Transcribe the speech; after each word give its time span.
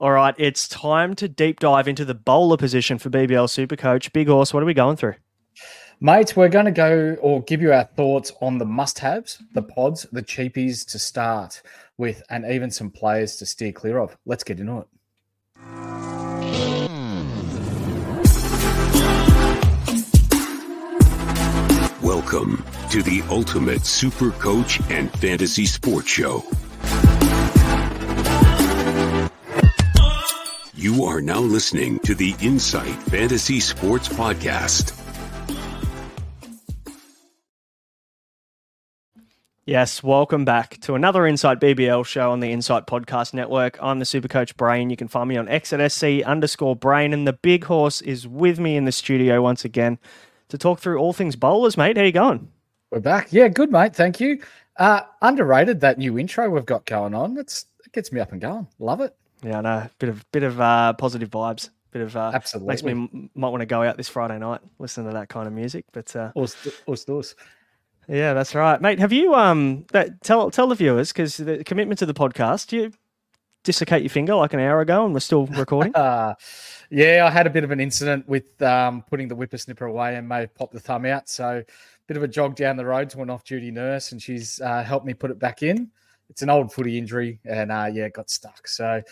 All 0.00 0.12
right, 0.12 0.32
it's 0.38 0.68
time 0.68 1.14
to 1.16 1.26
deep 1.26 1.58
dive 1.58 1.88
into 1.88 2.04
the 2.04 2.14
bowler 2.14 2.56
position 2.56 2.98
for 2.98 3.10
BBL 3.10 3.48
Supercoach. 3.48 4.12
Big 4.12 4.28
Horse, 4.28 4.54
what 4.54 4.62
are 4.62 4.66
we 4.66 4.72
going 4.72 4.94
through? 4.94 5.16
Mates, 6.00 6.36
we're 6.36 6.48
going 6.48 6.66
to 6.66 6.70
go 6.70 7.16
or 7.20 7.42
give 7.42 7.60
you 7.60 7.72
our 7.72 7.82
thoughts 7.82 8.30
on 8.40 8.58
the 8.58 8.64
must 8.64 9.00
haves, 9.00 9.42
the 9.54 9.62
pods, 9.62 10.06
the 10.12 10.22
cheapies 10.22 10.86
to 10.92 11.00
start 11.00 11.62
with, 11.96 12.22
and 12.30 12.44
even 12.44 12.70
some 12.70 12.92
players 12.92 13.34
to 13.38 13.46
steer 13.46 13.72
clear 13.72 13.98
of. 13.98 14.16
Let's 14.24 14.44
get 14.44 14.60
into 14.60 14.78
it. 14.78 14.86
Welcome 22.00 22.64
to 22.92 23.02
the 23.02 23.24
Ultimate 23.30 23.84
Super 23.84 24.30
Coach 24.30 24.80
and 24.90 25.10
Fantasy 25.18 25.66
Sports 25.66 26.08
Show. 26.08 26.44
You 30.80 31.06
are 31.06 31.20
now 31.20 31.40
listening 31.40 31.98
to 32.04 32.14
the 32.14 32.36
Insight 32.40 32.94
Fantasy 33.08 33.58
Sports 33.58 34.08
Podcast. 34.08 34.96
Yes, 39.66 40.04
welcome 40.04 40.44
back 40.44 40.78
to 40.82 40.94
another 40.94 41.26
Insight 41.26 41.58
BBL 41.58 42.06
show 42.06 42.30
on 42.30 42.38
the 42.38 42.52
Insight 42.52 42.86
Podcast 42.86 43.34
Network. 43.34 43.76
I'm 43.82 43.98
the 43.98 44.04
Super 44.04 44.28
Coach 44.28 44.56
Brain. 44.56 44.88
You 44.88 44.96
can 44.96 45.08
find 45.08 45.28
me 45.28 45.36
on 45.36 45.48
X 45.48 45.72
at 45.72 45.90
SC 45.90 46.22
underscore 46.24 46.76
Brain, 46.76 47.12
and 47.12 47.26
the 47.26 47.32
big 47.32 47.64
horse 47.64 48.00
is 48.00 48.28
with 48.28 48.60
me 48.60 48.76
in 48.76 48.84
the 48.84 48.92
studio 48.92 49.42
once 49.42 49.64
again 49.64 49.98
to 50.48 50.56
talk 50.56 50.78
through 50.78 50.98
all 50.98 51.12
things 51.12 51.34
bowlers, 51.34 51.76
mate. 51.76 51.96
How 51.96 52.04
you 52.04 52.12
going? 52.12 52.52
We're 52.92 53.00
back. 53.00 53.32
Yeah, 53.32 53.48
good, 53.48 53.72
mate. 53.72 53.96
Thank 53.96 54.20
you. 54.20 54.40
Uh, 54.76 55.00
underrated 55.22 55.80
that 55.80 55.98
new 55.98 56.16
intro 56.20 56.48
we've 56.48 56.64
got 56.64 56.86
going 56.86 57.14
on. 57.14 57.36
It's, 57.36 57.66
it 57.84 57.90
gets 57.90 58.12
me 58.12 58.20
up 58.20 58.30
and 58.30 58.40
going. 58.40 58.68
Love 58.78 59.00
it. 59.00 59.16
Yeah, 59.42 59.58
I 59.58 59.60
know. 59.60 59.88
Bit 59.98 60.08
of 60.10 60.32
bit 60.32 60.42
of 60.42 60.60
uh, 60.60 60.92
positive 60.94 61.30
vibes. 61.30 61.70
Bit 61.90 62.02
of 62.02 62.16
uh, 62.16 62.32
Absolutely. 62.34 62.68
makes 62.68 62.82
me 62.82 63.30
might 63.34 63.48
want 63.48 63.60
to 63.60 63.66
go 63.66 63.82
out 63.82 63.96
this 63.96 64.08
Friday 64.08 64.38
night, 64.38 64.60
listen 64.78 65.04
to 65.06 65.12
that 65.12 65.28
kind 65.28 65.46
of 65.46 65.52
music. 65.52 65.86
But 65.92 66.14
uh, 66.14 66.32
us, 66.36 66.54
us. 66.88 67.34
yeah, 68.08 68.34
that's 68.34 68.54
right, 68.54 68.80
mate. 68.80 68.98
Have 68.98 69.12
you 69.12 69.34
um 69.34 69.86
that 69.92 70.22
tell 70.22 70.50
tell 70.50 70.66
the 70.66 70.74
viewers 70.74 71.12
because 71.12 71.36
the 71.38 71.64
commitment 71.64 71.98
to 72.00 72.06
the 72.06 72.14
podcast, 72.14 72.72
you 72.72 72.92
dislocate 73.64 74.02
your 74.02 74.10
finger 74.10 74.34
like 74.34 74.54
an 74.54 74.60
hour 74.60 74.80
ago 74.80 75.04
and 75.04 75.12
we're 75.12 75.20
still 75.20 75.46
recording. 75.46 75.92
Uh, 75.98 76.34
yeah, 76.90 77.26
I 77.26 77.30
had 77.30 77.46
a 77.46 77.50
bit 77.50 77.64
of 77.64 77.70
an 77.70 77.80
incident 77.80 78.26
with 78.28 78.62
um, 78.62 79.02
putting 79.02 79.28
the 79.28 79.34
whippersnipper 79.34 79.88
away 79.88 80.16
and 80.16 80.28
may 80.28 80.40
have 80.40 80.54
popped 80.54 80.72
the 80.72 80.80
thumb 80.80 81.04
out. 81.04 81.28
So, 81.28 81.62
bit 82.06 82.16
of 82.16 82.22
a 82.22 82.28
jog 82.28 82.54
down 82.54 82.76
the 82.76 82.86
road 82.86 83.10
to 83.10 83.20
an 83.20 83.28
off-duty 83.28 83.70
nurse, 83.70 84.12
and 84.12 84.22
she's 84.22 84.60
uh, 84.60 84.82
helped 84.82 85.04
me 85.04 85.12
put 85.12 85.30
it 85.30 85.38
back 85.38 85.62
in. 85.62 85.90
It's 86.30 86.42
an 86.42 86.50
old 86.50 86.72
footy 86.72 86.98
injury, 86.98 87.40
and 87.44 87.72
uh, 87.72 87.88
yeah, 87.92 88.08
got 88.08 88.30
stuck. 88.30 88.68
So, 88.68 89.02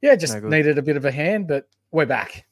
yeah, 0.00 0.14
just 0.16 0.40
No 0.40 0.48
needed 0.48 0.78
a 0.78 0.82
bit 0.82 0.96
of 0.96 1.04
a 1.04 1.10
hand, 1.10 1.48
but 1.48 1.68
we're 1.90 2.06
back. 2.06 2.46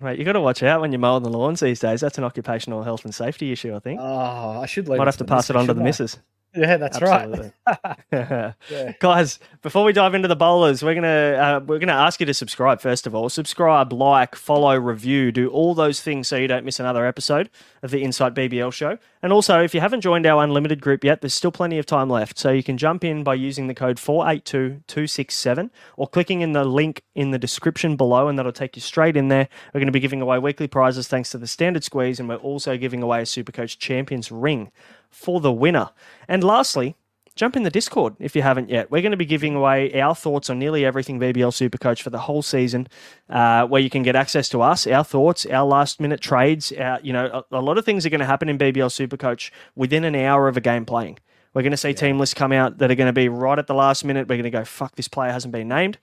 Mate, 0.00 0.18
you 0.18 0.24
got 0.24 0.34
to 0.34 0.40
watch 0.40 0.62
out 0.62 0.80
when 0.80 0.92
you're 0.92 1.00
mowing 1.00 1.24
the 1.24 1.28
lawns 1.28 1.58
these 1.60 1.80
days. 1.80 2.00
That's 2.00 2.18
an 2.18 2.24
occupational 2.24 2.84
health 2.84 3.04
and 3.04 3.12
safety 3.12 3.50
issue, 3.50 3.74
I 3.74 3.80
think. 3.80 4.00
Oh, 4.00 4.60
I 4.60 4.66
should 4.66 4.88
leave. 4.88 4.98
Might 4.98 5.08
have 5.08 5.16
to 5.16 5.24
pass 5.24 5.50
it 5.50 5.56
on 5.56 5.66
to 5.66 5.74
the 5.74 5.82
missus, 5.82 6.16
missus. 6.16 6.22
Yeah, 6.56 6.78
that's 6.78 7.00
Absolutely. 7.00 7.52
right. 7.66 7.96
yeah. 8.70 8.92
Guys, 9.00 9.38
before 9.60 9.84
we 9.84 9.92
dive 9.92 10.14
into 10.14 10.28
the 10.28 10.36
bowlers, 10.36 10.82
we're 10.82 10.94
gonna 10.94 11.08
uh, 11.08 11.60
we're 11.64 11.78
gonna 11.78 11.92
ask 11.92 12.20
you 12.20 12.26
to 12.26 12.34
subscribe 12.34 12.80
first 12.80 13.06
of 13.06 13.14
all. 13.14 13.28
Subscribe, 13.28 13.92
like, 13.92 14.34
follow, 14.34 14.76
review, 14.76 15.30
do 15.30 15.48
all 15.50 15.74
those 15.74 16.00
things 16.00 16.26
so 16.26 16.36
you 16.36 16.48
don't 16.48 16.64
miss 16.64 16.80
another 16.80 17.04
episode 17.06 17.50
of 17.82 17.90
the 17.90 18.02
Insight 18.02 18.34
BBL 18.34 18.72
show. 18.72 18.98
And 19.22 19.32
also, 19.32 19.60
if 19.62 19.74
you 19.74 19.80
haven't 19.80 20.00
joined 20.00 20.26
our 20.26 20.42
unlimited 20.42 20.80
group 20.80 21.04
yet, 21.04 21.20
there's 21.20 21.34
still 21.34 21.52
plenty 21.52 21.78
of 21.78 21.84
time 21.84 22.08
left. 22.08 22.38
So 22.38 22.50
you 22.50 22.62
can 22.62 22.78
jump 22.78 23.04
in 23.04 23.22
by 23.22 23.34
using 23.34 23.66
the 23.66 23.74
code 23.74 23.98
four 23.98 24.28
eight 24.28 24.46
two 24.46 24.80
two 24.86 25.06
six 25.06 25.34
seven 25.34 25.70
or 25.98 26.08
clicking 26.08 26.40
in 26.40 26.52
the 26.52 26.64
link 26.64 27.02
in 27.14 27.30
the 27.30 27.38
description 27.38 27.94
below, 27.94 28.26
and 28.26 28.38
that'll 28.38 28.52
take 28.52 28.74
you 28.74 28.82
straight 28.82 29.18
in 29.18 29.28
there. 29.28 29.48
We're 29.74 29.80
going 29.80 29.86
to 29.86 29.92
be 29.92 30.00
giving 30.00 30.22
away 30.22 30.38
weekly 30.38 30.66
prizes 30.66 31.08
thanks 31.08 31.30
to 31.30 31.38
the 31.38 31.46
standard 31.46 31.84
squeeze, 31.84 32.18
and 32.18 32.28
we're 32.28 32.36
also 32.36 32.78
giving 32.78 33.02
away 33.02 33.20
a 33.20 33.24
Supercoach 33.24 33.78
Champions 33.78 34.32
ring 34.32 34.72
for 35.10 35.40
the 35.40 35.52
winner. 35.52 35.90
And 36.26 36.44
lastly, 36.44 36.96
jump 37.38 37.56
in 37.56 37.62
the 37.62 37.70
Discord 37.70 38.16
if 38.18 38.34
you 38.34 38.42
haven't 38.42 38.68
yet. 38.68 38.90
We're 38.90 39.02
going 39.02 39.12
to 39.12 39.16
be 39.16 39.24
giving 39.24 39.54
away 39.54 39.98
our 40.00 40.14
thoughts 40.14 40.50
on 40.50 40.58
nearly 40.58 40.84
everything 40.84 41.20
BBL 41.20 41.52
Supercoach 41.52 42.02
for 42.02 42.10
the 42.10 42.18
whole 42.18 42.42
season, 42.42 42.88
uh, 43.30 43.66
where 43.66 43.80
you 43.80 43.88
can 43.88 44.02
get 44.02 44.16
access 44.16 44.48
to 44.50 44.60
us, 44.60 44.86
our 44.86 45.04
thoughts, 45.04 45.46
our 45.46 45.64
last 45.64 46.00
minute 46.00 46.20
trades. 46.20 46.72
Our, 46.72 46.98
you 47.02 47.12
know, 47.12 47.44
a, 47.50 47.58
a 47.58 47.62
lot 47.62 47.78
of 47.78 47.84
things 47.84 48.04
are 48.04 48.10
going 48.10 48.20
to 48.20 48.26
happen 48.26 48.48
in 48.48 48.58
BBL 48.58 49.08
Supercoach 49.08 49.50
within 49.76 50.04
an 50.04 50.16
hour 50.16 50.48
of 50.48 50.56
a 50.56 50.60
game 50.60 50.84
playing. 50.84 51.18
We're 51.54 51.62
going 51.62 51.70
to 51.70 51.76
see 51.78 51.94
team 51.94 52.18
lists 52.18 52.34
come 52.34 52.52
out 52.52 52.78
that 52.78 52.90
are 52.90 52.94
going 52.94 53.06
to 53.06 53.12
be 53.12 53.28
right 53.28 53.58
at 53.58 53.66
the 53.66 53.74
last 53.74 54.04
minute. 54.04 54.28
We're 54.28 54.36
going 54.36 54.44
to 54.44 54.50
go, 54.50 54.64
fuck, 54.64 54.96
this 54.96 55.08
player 55.08 55.32
hasn't 55.32 55.52
been 55.52 55.68
named. 55.68 55.98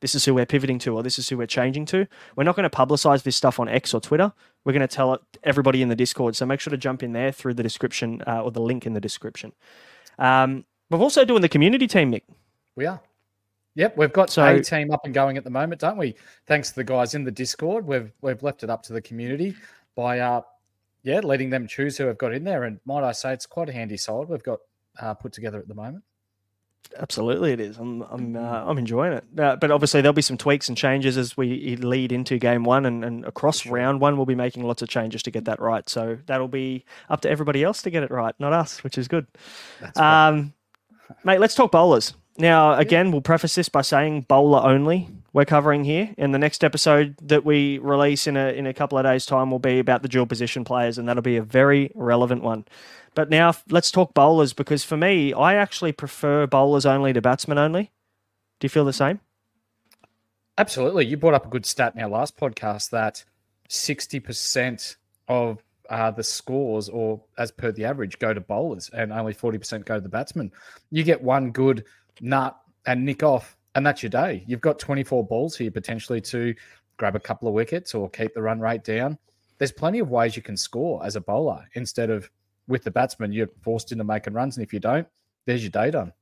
This 0.00 0.14
is 0.14 0.24
who 0.24 0.34
we're 0.34 0.46
pivoting 0.46 0.78
to, 0.80 0.94
or 0.94 1.02
this 1.02 1.18
is 1.18 1.28
who 1.28 1.38
we're 1.38 1.46
changing 1.46 1.86
to. 1.86 2.06
We're 2.36 2.44
not 2.44 2.56
going 2.56 2.68
to 2.68 2.76
publicize 2.76 3.22
this 3.22 3.36
stuff 3.36 3.58
on 3.58 3.68
X 3.68 3.94
or 3.94 4.00
Twitter. 4.00 4.32
We're 4.66 4.72
going 4.72 4.86
to 4.86 4.88
tell 4.88 5.16
everybody 5.44 5.80
in 5.80 5.88
the 5.88 5.94
Discord. 5.94 6.34
So 6.34 6.44
make 6.44 6.58
sure 6.58 6.72
to 6.72 6.76
jump 6.76 7.04
in 7.04 7.12
there 7.12 7.30
through 7.30 7.54
the 7.54 7.62
description 7.62 8.20
uh, 8.26 8.42
or 8.42 8.50
the 8.50 8.60
link 8.60 8.84
in 8.84 8.94
the 8.94 9.00
description. 9.00 9.52
Um, 10.18 10.64
we're 10.90 10.98
also 10.98 11.24
doing 11.24 11.40
the 11.40 11.48
community 11.48 11.86
team, 11.86 12.10
Mick. 12.10 12.22
We 12.74 12.84
are. 12.86 13.00
Yep, 13.76 13.96
we've 13.96 14.12
got 14.12 14.28
So- 14.28 14.44
a 14.44 14.60
team 14.60 14.90
up 14.90 15.02
and 15.04 15.14
going 15.14 15.36
at 15.36 15.44
the 15.44 15.50
moment, 15.50 15.80
don't 15.80 15.96
we? 15.96 16.16
Thanks 16.48 16.70
to 16.70 16.74
the 16.74 16.82
guys 16.84 17.14
in 17.14 17.22
the 17.22 17.30
Discord. 17.30 17.86
We've 17.86 18.10
we've 18.22 18.42
left 18.42 18.64
it 18.64 18.70
up 18.70 18.82
to 18.84 18.92
the 18.92 19.00
community 19.00 19.54
by 19.94 20.18
uh 20.18 20.40
yeah, 21.04 21.20
letting 21.20 21.50
them 21.50 21.68
choose 21.68 21.96
who 21.96 22.06
have 22.06 22.18
got 22.18 22.34
in 22.34 22.42
there. 22.42 22.64
And 22.64 22.80
might 22.84 23.04
I 23.04 23.12
say 23.12 23.32
it's 23.32 23.46
quite 23.46 23.68
a 23.68 23.72
handy 23.72 23.96
side 23.96 24.26
we've 24.28 24.42
got 24.42 24.58
uh, 24.98 25.14
put 25.14 25.32
together 25.32 25.60
at 25.60 25.68
the 25.68 25.74
moment. 25.74 26.02
Absolutely, 26.98 27.52
it 27.52 27.60
is. 27.60 27.78
I'm 27.78 28.02
I'm 28.02 28.36
uh, 28.36 28.64
I'm 28.66 28.78
enjoying 28.78 29.12
it. 29.14 29.24
Uh, 29.38 29.56
but 29.56 29.70
obviously, 29.70 30.00
there'll 30.00 30.12
be 30.12 30.22
some 30.22 30.36
tweaks 30.36 30.68
and 30.68 30.76
changes 30.76 31.16
as 31.16 31.36
we 31.36 31.76
lead 31.76 32.12
into 32.12 32.38
game 32.38 32.64
one 32.64 32.86
and, 32.86 33.04
and 33.04 33.24
across 33.24 33.60
Sure. 33.60 33.72
round 33.72 34.00
one. 34.00 34.16
We'll 34.16 34.26
be 34.26 34.34
making 34.34 34.64
lots 34.64 34.82
of 34.82 34.88
changes 34.88 35.22
to 35.24 35.30
get 35.30 35.44
that 35.46 35.60
right. 35.60 35.88
So 35.88 36.18
that'll 36.26 36.48
be 36.48 36.84
up 37.10 37.20
to 37.22 37.30
everybody 37.30 37.62
else 37.64 37.82
to 37.82 37.90
get 37.90 38.02
it 38.02 38.10
right, 38.10 38.34
not 38.38 38.52
us, 38.52 38.82
which 38.84 38.98
is 38.98 39.08
good. 39.08 39.26
Um, 39.96 40.52
mate, 41.24 41.40
let's 41.40 41.54
talk 41.54 41.72
bowlers. 41.72 42.14
Now, 42.38 42.74
again, 42.74 43.12
we'll 43.12 43.22
preface 43.22 43.54
this 43.54 43.68
by 43.68 43.80
saying 43.82 44.22
bowler 44.28 44.60
only. 44.60 45.08
We're 45.32 45.44
covering 45.46 45.84
here, 45.84 46.14
and 46.16 46.32
the 46.34 46.38
next 46.38 46.64
episode 46.64 47.14
that 47.22 47.44
we 47.44 47.78
release 47.78 48.26
in 48.26 48.36
a 48.38 48.48
in 48.52 48.66
a 48.66 48.72
couple 48.74 48.96
of 48.98 49.04
days' 49.04 49.26
time 49.26 49.50
will 49.50 49.58
be 49.58 49.78
about 49.78 50.02
the 50.02 50.08
dual 50.08 50.26
position 50.26 50.64
players, 50.64 50.96
and 50.96 51.08
that'll 51.08 51.22
be 51.22 51.36
a 51.36 51.42
very 51.42 51.90
relevant 51.94 52.42
one. 52.42 52.64
But 53.16 53.30
now 53.30 53.54
let's 53.70 53.90
talk 53.90 54.12
bowlers 54.12 54.52
because 54.52 54.84
for 54.84 54.98
me, 54.98 55.32
I 55.32 55.54
actually 55.54 55.92
prefer 55.92 56.46
bowlers 56.46 56.84
only 56.84 57.14
to 57.14 57.22
batsmen 57.22 57.56
only. 57.56 57.90
Do 58.60 58.66
you 58.66 58.68
feel 58.68 58.84
the 58.84 58.92
same? 58.92 59.20
Absolutely. 60.58 61.06
You 61.06 61.16
brought 61.16 61.32
up 61.32 61.46
a 61.46 61.48
good 61.48 61.64
stat 61.64 61.94
in 61.96 62.02
our 62.02 62.10
last 62.10 62.36
podcast 62.36 62.90
that 62.90 63.24
60% 63.70 64.96
of 65.28 65.62
uh, 65.88 66.10
the 66.10 66.22
scores, 66.22 66.90
or 66.90 67.22
as 67.38 67.50
per 67.50 67.72
the 67.72 67.86
average, 67.86 68.18
go 68.18 68.34
to 68.34 68.40
bowlers 68.40 68.90
and 68.92 69.10
only 69.10 69.32
40% 69.32 69.86
go 69.86 69.94
to 69.94 70.00
the 70.00 70.10
batsmen. 70.10 70.52
You 70.90 71.02
get 71.02 71.22
one 71.22 71.52
good 71.52 71.84
nut 72.20 72.54
and 72.84 73.02
nick 73.02 73.22
off, 73.22 73.56
and 73.74 73.86
that's 73.86 74.02
your 74.02 74.10
day. 74.10 74.44
You've 74.46 74.60
got 74.60 74.78
24 74.78 75.26
balls 75.26 75.56
here 75.56 75.70
potentially 75.70 76.20
to 76.20 76.54
grab 76.98 77.16
a 77.16 77.20
couple 77.20 77.48
of 77.48 77.54
wickets 77.54 77.94
or 77.94 78.10
keep 78.10 78.34
the 78.34 78.42
run 78.42 78.60
rate 78.60 78.84
down. 78.84 79.16
There's 79.56 79.72
plenty 79.72 80.00
of 80.00 80.10
ways 80.10 80.36
you 80.36 80.42
can 80.42 80.56
score 80.56 81.02
as 81.02 81.16
a 81.16 81.20
bowler 81.22 81.64
instead 81.72 82.10
of 82.10 82.28
with 82.68 82.84
the 82.84 82.90
batsman, 82.90 83.32
you're 83.32 83.50
forced 83.62 83.92
into 83.92 84.04
making 84.04 84.34
runs. 84.34 84.56
And 84.56 84.64
if 84.64 84.72
you 84.72 84.80
don't, 84.80 85.06
there's 85.46 85.62
your 85.62 85.70
day 85.70 85.90
done. 85.90 86.12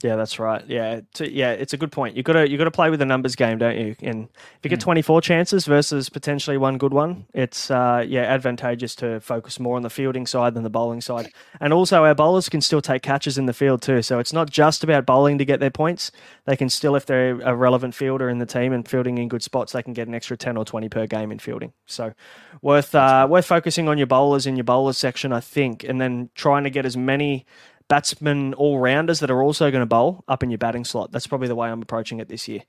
Yeah, 0.00 0.14
that's 0.14 0.38
right. 0.38 0.64
Yeah, 0.68 1.00
to, 1.14 1.28
yeah, 1.28 1.50
it's 1.50 1.72
a 1.72 1.76
good 1.76 1.90
point. 1.90 2.16
You 2.16 2.22
got 2.22 2.34
to 2.34 2.48
you 2.48 2.56
got 2.56 2.64
to 2.64 2.70
play 2.70 2.88
with 2.88 3.00
the 3.00 3.06
numbers 3.06 3.34
game, 3.34 3.58
don't 3.58 3.76
you? 3.76 3.96
And 4.00 4.28
if 4.30 4.60
you 4.62 4.70
get 4.70 4.78
Mm. 4.78 4.82
24 4.82 5.20
chances 5.22 5.66
versus 5.66 6.08
potentially 6.08 6.56
one 6.56 6.78
good 6.78 6.94
one, 6.94 7.26
it's 7.34 7.68
uh, 7.68 8.04
yeah 8.06 8.22
advantageous 8.22 8.94
to 8.96 9.18
focus 9.18 9.58
more 9.58 9.74
on 9.76 9.82
the 9.82 9.90
fielding 9.90 10.24
side 10.24 10.54
than 10.54 10.62
the 10.62 10.70
bowling 10.70 11.00
side. 11.00 11.32
And 11.60 11.72
also, 11.72 12.04
our 12.04 12.14
bowlers 12.14 12.48
can 12.48 12.60
still 12.60 12.80
take 12.80 13.02
catches 13.02 13.38
in 13.38 13.46
the 13.46 13.52
field 13.52 13.82
too. 13.82 14.00
So 14.02 14.20
it's 14.20 14.32
not 14.32 14.48
just 14.48 14.84
about 14.84 15.04
bowling 15.04 15.36
to 15.38 15.44
get 15.44 15.58
their 15.58 15.70
points. 15.70 16.12
They 16.44 16.54
can 16.54 16.68
still, 16.68 16.94
if 16.94 17.04
they're 17.06 17.40
a 17.40 17.56
relevant 17.56 17.96
fielder 17.96 18.28
in 18.28 18.38
the 18.38 18.46
team 18.46 18.72
and 18.72 18.86
fielding 18.88 19.18
in 19.18 19.28
good 19.28 19.42
spots, 19.42 19.72
they 19.72 19.82
can 19.82 19.94
get 19.94 20.06
an 20.06 20.14
extra 20.14 20.36
10 20.36 20.56
or 20.56 20.64
20 20.64 20.88
per 20.88 21.08
game 21.08 21.32
in 21.32 21.40
fielding. 21.40 21.72
So 21.86 22.12
worth 22.62 22.94
uh, 22.94 23.26
worth 23.28 23.46
focusing 23.46 23.88
on 23.88 23.98
your 23.98 24.06
bowlers 24.06 24.46
in 24.46 24.54
your 24.54 24.64
bowlers 24.64 24.96
section, 24.96 25.32
I 25.32 25.40
think, 25.40 25.82
and 25.82 26.00
then 26.00 26.30
trying 26.36 26.62
to 26.62 26.70
get 26.70 26.86
as 26.86 26.96
many 26.96 27.46
batsmen 27.88 28.54
all 28.54 28.78
rounders 28.78 29.20
that 29.20 29.30
are 29.30 29.42
also 29.42 29.70
going 29.70 29.82
to 29.82 29.86
bowl 29.86 30.24
up 30.28 30.42
in 30.42 30.50
your 30.50 30.58
batting 30.58 30.84
slot. 30.84 31.10
That's 31.10 31.26
probably 31.26 31.48
the 31.48 31.54
way 31.54 31.68
I'm 31.68 31.82
approaching 31.82 32.20
it 32.20 32.28
this 32.28 32.46
year. 32.46 32.62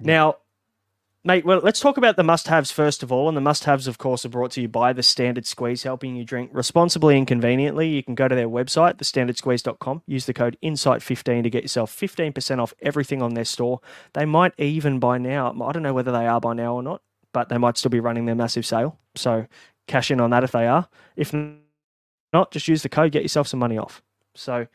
Now, 0.00 0.36
mate, 1.24 1.44
well, 1.44 1.60
let's 1.62 1.80
talk 1.80 1.96
about 1.96 2.16
the 2.16 2.22
must 2.22 2.48
haves 2.48 2.70
first 2.70 3.02
of 3.02 3.10
all. 3.10 3.28
And 3.28 3.36
the 3.36 3.40
must 3.40 3.64
haves, 3.64 3.86
of 3.86 3.98
course, 3.98 4.24
are 4.24 4.30
brought 4.30 4.52
to 4.52 4.60
you 4.60 4.68
by 4.68 4.92
the 4.92 5.02
Standard 5.02 5.46
Squeeze, 5.46 5.82
helping 5.82 6.16
you 6.16 6.24
drink 6.24 6.50
responsibly 6.52 7.16
and 7.16 7.26
conveniently. 7.26 7.88
You 7.88 8.02
can 8.02 8.14
go 8.14 8.28
to 8.28 8.34
their 8.34 8.48
website, 8.48 8.96
thestandardsqueeze.com, 8.96 10.02
use 10.06 10.26
the 10.26 10.34
code 10.34 10.56
INSIGHT15 10.62 11.42
to 11.42 11.50
get 11.50 11.64
yourself 11.64 11.94
15% 11.94 12.58
off 12.58 12.74
everything 12.80 13.22
on 13.22 13.34
their 13.34 13.44
store. 13.44 13.80
They 14.12 14.24
might 14.24 14.52
even 14.58 14.98
by 14.98 15.18
now, 15.18 15.50
I 15.50 15.72
don't 15.72 15.82
know 15.82 15.94
whether 15.94 16.12
they 16.12 16.26
are 16.26 16.40
by 16.40 16.54
now 16.54 16.74
or 16.74 16.82
not, 16.82 17.02
but 17.32 17.48
they 17.48 17.58
might 17.58 17.78
still 17.78 17.90
be 17.90 18.00
running 18.00 18.26
their 18.26 18.34
massive 18.34 18.66
sale. 18.66 18.98
So 19.14 19.46
cash 19.86 20.10
in 20.10 20.20
on 20.20 20.30
that 20.30 20.44
if 20.44 20.52
they 20.52 20.66
are. 20.66 20.88
If 21.16 21.34
not, 22.32 22.50
just 22.50 22.68
use 22.68 22.82
the 22.82 22.88
code, 22.88 23.12
get 23.12 23.22
yourself 23.22 23.48
some 23.48 23.60
money 23.60 23.78
off. 23.78 24.02
So 24.38 24.66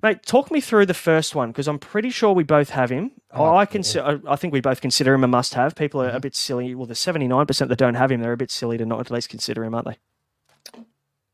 Mate, 0.00 0.22
talk 0.24 0.52
me 0.52 0.60
through 0.60 0.86
the 0.86 0.94
first 0.94 1.34
one 1.34 1.50
because 1.50 1.66
I'm 1.66 1.80
pretty 1.80 2.10
sure 2.10 2.32
we 2.32 2.44
both 2.44 2.70
have 2.70 2.88
him. 2.88 3.10
Oh, 3.32 3.56
I 3.56 3.66
consider, 3.66 4.20
I 4.28 4.36
think 4.36 4.52
we 4.52 4.60
both 4.60 4.80
consider 4.80 5.12
him 5.12 5.24
a 5.24 5.28
must-have. 5.28 5.74
People 5.74 6.00
are 6.00 6.06
a 6.06 6.10
mm-hmm. 6.10 6.20
bit 6.20 6.36
silly. 6.36 6.74
Well, 6.76 6.86
the 6.86 6.94
79% 6.94 7.68
that 7.68 7.76
don't 7.76 7.94
have 7.94 8.12
him, 8.12 8.20
they're 8.20 8.32
a 8.32 8.36
bit 8.36 8.52
silly 8.52 8.78
to 8.78 8.86
not 8.86 9.00
at 9.00 9.10
least 9.10 9.28
consider 9.28 9.64
him, 9.64 9.74
aren't 9.74 9.88
they? 9.88 10.84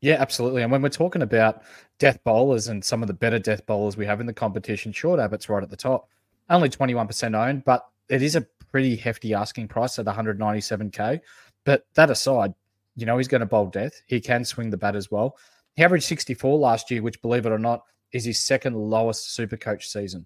Yeah, 0.01 0.15
absolutely. 0.19 0.63
And 0.63 0.71
when 0.71 0.81
we're 0.81 0.89
talking 0.89 1.21
about 1.21 1.61
death 1.99 2.19
bowlers 2.23 2.67
and 2.67 2.83
some 2.83 3.03
of 3.03 3.07
the 3.07 3.13
better 3.13 3.37
death 3.37 3.65
bowlers 3.67 3.97
we 3.97 4.05
have 4.07 4.19
in 4.19 4.25
the 4.25 4.33
competition, 4.33 4.91
Short 4.91 5.19
Abbott's 5.19 5.47
right 5.47 5.61
at 5.61 5.69
the 5.69 5.77
top. 5.77 6.09
Only 6.49 6.69
21% 6.69 7.35
owned, 7.35 7.65
but 7.65 7.87
it 8.09 8.23
is 8.23 8.35
a 8.35 8.41
pretty 8.71 8.95
hefty 8.95 9.35
asking 9.35 9.67
price 9.67 9.99
at 9.99 10.05
197k. 10.05 11.21
But 11.65 11.85
that 11.93 12.09
aside, 12.09 12.55
you 12.95 13.05
know, 13.05 13.17
he's 13.17 13.27
going 13.27 13.41
to 13.41 13.45
bowl 13.45 13.67
death. 13.67 14.01
He 14.07 14.19
can 14.19 14.43
swing 14.43 14.71
the 14.71 14.77
bat 14.77 14.95
as 14.95 15.11
well. 15.11 15.37
He 15.75 15.83
averaged 15.83 16.05
64 16.05 16.57
last 16.57 16.89
year, 16.89 17.01
which, 17.01 17.21
believe 17.21 17.45
it 17.45 17.51
or 17.51 17.59
not, 17.59 17.83
is 18.11 18.25
his 18.25 18.39
second 18.39 18.75
lowest 18.75 19.35
super 19.35 19.57
coach 19.57 19.87
season. 19.87 20.25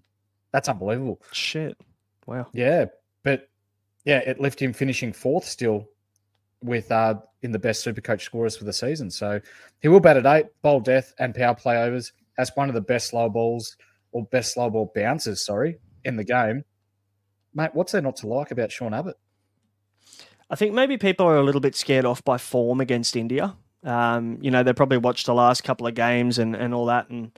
That's 0.52 0.68
unbelievable. 0.68 1.20
Shit. 1.32 1.76
Wow. 2.26 2.46
Yeah. 2.52 2.86
But 3.24 3.48
yeah, 4.04 4.18
it 4.18 4.40
left 4.40 4.60
him 4.60 4.72
finishing 4.72 5.12
fourth 5.12 5.44
still 5.44 5.88
with 6.62 6.92
uh 6.92 7.14
in 7.42 7.52
the 7.52 7.58
best 7.58 7.82
super 7.82 8.00
coach 8.00 8.24
scorers 8.24 8.56
for 8.56 8.64
the 8.64 8.72
season. 8.72 9.10
So 9.10 9.40
he 9.80 9.88
will 9.88 10.00
bat 10.00 10.16
at 10.16 10.26
eight, 10.26 10.46
bowl 10.62 10.80
death, 10.80 11.14
and 11.18 11.34
power 11.34 11.54
play 11.54 11.76
overs. 11.82 12.12
That's 12.36 12.54
one 12.54 12.68
of 12.68 12.74
the 12.74 12.80
best 12.80 13.08
slow 13.08 13.28
balls 13.28 13.76
or 14.12 14.24
best 14.26 14.54
slow 14.54 14.70
ball 14.70 14.92
bounces, 14.94 15.44
sorry, 15.44 15.78
in 16.04 16.16
the 16.16 16.24
game. 16.24 16.64
Mate, 17.54 17.70
what's 17.74 17.92
there 17.92 18.02
not 18.02 18.16
to 18.16 18.28
like 18.28 18.50
about 18.50 18.70
Sean 18.70 18.94
Abbott? 18.94 19.16
I 20.48 20.56
think 20.56 20.74
maybe 20.74 20.96
people 20.98 21.26
are 21.26 21.36
a 21.36 21.42
little 21.42 21.60
bit 21.60 21.74
scared 21.74 22.04
off 22.04 22.24
by 22.24 22.38
form 22.38 22.80
against 22.80 23.16
India. 23.16 23.56
Um, 23.84 24.38
you 24.40 24.50
know, 24.50 24.62
they 24.62 24.72
probably 24.72 24.98
watched 24.98 25.26
the 25.26 25.34
last 25.34 25.64
couple 25.64 25.86
of 25.86 25.94
games 25.94 26.38
and, 26.38 26.54
and 26.54 26.74
all 26.74 26.86
that, 26.86 27.08
and 27.08 27.32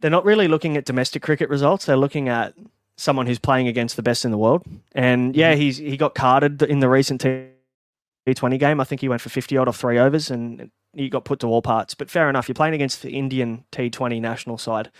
they're 0.00 0.10
not 0.10 0.24
really 0.24 0.48
looking 0.48 0.76
at 0.76 0.84
domestic 0.84 1.22
cricket 1.22 1.48
results. 1.48 1.86
They're 1.86 1.96
looking 1.96 2.28
at 2.28 2.54
someone 2.96 3.26
who's 3.26 3.38
playing 3.38 3.68
against 3.68 3.96
the 3.96 4.02
best 4.02 4.24
in 4.24 4.30
the 4.30 4.38
world. 4.38 4.62
And 4.94 5.34
yeah, 5.34 5.54
he's 5.54 5.78
he 5.78 5.96
got 5.96 6.14
carded 6.14 6.62
in 6.62 6.80
the 6.80 6.88
recent 6.88 7.24
T20 8.26 8.58
game. 8.58 8.80
I 8.80 8.84
think 8.84 9.00
he 9.00 9.08
went 9.08 9.22
for 9.22 9.28
50 9.28 9.56
odd 9.56 9.68
off 9.68 9.76
three 9.76 9.98
overs 9.98 10.30
and 10.30 10.70
he 10.92 11.08
got 11.08 11.24
put 11.24 11.40
to 11.40 11.46
all 11.46 11.62
parts. 11.62 11.94
But 11.94 12.10
fair 12.10 12.28
enough, 12.28 12.48
you're 12.48 12.54
playing 12.54 12.74
against 12.74 13.02
the 13.02 13.10
Indian 13.10 13.64
T20 13.72 14.20
national 14.20 14.58
side. 14.58 14.90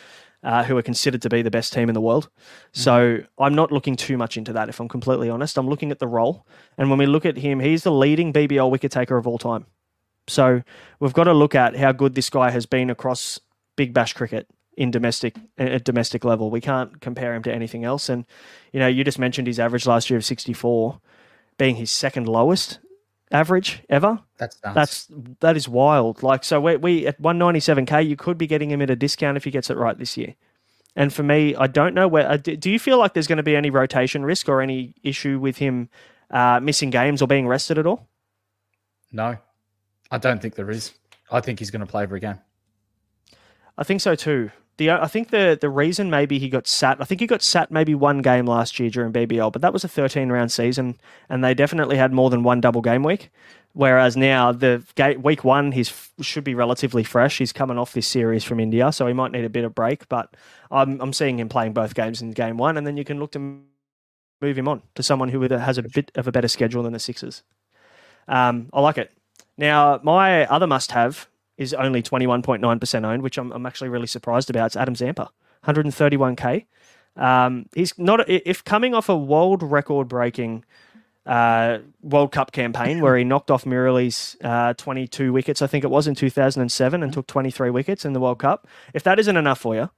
Uh, 0.42 0.62
who 0.62 0.76
are 0.76 0.82
considered 0.82 1.22
to 1.22 1.30
be 1.30 1.40
the 1.40 1.50
best 1.50 1.72
team 1.72 1.88
in 1.88 1.94
the 1.94 2.02
world. 2.02 2.28
So 2.72 3.20
I'm 3.38 3.54
not 3.54 3.72
looking 3.72 3.96
too 3.96 4.18
much 4.18 4.36
into 4.36 4.52
that, 4.52 4.68
if 4.68 4.78
I'm 4.78 4.90
completely 4.90 5.30
honest. 5.30 5.56
I'm 5.56 5.70
looking 5.70 5.90
at 5.90 6.00
the 6.00 6.06
role. 6.06 6.46
And 6.76 6.90
when 6.90 6.98
we 6.98 7.06
look 7.06 7.24
at 7.24 7.38
him, 7.38 7.60
he's 7.60 7.82
the 7.82 7.90
leading 7.90 8.30
BBL 8.30 8.70
wicket 8.70 8.92
taker 8.92 9.16
of 9.16 9.26
all 9.26 9.38
time. 9.38 9.64
So 10.26 10.62
we've 11.00 11.12
got 11.12 11.24
to 11.24 11.32
look 11.32 11.54
at 11.54 11.76
how 11.76 11.92
good 11.92 12.14
this 12.14 12.30
guy 12.30 12.50
has 12.50 12.66
been 12.66 12.90
across 12.90 13.40
Big 13.76 13.92
Bash 13.92 14.12
cricket 14.12 14.48
in 14.76 14.90
domestic 14.90 15.36
at 15.58 15.84
domestic 15.84 16.24
level. 16.24 16.50
We 16.50 16.60
can't 16.60 17.00
compare 17.00 17.34
him 17.34 17.42
to 17.44 17.52
anything 17.52 17.84
else. 17.84 18.08
And 18.08 18.24
you 18.72 18.80
know, 18.80 18.88
you 18.88 19.04
just 19.04 19.18
mentioned 19.18 19.46
his 19.46 19.60
average 19.60 19.86
last 19.86 20.10
year 20.10 20.16
of 20.16 20.24
64, 20.24 20.98
being 21.58 21.76
his 21.76 21.90
second 21.90 22.26
lowest 22.28 22.78
average 23.30 23.82
ever. 23.88 24.20
That's 24.38 24.62
nuts. 24.62 24.74
That's 24.74 25.08
that 25.40 25.56
is 25.56 25.68
wild. 25.68 26.22
Like 26.22 26.44
so, 26.44 26.60
we, 26.60 26.76
we 26.76 27.06
at 27.06 27.20
197k, 27.20 28.06
you 28.08 28.16
could 28.16 28.38
be 28.38 28.46
getting 28.46 28.70
him 28.70 28.82
at 28.82 28.90
a 28.90 28.96
discount 28.96 29.36
if 29.36 29.44
he 29.44 29.50
gets 29.50 29.70
it 29.70 29.76
right 29.76 29.98
this 29.98 30.16
year. 30.16 30.34
And 30.96 31.12
for 31.12 31.24
me, 31.24 31.56
I 31.56 31.66
don't 31.66 31.94
know 31.94 32.06
where. 32.06 32.28
uh, 32.30 32.36
Do 32.36 32.56
do 32.56 32.70
you 32.70 32.78
feel 32.78 32.98
like 32.98 33.14
there's 33.14 33.26
going 33.26 33.38
to 33.38 33.42
be 33.42 33.56
any 33.56 33.70
rotation 33.70 34.24
risk 34.24 34.48
or 34.48 34.60
any 34.60 34.94
issue 35.02 35.38
with 35.38 35.56
him 35.58 35.88
uh, 36.30 36.60
missing 36.60 36.90
games 36.90 37.20
or 37.20 37.26
being 37.28 37.46
rested 37.48 37.78
at 37.78 37.86
all? 37.86 38.08
no, 39.12 39.36
I 40.14 40.18
don't 40.18 40.40
think 40.40 40.54
there 40.54 40.70
is. 40.70 40.92
I 41.32 41.40
think 41.40 41.58
he's 41.58 41.72
going 41.72 41.80
to 41.80 41.86
play 41.86 42.04
every 42.04 42.20
game. 42.20 42.38
I 43.76 43.82
think 43.82 44.00
so 44.00 44.14
too. 44.14 44.52
The 44.76 44.92
I 44.92 45.08
think 45.08 45.30
the 45.30 45.58
the 45.60 45.68
reason 45.68 46.08
maybe 46.08 46.38
he 46.38 46.48
got 46.48 46.68
sat, 46.68 47.00
I 47.00 47.04
think 47.04 47.20
he 47.20 47.26
got 47.26 47.42
sat 47.42 47.72
maybe 47.72 47.96
one 47.96 48.22
game 48.22 48.46
last 48.46 48.78
year 48.78 48.90
during 48.90 49.12
BBL, 49.12 49.52
but 49.52 49.60
that 49.62 49.72
was 49.72 49.82
a 49.82 49.88
13 49.88 50.30
round 50.30 50.52
season, 50.52 50.98
and 51.28 51.42
they 51.42 51.52
definitely 51.52 51.96
had 51.96 52.12
more 52.12 52.30
than 52.30 52.44
one 52.44 52.60
double 52.60 52.80
game 52.80 53.02
week. 53.02 53.30
Whereas 53.72 54.16
now 54.16 54.52
the 54.52 54.84
ga- 54.94 55.16
week 55.16 55.42
one, 55.42 55.72
he's 55.72 56.12
should 56.20 56.44
be 56.44 56.54
relatively 56.54 57.02
fresh. 57.02 57.38
He's 57.38 57.52
coming 57.52 57.76
off 57.76 57.92
this 57.92 58.06
series 58.06 58.44
from 58.44 58.60
India, 58.60 58.92
so 58.92 59.08
he 59.08 59.12
might 59.12 59.32
need 59.32 59.44
a 59.44 59.50
bit 59.50 59.64
of 59.64 59.74
break. 59.74 60.08
But 60.08 60.36
I'm 60.70 61.00
I'm 61.00 61.12
seeing 61.12 61.40
him 61.40 61.48
playing 61.48 61.72
both 61.72 61.94
games 61.94 62.22
in 62.22 62.30
game 62.30 62.56
one, 62.56 62.76
and 62.76 62.86
then 62.86 62.96
you 62.96 63.04
can 63.04 63.18
look 63.18 63.32
to 63.32 63.40
move 64.40 64.56
him 64.56 64.68
on 64.68 64.82
to 64.94 65.02
someone 65.02 65.30
who 65.30 65.42
has 65.42 65.76
a 65.76 65.82
bit 65.82 66.12
of 66.14 66.28
a 66.28 66.32
better 66.32 66.48
schedule 66.48 66.84
than 66.84 66.92
the 66.92 67.00
Sixers. 67.00 67.42
Um, 68.28 68.70
I 68.72 68.80
like 68.80 68.98
it. 68.98 69.12
Now, 69.56 70.00
my 70.02 70.46
other 70.46 70.66
must 70.66 70.92
have 70.92 71.28
is 71.56 71.72
only 71.74 72.02
21.9% 72.02 73.04
owned, 73.04 73.22
which 73.22 73.38
I'm, 73.38 73.52
I'm 73.52 73.66
actually 73.66 73.88
really 73.88 74.06
surprised 74.06 74.50
about. 74.50 74.66
It's 74.66 74.76
Adam 74.76 74.94
Zampa, 74.94 75.30
131k. 75.64 76.66
Um, 77.16 77.66
he's 77.74 77.96
not, 77.96 78.28
if 78.28 78.64
coming 78.64 78.94
off 78.94 79.08
a 79.08 79.16
world 79.16 79.62
record 79.62 80.08
breaking 80.08 80.64
uh, 81.26 81.78
World 82.02 82.32
Cup 82.32 82.52
campaign 82.52 83.00
where 83.00 83.16
he 83.16 83.24
knocked 83.24 83.50
off 83.50 83.64
Murali's 83.64 84.36
uh, 84.42 84.74
22 84.74 85.32
wickets, 85.32 85.62
I 85.62 85.66
think 85.68 85.84
it 85.84 85.90
was 85.90 86.06
in 86.08 86.14
2007, 86.14 87.02
and 87.02 87.12
took 87.12 87.26
23 87.26 87.70
wickets 87.70 88.04
in 88.04 88.12
the 88.12 88.20
World 88.20 88.40
Cup, 88.40 88.66
if 88.92 89.04
that 89.04 89.18
isn't 89.18 89.36
enough 89.36 89.60
for 89.60 89.74
you, 89.74 89.90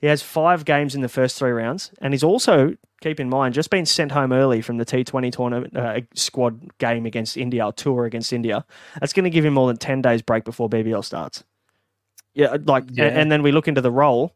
he 0.00 0.06
has 0.06 0.22
five 0.22 0.64
games 0.64 0.94
in 0.94 1.00
the 1.00 1.08
first 1.08 1.38
three 1.38 1.50
rounds, 1.50 1.90
and 2.00 2.14
he's 2.14 2.22
also 2.22 2.76
keep 3.00 3.20
in 3.20 3.28
mind 3.28 3.54
just 3.54 3.70
been 3.70 3.86
sent 3.86 4.12
home 4.12 4.32
early 4.32 4.60
from 4.60 4.76
the 4.76 4.84
T20 4.86 5.32
tournament 5.32 5.76
uh, 5.76 6.00
squad 6.14 6.76
game 6.78 7.06
against 7.06 7.36
India, 7.36 7.64
or 7.66 7.72
tour 7.72 8.04
against 8.04 8.32
India. 8.32 8.64
That's 9.00 9.12
going 9.12 9.24
to 9.24 9.30
give 9.30 9.44
him 9.44 9.54
more 9.54 9.66
than 9.66 9.76
ten 9.76 10.00
days 10.02 10.22
break 10.22 10.44
before 10.44 10.68
BBL 10.68 11.04
starts. 11.04 11.44
Yeah, 12.34 12.56
like, 12.64 12.84
Yeah. 12.92 13.06
And, 13.06 13.32
then 13.32 13.42
we 13.42 13.50
look 13.50 13.66
into 13.66 13.80
the 13.80 13.90
role, 13.90 14.34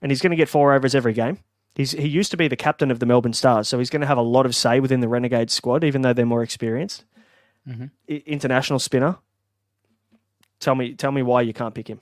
and 0.00 0.10
he's 0.10 0.22
going 0.22 0.30
to 0.30 0.36
get 0.36 0.48
four 0.48 0.72
overs 0.72 0.94
every 0.94 1.12
game. 1.12 1.38
He's 1.74 1.92
he 1.92 2.08
used 2.08 2.30
to 2.30 2.36
be 2.36 2.48
the 2.48 2.56
captain 2.56 2.90
of 2.90 2.98
the 2.98 3.06
Melbourne 3.06 3.32
Stars, 3.32 3.68
so 3.68 3.78
he's 3.78 3.90
going 3.90 4.00
to 4.02 4.06
have 4.06 4.18
a 4.18 4.22
lot 4.22 4.46
of 4.46 4.54
say 4.54 4.80
within 4.80 5.00
the 5.00 5.08
Renegade 5.08 5.50
squad, 5.50 5.84
even 5.84 6.02
though 6.02 6.12
they're 6.12 6.26
more 6.26 6.42
experienced. 6.42 7.04
Mhm. 7.68 7.90
I- 8.10 8.22
international 8.26 8.78
spinner. 8.78 9.16
Tell 10.60 10.74
me, 10.74 10.94
tell 10.94 11.12
me 11.12 11.22
why 11.22 11.42
you 11.42 11.52
can't 11.52 11.74
pick 11.74 11.88
him. 11.88 12.00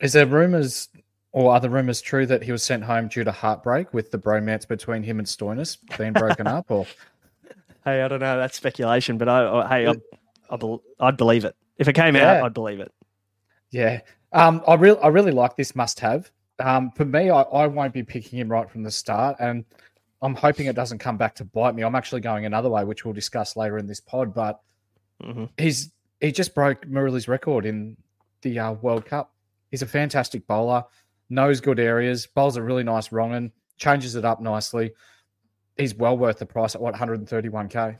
Is 0.00 0.12
there 0.12 0.26
rumors 0.26 0.88
or 1.32 1.52
are 1.52 1.60
the 1.60 1.70
rumors 1.70 2.00
true 2.00 2.26
that 2.26 2.42
he 2.42 2.52
was 2.52 2.62
sent 2.62 2.84
home 2.84 3.08
due 3.08 3.24
to 3.24 3.32
heartbreak 3.32 3.92
with 3.94 4.10
the 4.10 4.18
bromance 4.18 4.66
between 4.68 5.02
him 5.02 5.18
and 5.18 5.26
Stoinis 5.26 5.78
being 5.96 6.14
broken 6.14 6.46
up? 6.46 6.70
Or 6.70 6.86
Hey, 7.84 8.02
I 8.02 8.08
don't 8.08 8.20
know. 8.20 8.36
That's 8.38 8.56
speculation, 8.56 9.18
but 9.18 9.28
I, 9.28 9.44
I 9.44 9.68
hey, 9.68 9.86
I, 9.88 10.54
I 10.54 10.58
I'd 11.00 11.16
believe 11.16 11.44
it 11.44 11.56
if 11.78 11.88
it 11.88 11.94
came 11.94 12.14
Yeah. 12.14 12.32
out. 12.32 12.42
I'd 12.42 12.54
believe 12.54 12.80
it. 12.80 12.92
yeah, 13.70 14.00
um, 14.32 14.62
I 14.68 14.74
really 14.74 15.00
I 15.00 15.08
really 15.08 15.32
like 15.32 15.56
this 15.56 15.74
must 15.74 16.00
have. 16.00 16.30
Um, 16.58 16.90
for 16.92 17.04
me, 17.04 17.30
I, 17.30 17.42
I 17.42 17.66
won't 17.66 17.92
be 17.94 18.02
picking 18.02 18.38
him 18.38 18.48
right 18.48 18.70
from 18.70 18.82
the 18.82 18.90
start, 18.90 19.36
and 19.40 19.64
I'm 20.20 20.34
hoping 20.34 20.66
it 20.66 20.76
doesn't 20.76 20.98
come 20.98 21.16
back 21.16 21.34
to 21.36 21.44
bite 21.44 21.74
me. 21.74 21.82
I'm 21.82 21.94
actually 21.96 22.20
going 22.20 22.44
another 22.44 22.68
way, 22.70 22.84
which 22.84 23.04
we'll 23.04 23.14
discuss 23.14 23.56
later 23.56 23.78
in 23.78 23.86
this 23.86 24.00
pod. 24.00 24.32
But 24.34 24.60
hmm 25.22 25.46
he's 25.58 25.90
he 26.20 26.30
just 26.30 26.54
broke 26.54 26.86
Murali's 26.86 27.26
record 27.26 27.66
in 27.66 27.96
the 28.42 28.58
uh, 28.58 28.72
World 28.74 29.06
Cup. 29.06 29.32
He's 29.70 29.82
a 29.82 29.86
fantastic 29.86 30.46
bowler, 30.46 30.84
knows 31.32 31.60
good 31.60 31.80
areas, 31.80 32.26
bowls 32.26 32.56
a 32.56 32.62
really 32.62 32.84
nice 32.84 33.10
wrong 33.10 33.32
and 33.32 33.50
changes 33.78 34.14
it 34.14 34.24
up 34.24 34.40
nicely. 34.40 34.92
He's 35.76 35.94
well 35.94 36.16
worth 36.16 36.38
the 36.38 36.46
price 36.46 36.74
at 36.74 36.80
what 36.80 36.94
131k. 36.94 37.96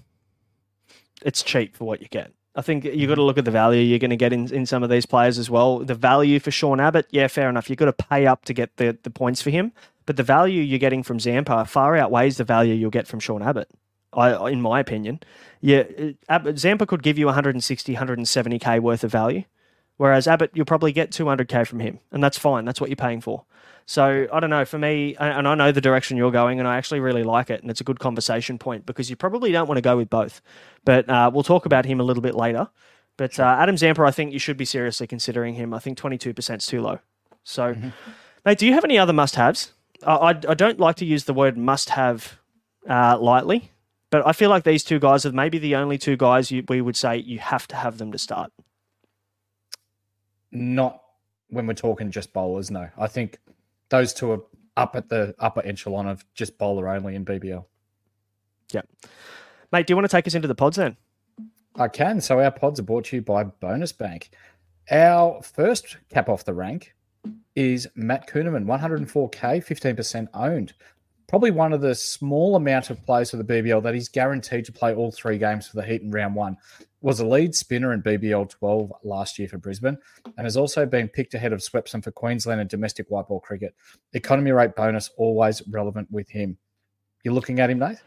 It's 1.22 1.42
cheap 1.42 1.76
for 1.76 1.84
what 1.84 2.02
you 2.02 2.08
get. 2.08 2.32
I 2.54 2.60
think 2.60 2.84
you've 2.84 2.94
mm-hmm. 2.94 3.08
got 3.08 3.14
to 3.14 3.22
look 3.22 3.38
at 3.38 3.46
the 3.46 3.50
value 3.50 3.80
you're 3.80 3.98
going 3.98 4.10
to 4.10 4.16
get 4.16 4.32
in, 4.32 4.52
in 4.52 4.66
some 4.66 4.82
of 4.82 4.90
these 4.90 5.06
players 5.06 5.38
as 5.38 5.48
well. 5.48 5.78
The 5.78 5.94
value 5.94 6.38
for 6.38 6.50
Sean 6.50 6.80
Abbott, 6.80 7.06
yeah, 7.10 7.26
fair 7.28 7.48
enough. 7.48 7.70
You've 7.70 7.78
got 7.78 7.86
to 7.86 7.92
pay 7.94 8.26
up 8.26 8.44
to 8.44 8.52
get 8.52 8.76
the, 8.76 8.98
the 9.02 9.10
points 9.10 9.40
for 9.40 9.48
him, 9.48 9.72
but 10.04 10.16
the 10.16 10.22
value 10.22 10.60
you're 10.60 10.78
getting 10.78 11.02
from 11.02 11.18
Zampa 11.18 11.64
far 11.64 11.96
outweighs 11.96 12.36
the 12.36 12.44
value 12.44 12.74
you'll 12.74 12.90
get 12.90 13.06
from 13.06 13.20
Sean 13.20 13.42
Abbott. 13.42 13.70
I, 14.12 14.50
in 14.50 14.60
my 14.60 14.78
opinion, 14.78 15.20
yeah, 15.62 15.84
Zampa 16.54 16.84
could 16.86 17.02
give 17.02 17.16
you 17.16 17.26
160, 17.26 17.94
170k 17.94 18.80
worth 18.80 19.04
of 19.04 19.10
value, 19.10 19.44
whereas 20.02 20.26
Abbott 20.26 20.50
you'll 20.52 20.66
probably 20.66 20.90
get 20.90 21.12
200k 21.12 21.64
from 21.64 21.78
him, 21.78 22.00
and 22.10 22.20
that's 22.24 22.36
fine. 22.36 22.64
That's 22.64 22.80
what 22.80 22.90
you're 22.90 22.96
paying 22.96 23.20
for. 23.20 23.44
So 23.86 24.26
I 24.32 24.40
don't 24.40 24.50
know. 24.50 24.64
For 24.64 24.76
me, 24.76 25.14
and 25.20 25.46
I 25.46 25.54
know 25.54 25.70
the 25.70 25.80
direction 25.80 26.16
you're 26.16 26.32
going, 26.32 26.58
and 26.58 26.66
I 26.66 26.76
actually 26.76 26.98
really 26.98 27.22
like 27.22 27.50
it, 27.50 27.62
and 27.62 27.70
it's 27.70 27.80
a 27.80 27.84
good 27.84 28.00
conversation 28.00 28.58
point 28.58 28.84
because 28.84 29.10
you 29.10 29.14
probably 29.14 29.52
don't 29.52 29.68
want 29.68 29.76
to 29.76 29.82
go 29.82 29.96
with 29.96 30.10
both. 30.10 30.42
But 30.84 31.08
uh, 31.08 31.30
we'll 31.32 31.44
talk 31.44 31.66
about 31.66 31.84
him 31.84 32.00
a 32.00 32.02
little 32.02 32.20
bit 32.20 32.34
later. 32.34 32.68
But 33.16 33.38
uh, 33.38 33.44
Adam 33.60 33.76
Zampa, 33.76 34.02
I 34.02 34.10
think 34.10 34.32
you 34.32 34.40
should 34.40 34.56
be 34.56 34.64
seriously 34.64 35.06
considering 35.06 35.54
him. 35.54 35.72
I 35.72 35.78
think 35.78 35.98
22% 35.98 36.56
is 36.56 36.66
too 36.66 36.80
low. 36.80 36.98
So, 37.44 37.76
mate, 38.44 38.58
do 38.58 38.66
you 38.66 38.72
have 38.72 38.82
any 38.82 38.98
other 38.98 39.12
must-haves? 39.12 39.72
I, 40.04 40.14
I, 40.14 40.28
I 40.30 40.54
don't 40.54 40.80
like 40.80 40.96
to 40.96 41.04
use 41.04 41.26
the 41.26 41.34
word 41.34 41.56
must-have 41.56 42.40
uh, 42.88 43.18
lightly, 43.20 43.70
but 44.10 44.26
I 44.26 44.32
feel 44.32 44.50
like 44.50 44.64
these 44.64 44.82
two 44.82 44.98
guys 44.98 45.24
are 45.24 45.32
maybe 45.32 45.58
the 45.58 45.76
only 45.76 45.96
two 45.96 46.16
guys 46.16 46.50
you, 46.50 46.64
we 46.68 46.80
would 46.80 46.96
say 46.96 47.18
you 47.18 47.38
have 47.38 47.68
to 47.68 47.76
have 47.76 47.98
them 47.98 48.10
to 48.10 48.18
start. 48.18 48.50
Not 50.52 51.02
when 51.48 51.66
we're 51.66 51.74
talking 51.74 52.10
just 52.10 52.32
bowlers. 52.32 52.70
No, 52.70 52.88
I 52.96 53.06
think 53.06 53.38
those 53.88 54.12
two 54.12 54.32
are 54.32 54.40
up 54.76 54.96
at 54.96 55.08
the 55.08 55.34
upper 55.38 55.62
echelon 55.64 56.06
of 56.06 56.24
just 56.34 56.56
bowler 56.58 56.88
only 56.88 57.14
in 57.14 57.24
BBL. 57.24 57.64
Yep. 58.72 58.88
Mate, 59.72 59.86
do 59.86 59.92
you 59.92 59.96
want 59.96 60.08
to 60.08 60.16
take 60.16 60.26
us 60.26 60.34
into 60.34 60.48
the 60.48 60.54
pods 60.54 60.76
then? 60.76 60.96
I 61.76 61.88
can. 61.88 62.20
So 62.20 62.40
our 62.40 62.50
pods 62.50 62.80
are 62.80 62.84
brought 62.84 63.06
to 63.06 63.16
you 63.16 63.22
by 63.22 63.44
Bonus 63.44 63.92
Bank. 63.92 64.30
Our 64.90 65.42
first 65.42 65.96
cap 66.10 66.28
off 66.28 66.44
the 66.44 66.54
rank 66.54 66.94
is 67.54 67.86
Matt 67.94 68.28
Kuhnemann, 68.28 68.66
104k, 68.66 69.64
15% 69.64 70.28
owned. 70.34 70.74
Probably 71.28 71.50
one 71.50 71.72
of 71.72 71.80
the 71.80 71.94
small 71.94 72.56
amount 72.56 72.90
of 72.90 73.02
players 73.06 73.30
for 73.30 73.38
the 73.38 73.44
BBL 73.44 73.82
that 73.82 73.94
he's 73.94 74.08
guaranteed 74.08 74.66
to 74.66 74.72
play 74.72 74.94
all 74.94 75.10
three 75.10 75.38
games 75.38 75.66
for 75.68 75.76
the 75.76 75.86
Heat 75.86 76.02
in 76.02 76.10
round 76.10 76.34
one. 76.34 76.58
Was 77.02 77.18
a 77.20 77.26
lead 77.26 77.54
spinner 77.54 77.92
in 77.92 78.00
BBL 78.02 78.48
12 78.48 78.92
last 79.02 79.38
year 79.38 79.48
for 79.48 79.58
Brisbane 79.58 79.98
and 80.38 80.46
has 80.46 80.56
also 80.56 80.86
been 80.86 81.08
picked 81.08 81.34
ahead 81.34 81.52
of 81.52 81.60
Swepson 81.60 82.02
for 82.02 82.12
Queensland 82.12 82.60
and 82.60 82.70
domestic 82.70 83.10
white 83.10 83.26
ball 83.26 83.40
cricket. 83.40 83.74
Economy 84.12 84.52
rate 84.52 84.76
bonus 84.76 85.10
always 85.16 85.66
relevant 85.68 86.08
with 86.12 86.30
him. 86.30 86.56
You're 87.24 87.34
looking 87.34 87.58
at 87.58 87.70
him, 87.70 87.80
Nate? 87.80 87.98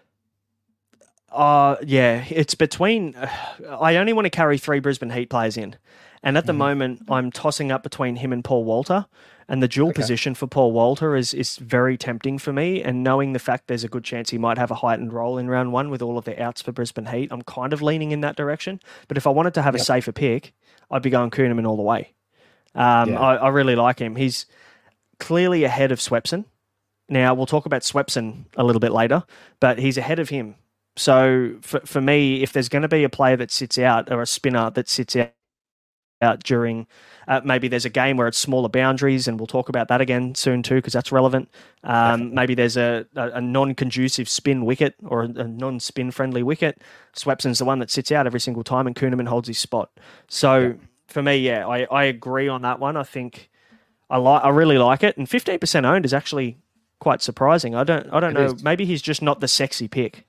Uh, 1.30 1.76
yeah, 1.86 2.24
it's 2.30 2.56
between. 2.56 3.16
Uh, 3.16 3.28
I 3.80 3.98
only 3.98 4.14
want 4.14 4.26
to 4.26 4.30
carry 4.30 4.58
three 4.58 4.80
Brisbane 4.80 5.10
Heat 5.10 5.30
players 5.30 5.58
in, 5.58 5.76
and 6.24 6.38
at 6.38 6.46
the 6.46 6.54
Mhm. 6.54 6.58
moment, 6.58 7.02
I'm 7.10 7.32
tossing 7.32 7.72
up 7.72 7.84
between 7.84 8.16
him 8.18 8.32
and 8.32 8.44
Paul 8.44 8.64
Walter. 8.64 9.06
And 9.48 9.62
the 9.62 9.68
dual 9.68 9.92
Okay. 9.92 9.94
position 9.94 10.34
for 10.36 10.48
Paul 10.48 10.72
Walter 10.72 11.16
is 11.16 11.34
is 11.34 11.58
very 11.58 11.98
tempting 11.98 12.40
for 12.40 12.52
me. 12.54 12.82
And 12.84 13.04
knowing 13.04 13.34
the 13.34 13.40
fact 13.40 13.68
there's 13.68 13.84
a 13.84 13.88
good 13.90 14.04
chance 14.04 14.32
he 14.32 14.38
might 14.40 14.58
have 14.58 14.72
a 14.72 14.76
heightened 14.76 15.14
role 15.14 15.38
in 15.38 15.50
round 15.50 15.72
one 15.74 15.90
with 15.92 16.02
all 16.02 16.18
of 16.18 16.26
the 16.26 16.42
outs 16.42 16.62
for 16.62 16.72
Brisbane 16.72 17.06
Heat, 17.08 17.32
I'm 17.32 17.44
kind 17.44 17.74
of 17.74 17.82
leaning 17.82 18.12
in 18.12 18.22
that 18.22 18.36
direction. 18.36 18.80
But 19.08 19.18
if 19.18 19.28
I 19.28 19.30
wanted 19.32 19.54
to 19.56 19.62
have 19.62 19.76
a 19.76 19.80
safer 19.80 20.12
pick, 20.12 20.54
I'd 20.92 21.04
be 21.04 21.12
going 21.12 21.30
Kuhnemann 21.32 21.68
all 21.68 21.78
the 21.78 21.84
way. 21.84 22.14
Um, 22.76 23.12
Yeah. 23.12 23.20
I, 23.20 23.36
I 23.36 23.50
really 23.50 23.76
like 23.76 24.00
him. 24.00 24.16
He's 24.16 24.46
clearly 25.20 25.64
ahead 25.64 25.92
of 25.92 26.00
Swepson. 26.00 26.46
Now 27.10 27.34
we'll 27.36 27.46
talk 27.46 27.66
about 27.68 27.84
Swepson 27.84 28.46
a 28.58 28.64
little 28.64 28.80
bit 28.80 28.92
later, 28.92 29.24
but 29.60 29.80
he's 29.80 29.98
ahead 29.98 30.20
of 30.20 30.30
him. 30.30 30.56
So 30.98 31.56
for 31.62 31.82
for 31.82 32.02
me, 32.02 32.42
if 32.42 32.54
there's 32.54 32.70
going 32.70 32.82
to 32.84 32.88
be 32.88 33.04
a 33.04 33.10
player 33.10 33.38
that 33.38 33.52
sits 33.52 33.78
out 33.78 34.12
or 34.12 34.22
a 34.22 34.28
spinner 34.28 34.72
that 34.72 34.90
sits 34.90 35.16
out, 35.16 35.32
out 36.22 36.44
during 36.44 36.88
uh, 37.28 37.42
maybe 37.44 37.68
there's 37.68 37.86
a 37.86 37.90
game 37.90 38.18
where 38.18 38.28
it's 38.28 38.38
smaller 38.38 38.70
boundaries, 38.70 39.28
and 39.28 39.40
we'll 39.40 39.48
talk 39.48 39.68
about 39.70 39.88
that 39.90 40.00
again 40.02 40.34
soon 40.36 40.64
too 40.64 40.76
because 40.76 40.94
that's 40.94 41.12
relevant. 41.12 41.50
Um, 41.84 42.34
maybe 42.34 42.54
there's 42.56 42.78
a, 42.78 43.06
a, 43.16 43.32
a 43.32 43.42
non-conducive 43.42 44.30
spin 44.30 44.64
wicket 44.66 44.96
or 45.04 45.24
a, 45.24 45.28
a 45.28 45.48
non-spin 45.48 46.12
friendly 46.12 46.44
wicket. 46.44 46.82
Swepson's 47.16 47.60
the 47.60 47.66
one 47.66 47.80
that 47.80 47.90
sits 47.92 48.12
out 48.12 48.28
every 48.28 48.40
single 48.40 48.64
time, 48.64 48.88
and 48.88 48.96
Kuhnemann 48.96 49.28
holds 49.28 49.48
his 49.48 49.58
spot. 49.60 49.90
So 50.28 50.58
Yeah. 50.60 50.74
for 51.08 51.22
me, 51.22 51.38
yeah, 51.38 51.68
I, 51.68 51.84
I 51.92 52.04
agree 52.06 52.48
on 52.48 52.62
that 52.62 52.80
one. 52.80 52.96
I 52.98 53.04
think 53.04 53.50
I 54.10 54.18
like 54.18 54.44
I 54.44 54.50
really 54.50 54.78
like 54.78 55.04
it, 55.04 55.18
and 55.18 55.28
15% 55.28 55.86
owned 55.86 56.06
is 56.06 56.14
actually 56.14 56.58
quite 57.00 57.22
surprising. 57.22 57.76
I 57.76 57.84
don't 57.84 58.08
I 58.14 58.20
don't 58.20 58.32
It 58.38 58.40
know. 58.40 58.46
is. 58.54 58.64
Maybe 58.64 58.86
he's 58.86 59.02
just 59.02 59.22
not 59.22 59.40
the 59.42 59.48
sexy 59.48 59.88
pick. 59.88 60.26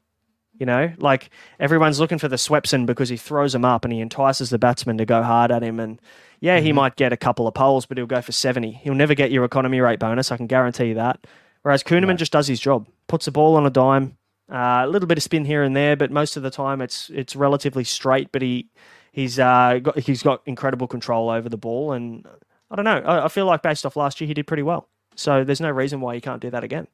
You 0.58 0.64
know, 0.66 0.92
like 0.98 1.30
everyone's 1.60 2.00
looking 2.00 2.18
for 2.18 2.28
the 2.28 2.36
Swepson 2.36 2.86
because 2.86 3.08
he 3.10 3.16
throws 3.16 3.52
them 3.52 3.64
up 3.64 3.84
and 3.84 3.92
he 3.92 4.00
entices 4.00 4.48
the 4.50 4.58
batsman 4.58 4.96
to 4.98 5.04
go 5.04 5.22
hard 5.22 5.50
at 5.52 5.62
him. 5.62 5.78
And 5.78 6.00
yeah, 6.40 6.60
he 6.60 6.70
Mhm. 6.70 6.76
might 6.76 6.96
get 6.96 7.12
a 7.12 7.16
couple 7.16 7.46
of 7.46 7.52
poles, 7.54 7.84
but 7.84 7.98
he'll 7.98 8.06
go 8.06 8.22
for 8.22 8.32
70. 8.32 8.72
He'll 8.72 8.94
never 8.94 9.14
get 9.14 9.30
your 9.30 9.44
economy 9.44 9.80
rate 9.80 9.98
bonus. 9.98 10.32
I 10.32 10.36
can 10.38 10.46
guarantee 10.46 10.86
you 10.86 10.94
that. 10.94 11.26
Whereas 11.62 11.82
Kuhnemann 11.82 12.08
Right. 12.10 12.18
just 12.18 12.32
does 12.32 12.46
his 12.46 12.58
job, 12.60 12.86
puts 13.06 13.26
the 13.26 13.32
ball 13.32 13.56
on 13.56 13.66
a 13.66 13.70
dime, 13.70 14.16
uh, 14.50 14.82
a 14.84 14.86
little 14.86 15.06
bit 15.08 15.18
of 15.18 15.24
spin 15.24 15.44
here 15.44 15.62
and 15.62 15.76
there, 15.76 15.96
but 15.96 16.10
most 16.10 16.36
of 16.36 16.42
the 16.42 16.50
time 16.50 16.80
it's 16.80 17.10
it's 17.10 17.34
relatively 17.36 17.84
straight. 17.84 18.30
But 18.32 18.40
he 18.42 18.68
he's 19.12 19.38
uh, 19.38 19.80
got 19.82 19.98
he's 19.98 20.22
got 20.22 20.40
incredible 20.46 20.86
control 20.86 21.28
over 21.28 21.48
the 21.48 21.56
ball, 21.58 21.92
and 21.92 22.26
I 22.70 22.76
don't 22.76 22.84
know. 22.84 22.98
I, 23.04 23.24
I 23.24 23.28
feel 23.28 23.44
like 23.46 23.60
based 23.62 23.84
off 23.84 23.96
last 23.96 24.20
year, 24.20 24.28
he 24.28 24.34
did 24.34 24.46
pretty 24.46 24.62
well. 24.62 24.88
So 25.16 25.44
there's 25.44 25.60
no 25.60 25.70
reason 25.70 26.00
why 26.00 26.14
he 26.14 26.20
can't 26.20 26.40
do 26.40 26.50
that 26.50 26.62
again. 26.64 26.86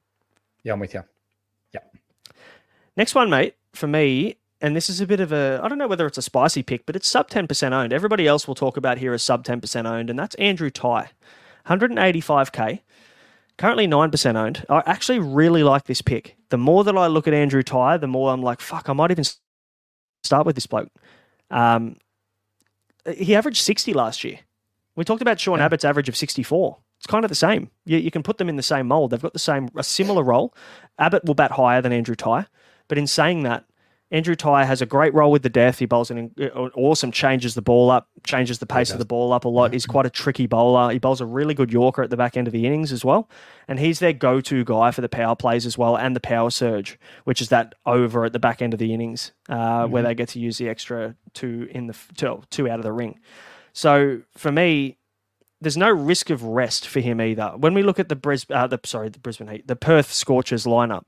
Yeah, 0.64 0.73
I'm 0.73 0.81
with 0.81 0.95
you. 0.95 1.02
Next 2.97 3.15
one, 3.15 3.31
mate, 3.31 3.55
for 3.73 3.87
me, 3.87 4.37
and 4.61 4.77
this 4.77 4.89
is 4.91 5.01
a 5.01 5.07
bit 5.07 5.21
of 5.21 5.33
a, 5.33 5.61
I 5.63 5.69
don't 5.69 5.79
know 5.79 5.89
whether 5.89 6.07
it's 6.07 6.19
a 6.19 6.23
spicy 6.23 6.63
pick, 6.63 6.87
but 6.87 6.95
it's 6.95 7.09
sub 7.09 7.31
10% 7.31 7.73
owned. 7.73 7.93
Everybody 7.93 8.27
else 8.27 8.47
we'll 8.47 8.55
talk 8.55 8.77
about 8.77 8.99
here 8.99 9.13
is 9.15 9.23
sub 9.23 9.45
10% 9.45 9.87
owned, 9.87 10.11
and 10.11 10.19
that's 10.19 10.35
Andrew 10.37 10.71
Tye. 10.71 11.11
185k, 11.67 12.81
currently 13.57 13.87
9% 13.87 14.37
owned. 14.37 14.65
I 14.69 14.83
actually 14.87 15.21
really 15.21 15.63
like 15.63 15.85
this 15.85 16.03
pick. 16.03 16.37
The 16.51 16.59
more 16.59 16.85
that 16.85 16.97
I 16.97 17.07
look 17.07 17.27
at 17.27 17.35
Andrew 17.35 17.63
Tye, 17.63 17.97
the 17.97 18.07
more 18.07 18.33
I'm 18.33 18.43
like, 18.43 18.61
fuck, 18.61 18.89
I 18.89 18.93
might 18.93 19.11
even 19.11 19.25
start 20.23 20.47
with 20.47 20.55
this 20.55 20.67
bloke. 20.67 20.91
Um, 21.51 21.97
he 23.17 23.35
averaged 23.35 23.63
60 23.63 23.93
last 23.95 24.23
year. 24.23 24.41
We 24.97 25.05
talked 25.05 25.23
about 25.23 25.41
Sean 25.41 25.59
Yeah. 25.59 25.65
Abbott's 25.67 25.85
average 25.85 26.09
of 26.09 26.17
64. 26.17 26.79
It's 26.99 27.07
kind 27.07 27.25
of 27.25 27.31
the 27.31 27.35
same. 27.35 27.71
You, 27.85 27.99
you 27.99 28.11
can 28.11 28.23
put 28.23 28.39
them 28.39 28.49
in 28.49 28.57
the 28.57 28.63
same 28.63 28.87
mold. 28.87 29.11
They've 29.11 29.21
got 29.21 29.33
the 29.33 29.39
same, 29.39 29.69
a 29.75 29.83
similar 29.83 30.23
role. 30.23 30.55
Abbott 30.99 31.25
will 31.25 31.35
bat 31.35 31.53
higher 31.53 31.81
than 31.83 31.93
Andrew 31.93 32.15
Tye. 32.15 32.47
But 32.93 32.99
in 32.99 33.07
saying 33.07 33.45
that, 33.45 33.65
Andrew 34.11 34.37
Tye 34.37 34.67
has 34.67 34.83
a 34.83 34.85
great 34.85 35.15
role 35.15 35.31
with 35.31 35.43
the 35.43 35.49
death. 35.49 35.79
He 35.79 35.87
bowls 35.87 36.11
an 36.11 36.31
uh, 36.39 36.49
awesome, 36.75 37.11
changes 37.11 37.55
the 37.55 37.63
ball 37.63 37.91
up, 37.91 38.07
changes 38.23 38.59
the 38.59 38.67
pace 38.67 38.91
of 38.91 38.99
the 38.99 39.07
ball 39.07 39.33
up 39.33 39.47
a 39.47 39.49
lot. 39.49 39.73
He's 39.73 39.87
quite 39.87 40.05
a 40.05 40.11
tricky 40.11 40.47
bowler. 40.47 40.93
He 40.93 40.99
bowls 40.99 41.23
a 41.23 41.25
really 41.25 41.55
good 41.55 41.73
Yorker 41.73 42.03
at 42.03 42.11
the 42.11 42.19
back 42.19 42.37
end 42.37 42.49
of 42.49 42.53
the 42.53 42.67
innings 42.67 42.93
as 42.93 43.03
well. 43.03 43.31
And 43.67 43.79
he's 43.79 43.99
their 43.99 44.13
go 44.13 44.43
to 44.43 44.63
guy 44.63 44.91
for 44.91 45.01
the 45.01 45.09
power 45.09 45.35
plays 45.35 45.65
as 45.65 45.79
well 45.79 45.97
and 45.97 46.15
the 46.15 46.21
power 46.21 46.51
surge, 46.51 46.99
which 47.25 47.41
is 47.41 47.49
that 47.49 47.75
over 47.87 48.27
at 48.27 48.35
the 48.35 48.39
back 48.39 48.61
end 48.61 48.75
of 48.75 48.79
the 48.79 48.93
innings 48.93 49.33
uh, 49.49 49.87
where 49.87 50.03
they 50.03 50.15
get 50.15 50.29
to 50.29 50.39
use 50.39 50.59
the 50.59 50.69
extra 50.69 51.17
two 51.33 51.69
in 51.71 51.87
the 51.87 51.97
two, 52.19 52.43
two 52.51 52.69
out 52.69 52.79
of 52.79 52.83
the 52.83 52.93
ring. 52.93 53.19
So 53.73 54.21
for 54.37 54.53
me, 54.53 54.99
there's 55.63 55.79
no 55.79 55.89
risk 55.91 56.29
of 56.29 56.43
rest 56.43 56.87
for 56.87 57.01
him 57.01 57.23
either. 57.23 57.55
When 57.57 57.73
we 57.73 57.83
look 57.83 57.99
at 57.99 58.11
the 58.11 58.17
Bris, 58.17 58.45
uh, 58.51 58.67
the 58.67 58.79
sorry, 58.85 59.09
the 59.09 59.19
Brisbane 59.19 59.49
Heat, 59.49 59.67
the 59.67 59.77
Perth 59.77 60.13
Scorchers 60.13 60.67
lineup, 60.67 61.05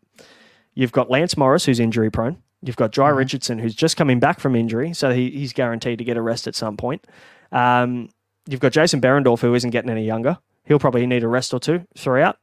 you've 0.74 0.92
got 0.92 1.10
Lance 1.10 1.36
Morris 1.36 1.64
who's 1.64 1.80
injury 1.80 2.10
prone. 2.10 2.36
You've 2.62 2.76
got 2.76 2.92
Jai 2.92 3.10
Mhm. 3.10 3.16
Richardson 3.16 3.58
who's 3.58 3.74
just 3.74 3.96
coming 3.96 4.18
back 4.20 4.40
from 4.40 4.56
injury, 4.56 4.92
so 4.94 5.12
he, 5.12 5.30
he's 5.30 5.52
guaranteed 5.52 5.98
to 5.98 6.04
get 6.04 6.16
a 6.16 6.22
rest 6.22 6.46
at 6.46 6.54
some 6.54 6.76
point. 6.76 7.06
Um, 7.52 8.08
you've 8.48 8.60
got 8.60 8.72
Jason 8.72 9.00
Behrendorff 9.00 9.40
who 9.40 9.54
isn't 9.54 9.70
getting 9.70 9.90
any 9.90 10.04
younger. 10.04 10.38
He'll 10.64 10.78
probably 10.78 11.06
need 11.06 11.22
a 11.24 11.28
rest 11.28 11.52
or 11.52 11.60
two 11.60 11.84
throughout. 11.96 12.38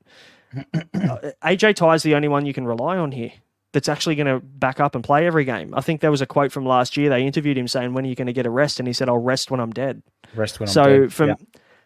AJ 1.43 1.75
Tye's 1.75 2.03
the 2.03 2.15
only 2.15 2.27
one 2.27 2.45
you 2.45 2.53
can 2.53 2.65
rely 2.67 2.97
on 2.97 3.11
here 3.11 3.31
that's 3.73 3.88
actually 3.89 4.15
going 4.15 4.27
to 4.27 4.39
back 4.45 4.79
up 4.79 4.95
and 4.95 5.03
play 5.03 5.25
every 5.25 5.45
game. 5.45 5.73
I 5.75 5.81
think 5.81 6.01
there 6.01 6.11
was 6.11 6.21
a 6.21 6.25
quote 6.25 6.51
from 6.51 6.65
last 6.65 6.97
year. 6.97 7.09
They 7.09 7.25
interviewed 7.25 7.57
him 7.57 7.67
saying, 7.67 7.93
"When 7.93 8.05
are 8.05 8.09
you 8.09 8.15
going 8.15 8.27
to 8.27 8.33
get 8.33 8.45
a 8.45 8.50
rest?" 8.50 8.79
And 8.79 8.88
he 8.88 8.93
said, 8.93 9.07
"I'll 9.07 9.17
rest 9.17 9.50
when 9.50 9.59
I'm 9.59 9.71
dead." 9.71 10.03
Rest 10.35 10.59
when 10.59 10.67
I'm 10.67 10.73
so 10.73 11.00
dead. 11.01 11.13
for 11.13 11.27
Yeah. 11.27 11.35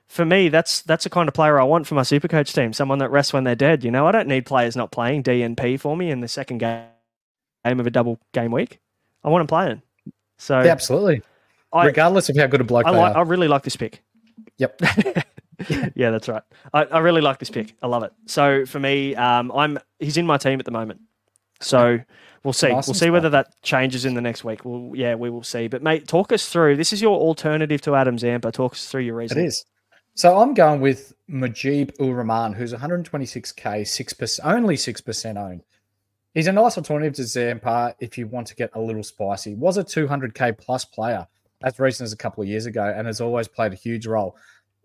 For 0.08 0.26
me, 0.26 0.50
that's 0.50 0.82
that's 0.82 1.04
the 1.04 1.10
kind 1.10 1.28
of 1.28 1.34
player 1.34 1.60
I 1.60 1.64
want 1.64 1.88
for 1.88 1.96
my 1.96 2.04
super 2.04 2.28
coach 2.28 2.54
team. 2.54 2.74
Someone 2.74 3.00
that 3.00 3.10
rests 3.10 3.34
when 3.34 3.44
they're 3.44 3.56
dead. 3.56 3.84
You 3.84 3.92
know, 3.92 4.08
I 4.08 4.12
don't 4.12 4.28
need 4.28 4.46
players 4.46 4.76
not 4.76 4.92
playing 4.92 5.24
DNP 5.24 5.80
for 5.80 5.96
me 5.98 6.10
in 6.12 6.20
the 6.22 6.28
second 6.28 6.60
game 6.60 6.84
game 7.66 7.80
of 7.80 7.88
a 7.88 7.92
double 7.92 8.20
game 8.34 8.52
week. 8.52 8.80
I 9.24 9.30
want 9.30 9.42
them 9.42 9.48
playing. 9.48 9.82
So 10.38 10.62
Yeah, 10.62 10.72
absolutely. 10.72 11.22
I, 11.74 11.86
Regardless 11.88 12.30
of 12.30 12.38
how 12.38 12.48
good 12.48 12.62
a 12.62 12.64
bloke 12.64 12.86
I 12.86 12.92
they 12.92 12.98
like. 12.98 13.16
I 13.16 13.20
are. 13.20 13.26
really 13.26 13.48
like 13.48 13.64
this 13.64 13.76
pick. 13.76 14.04
Yep. 14.58 14.82
yeah, 15.96 16.12
that's 16.12 16.30
right. 16.30 16.44
I, 16.74 16.84
I 16.86 17.00
really 17.00 17.22
like 17.22 17.40
this 17.40 17.50
pick. 17.50 17.76
I 17.82 17.88
love 17.88 18.04
it. 18.04 18.14
So 18.28 18.66
for 18.66 18.80
me, 18.80 19.16
um, 19.16 19.52
I'm 19.52 19.80
he's 20.00 20.18
in 20.18 20.26
my 20.26 20.38
team 20.38 20.60
at 20.60 20.66
the 20.66 20.72
moment. 20.72 21.02
So 21.62 22.00
we'll 22.44 22.54
see. 22.54 22.70
Nice 22.70 22.88
we'll 22.88 22.94
see 22.94 23.10
whether 23.10 23.30
that 23.32 23.62
changes 23.64 24.06
in 24.06 24.14
the 24.14 24.22
next 24.22 24.44
week. 24.44 24.64
Well, 24.64 24.92
yeah, 24.94 25.16
we 25.16 25.30
will 25.30 25.44
see. 25.44 25.68
But 25.68 25.82
mate, 25.82 26.08
talk 26.08 26.32
us 26.32 26.48
through. 26.48 26.76
This 26.78 26.94
is 26.94 27.02
your 27.02 27.18
alternative 27.18 27.82
to 27.82 27.96
Adam 27.96 28.18
Zampa. 28.20 28.52
Talk 28.52 28.74
us 28.74 28.88
through 28.88 29.02
your 29.02 29.16
It 29.16 29.24
reason. 29.24 29.46
is. 29.46 29.66
So 30.18 30.40
I'm 30.40 30.54
going 30.54 30.80
with 30.80 31.14
Mujeeb 31.30 32.00
Ur 32.00 32.14
Rahman, 32.14 32.54
who's 32.54 32.72
126k, 32.72 33.86
six 33.86 34.14
percent, 34.14 34.48
only 34.48 34.78
six 34.78 35.02
percent 35.02 35.38
owned. 35.38 35.62
He's 36.34 36.48
a 36.48 36.54
nice 36.54 36.78
alternative 36.78 37.16
to 37.16 37.26
Zampa 37.26 37.96
if 38.00 38.18
you 38.18 38.26
want 38.26 38.48
to 38.48 38.56
get 38.56 38.70
a 38.76 38.80
little 38.80 39.04
spicy. 39.04 39.56
Was 39.56 39.78
a 39.78 39.84
200k 39.84 40.58
plus 40.58 40.86
player 40.86 41.28
as 41.64 41.80
recent 41.80 42.06
as 42.06 42.14
a 42.14 42.18
couple 42.18 42.42
of 42.42 42.48
years 42.48 42.66
ago, 42.66 42.94
and 42.96 43.08
has 43.08 43.20
always 43.20 43.50
played 43.50 43.74
a 43.74 43.76
huge 43.76 44.08
role. 44.08 44.38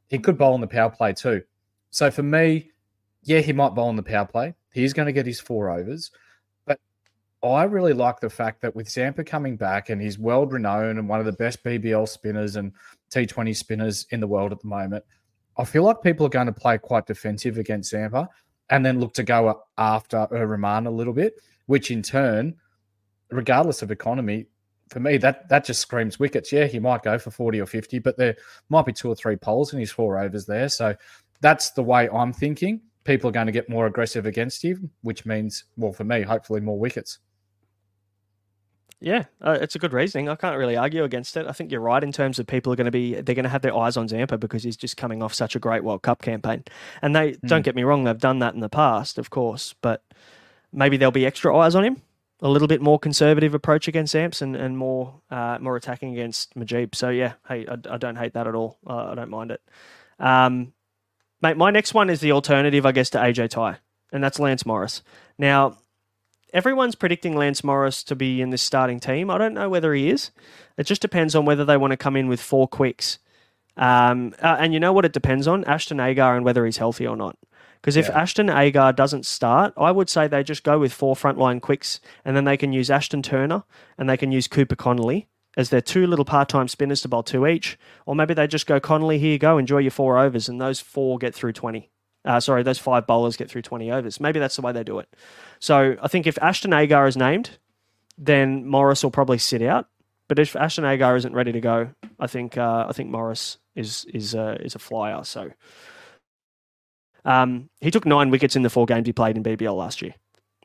He 0.08 0.18
could 0.18 0.36
bowl 0.36 0.56
in 0.56 0.60
the 0.60 0.66
power 0.66 0.90
play 0.90 1.12
too. 1.12 1.42
So 1.90 2.10
for 2.10 2.24
me, 2.24 2.72
yeah, 3.22 3.38
he 3.38 3.52
might 3.52 3.76
bowl 3.76 3.90
in 3.90 3.96
the 3.96 4.02
power 4.02 4.26
play. 4.26 4.54
He's 4.72 4.92
going 4.92 5.06
to 5.06 5.12
get 5.12 5.26
his 5.26 5.38
four 5.38 5.70
overs, 5.70 6.10
but 6.66 6.80
I 7.40 7.62
really 7.64 7.92
like 7.92 8.18
the 8.18 8.30
fact 8.30 8.62
that 8.62 8.74
with 8.74 8.88
Zampa 8.88 9.22
coming 9.22 9.56
back 9.56 9.90
and 9.90 10.02
he's 10.02 10.18
world 10.18 10.52
renowned 10.52 10.98
and 10.98 11.08
one 11.08 11.20
of 11.20 11.26
the 11.26 11.32
best 11.32 11.62
BBL 11.62 12.08
spinners 12.08 12.56
and 12.56 12.72
T20 13.12 13.54
spinners 13.54 14.06
in 14.10 14.18
the 14.18 14.26
world 14.26 14.50
at 14.50 14.60
the 14.60 14.66
moment. 14.66 15.04
I 15.60 15.64
feel 15.64 15.82
like 15.82 16.00
people 16.00 16.24
are 16.24 16.30
going 16.30 16.46
to 16.46 16.52
play 16.52 16.78
quite 16.78 17.06
defensive 17.06 17.58
against 17.58 17.90
Zampa 17.90 18.30
and 18.70 18.84
then 18.84 18.98
look 18.98 19.12
to 19.14 19.22
go 19.22 19.62
after 19.76 20.26
Rahman 20.30 20.86
a 20.86 20.90
little 20.90 21.12
bit, 21.12 21.34
which 21.66 21.90
in 21.90 22.02
turn, 22.02 22.56
regardless 23.30 23.82
of 23.82 23.90
economy, 23.90 24.46
for 24.88 25.00
me, 25.00 25.18
that 25.18 25.48
that 25.50 25.66
just 25.66 25.80
screams 25.80 26.18
wickets. 26.18 26.50
Yeah, 26.50 26.66
he 26.66 26.78
might 26.78 27.02
go 27.02 27.18
for 27.18 27.30
40 27.30 27.60
or 27.60 27.66
50, 27.66 27.98
but 27.98 28.16
there 28.16 28.36
might 28.70 28.86
be 28.86 28.92
two 28.92 29.08
or 29.08 29.14
three 29.14 29.36
poles 29.36 29.74
in 29.74 29.78
his 29.78 29.92
four 29.92 30.18
overs 30.18 30.46
there. 30.46 30.68
So 30.70 30.96
that's 31.42 31.70
the 31.70 31.82
way 31.82 32.08
I'm 32.08 32.32
thinking. 32.32 32.80
People 33.04 33.28
are 33.28 33.32
going 33.32 33.46
to 33.46 33.52
get 33.52 33.68
more 33.68 33.86
aggressive 33.86 34.24
against 34.24 34.64
him, 34.64 34.90
which 35.02 35.26
means, 35.26 35.64
well, 35.76 35.92
for 35.92 36.04
me, 36.04 36.22
hopefully 36.22 36.60
more 36.60 36.78
wickets. 36.78 37.18
Yeah, 39.00 39.24
uh, 39.40 39.56
it's 39.60 39.74
a 39.74 39.78
good 39.78 39.94
reasoning. 39.94 40.28
I 40.28 40.34
can't 40.34 40.58
really 40.58 40.76
argue 40.76 41.04
against 41.04 41.36
it. 41.36 41.46
I 41.46 41.52
think 41.52 41.72
you're 41.72 41.80
right 41.80 42.02
in 42.02 42.12
terms 42.12 42.38
of 42.38 42.46
people 42.46 42.72
are 42.72 42.76
going 42.76 42.84
to 42.84 42.90
be 42.90 43.14
they're 43.14 43.34
going 43.34 43.44
to 43.44 43.48
have 43.48 43.62
their 43.62 43.76
eyes 43.76 43.96
on 43.96 44.08
Zampa 44.08 44.36
because 44.36 44.62
he's 44.62 44.76
just 44.76 44.96
coming 44.96 45.22
off 45.22 45.32
such 45.32 45.56
a 45.56 45.58
great 45.58 45.82
World 45.82 46.02
Cup 46.02 46.20
campaign. 46.20 46.64
And 47.00 47.16
they 47.16 47.36
don't 47.46 47.62
get 47.62 47.74
me 47.74 47.82
wrong, 47.82 48.04
they've 48.04 48.18
done 48.18 48.40
that 48.40 48.54
in 48.54 48.60
the 48.60 48.68
past, 48.68 49.16
of 49.16 49.30
course, 49.30 49.74
but 49.80 50.02
maybe 50.72 50.98
there'll 50.98 51.12
be 51.12 51.24
extra 51.24 51.56
eyes 51.56 51.74
on 51.74 51.84
him. 51.84 52.02
A 52.42 52.48
little 52.48 52.68
bit 52.68 52.80
more 52.80 52.98
conservative 52.98 53.54
approach 53.54 53.88
against 53.88 54.14
Zamps 54.14 54.42
and, 54.42 54.56
and 54.56 54.76
more 54.76 55.20
uh, 55.30 55.58
more 55.60 55.76
attacking 55.76 56.12
against 56.12 56.54
Mujeeb. 56.54 56.94
So 56.94 57.08
yeah, 57.08 57.34
hey, 57.48 57.66
I, 57.66 57.74
I 57.94 57.96
don't 57.96 58.16
hate 58.16 58.34
that 58.34 58.46
at 58.46 58.54
all. 58.54 58.78
Uh, 58.86 59.12
I 59.12 59.14
don't 59.14 59.30
mind 59.30 59.50
it. 59.50 59.62
Um, 60.18 60.72
Mate, 61.42 61.56
my 61.56 61.70
next 61.70 61.94
one 61.94 62.10
is 62.10 62.20
the 62.20 62.32
alternative, 62.32 62.84
I 62.84 62.92
guess, 62.92 63.10
to 63.10 63.18
AJ 63.18 63.50
Tye, 63.50 63.78
and 64.12 64.22
that's 64.22 64.38
Lance 64.38 64.66
Morris. 64.66 65.02
Now, 65.38 65.78
everyone's 66.52 66.94
predicting 66.94 67.36
Lance 67.36 67.62
Morris 67.62 68.02
to 68.04 68.16
be 68.16 68.40
in 68.40 68.50
this 68.50 68.62
starting 68.62 69.00
team. 69.00 69.30
I 69.30 69.38
don't 69.38 69.54
know 69.54 69.68
whether 69.68 69.94
he 69.94 70.10
is. 70.10 70.30
It 70.76 70.84
just 70.84 71.02
depends 71.02 71.34
on 71.34 71.44
whether 71.44 71.64
they 71.64 71.76
want 71.76 71.92
to 71.92 71.96
come 71.96 72.16
in 72.16 72.28
with 72.28 72.40
four 72.40 72.68
quicks. 72.68 73.18
Um, 73.76 74.34
uh, 74.42 74.56
and 74.58 74.74
you 74.74 74.80
know 74.80 74.92
what 74.92 75.04
it 75.04 75.12
depends 75.12 75.46
on? 75.46 75.64
Ashton 75.64 76.00
Agar 76.00 76.36
and 76.36 76.44
whether 76.44 76.64
he's 76.64 76.78
healthy 76.78 77.06
or 77.06 77.16
not. 77.16 77.36
Because 77.80 77.96
if 77.96 78.08
Yeah. 78.08 78.20
Ashton 78.20 78.50
Agar 78.50 78.92
doesn't 78.92 79.24
start, 79.24 79.72
I 79.76 79.90
would 79.90 80.10
say 80.10 80.28
they 80.28 80.42
just 80.42 80.64
go 80.64 80.78
with 80.78 80.92
four 80.92 81.14
frontline 81.14 81.62
quicks, 81.62 81.98
and 82.24 82.36
then 82.36 82.44
they 82.44 82.58
can 82.58 82.72
use 82.72 82.90
Ashton 82.90 83.22
Turner 83.22 83.62
and 83.96 84.08
they 84.08 84.18
can 84.18 84.32
use 84.32 84.48
Cooper 84.48 84.76
Connolly 84.76 85.28
as 85.56 85.70
their 85.70 85.80
two 85.80 86.06
little 86.06 86.24
part-time 86.24 86.68
spinners 86.68 87.00
to 87.02 87.08
bowl 87.08 87.22
two 87.22 87.46
each, 87.46 87.78
or 88.06 88.14
maybe 88.14 88.34
they 88.34 88.46
just 88.46 88.66
go 88.66 88.80
Connolly, 88.80 89.18
here 89.18 89.32
you 89.32 89.38
go, 89.38 89.56
enjoy 89.56 89.78
your 89.78 89.90
four 89.90 90.18
overs, 90.18 90.48
and 90.48 90.60
those 90.60 90.80
four 90.80 91.16
get 91.18 91.34
through 91.34 91.52
twenty. 91.54 91.90
Uh, 92.24 92.38
sorry, 92.40 92.62
those 92.62 92.78
five 92.78 93.06
bowlers 93.06 93.36
get 93.36 93.50
through 93.50 93.62
twenty 93.62 93.90
overs. 93.90 94.20
Maybe 94.20 94.38
that's 94.38 94.56
the 94.56 94.62
way 94.62 94.72
they 94.72 94.84
do 94.84 94.98
it. 94.98 95.08
So 95.58 95.96
I 96.02 96.08
think 96.08 96.26
if 96.26 96.38
Ashton 96.42 96.72
Agar 96.72 97.06
is 97.06 97.16
named, 97.16 97.58
then 98.18 98.66
Morris 98.66 99.02
will 99.02 99.10
probably 99.10 99.38
sit 99.38 99.62
out. 99.62 99.88
But 100.28 100.38
if 100.38 100.54
Ashton 100.54 100.84
Agar 100.84 101.16
isn't 101.16 101.32
ready 101.32 101.50
to 101.52 101.60
go, 101.60 101.90
I 102.18 102.26
think 102.26 102.56
uh, 102.56 102.86
I 102.88 102.92
think 102.92 103.10
Morris 103.10 103.58
is 103.74 104.04
is 104.12 104.34
uh, 104.34 104.58
is 104.60 104.74
a 104.74 104.78
flyer. 104.78 105.24
So 105.24 105.50
um, 107.24 107.68
he 107.80 107.90
took 107.90 108.06
nine 108.06 108.30
wickets 108.30 108.56
in 108.56 108.62
the 108.62 108.70
four 108.70 108.86
games 108.86 109.06
he 109.06 109.12
played 109.12 109.36
in 109.36 109.42
BBL 109.42 109.76
last 109.76 110.02
year. 110.02 110.14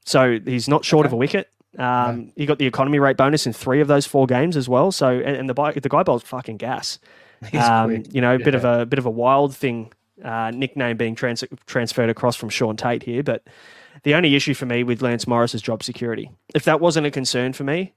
So 0.05 0.39
he's 0.43 0.67
not 0.67 0.85
short 0.85 1.05
of 1.05 1.13
a 1.13 1.15
wicket. 1.17 1.49
Um, 1.77 2.31
He 2.37 2.45
got 2.45 2.57
the 2.59 2.67
economy 2.67 2.99
rate 2.99 3.17
bonus 3.17 3.45
in 3.45 3.53
three 3.53 3.81
of 3.81 3.87
those 3.87 4.05
four 4.05 4.27
games 4.27 4.55
as 4.55 4.69
well. 4.69 4.91
So 4.91 5.09
and, 5.09 5.35
and 5.35 5.49
the 5.49 5.79
the 5.81 5.89
guy 5.89 6.03
bowls 6.03 6.23
fucking 6.23 6.57
gas. 6.57 6.99
He's 7.51 7.61
Um, 7.61 8.03
you 8.11 8.21
know, 8.21 8.35
a 8.35 8.39
bit 8.39 8.55
of 8.55 8.63
a 8.81 8.85
bit 8.85 8.99
of 8.99 9.05
a 9.05 9.09
wild 9.09 9.55
thing. 9.55 9.91
Uh, 10.23 10.49
nickname 10.51 10.95
being 10.95 11.13
trans- 11.13 11.43
transferred 11.65 12.09
across 12.09 12.37
from 12.37 12.49
Shaun 12.49 12.77
Tait 12.77 13.03
here, 13.03 13.21
but 13.21 13.43
the 14.03 14.15
only 14.15 14.33
issue 14.33 14.53
for 14.53 14.65
me 14.65 14.81
with 14.81 15.01
Lance 15.01 15.27
Morris 15.27 15.53
is 15.53 15.61
job 15.61 15.83
security. 15.83 16.31
If 16.53 16.63
that 16.63 16.79
wasn't 16.79 17.07
a 17.07 17.11
concern 17.11 17.51
for 17.51 17.65
me, 17.65 17.93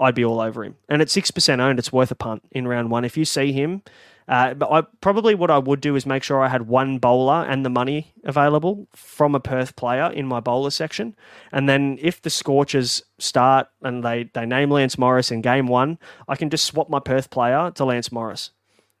I'd 0.00 0.16
be 0.16 0.24
all 0.24 0.40
over 0.40 0.64
him. 0.64 0.76
And 0.88 1.00
at 1.00 1.08
six 1.08 1.30
percent 1.30 1.60
owned, 1.60 1.78
it's 1.78 1.92
worth 1.92 2.10
a 2.10 2.16
punt 2.16 2.42
in 2.50 2.66
round 2.66 2.90
one. 2.90 3.04
If 3.04 3.16
you 3.16 3.24
see 3.24 3.52
him, 3.52 3.82
uh, 4.26 4.54
but 4.54 4.72
I 4.72 4.82
probably 5.00 5.36
what 5.36 5.50
I 5.52 5.58
would 5.58 5.80
do 5.80 5.94
is 5.94 6.04
make 6.04 6.24
sure 6.24 6.42
I 6.42 6.48
had 6.48 6.66
one 6.66 6.98
bowler 6.98 7.46
and 7.48 7.64
the 7.64 7.70
money 7.70 8.12
available 8.24 8.88
from 8.92 9.34
a 9.36 9.40
Perth 9.40 9.76
player 9.76 10.10
in 10.10 10.26
my 10.26 10.40
bowler 10.40 10.70
section, 10.70 11.14
and 11.52 11.68
then 11.68 11.96
if 12.00 12.20
the 12.22 12.30
Scorchers 12.30 13.04
start 13.18 13.68
and 13.82 14.02
they 14.02 14.30
they 14.32 14.46
name 14.46 14.70
Lance 14.70 14.98
Morris 14.98 15.30
in 15.30 15.42
game 15.42 15.68
one, 15.68 15.98
I 16.26 16.34
can 16.34 16.50
just 16.50 16.64
swap 16.64 16.88
my 16.88 16.98
Perth 16.98 17.30
player 17.30 17.70
to 17.72 17.84
Lance 17.84 18.10
Morris. 18.10 18.50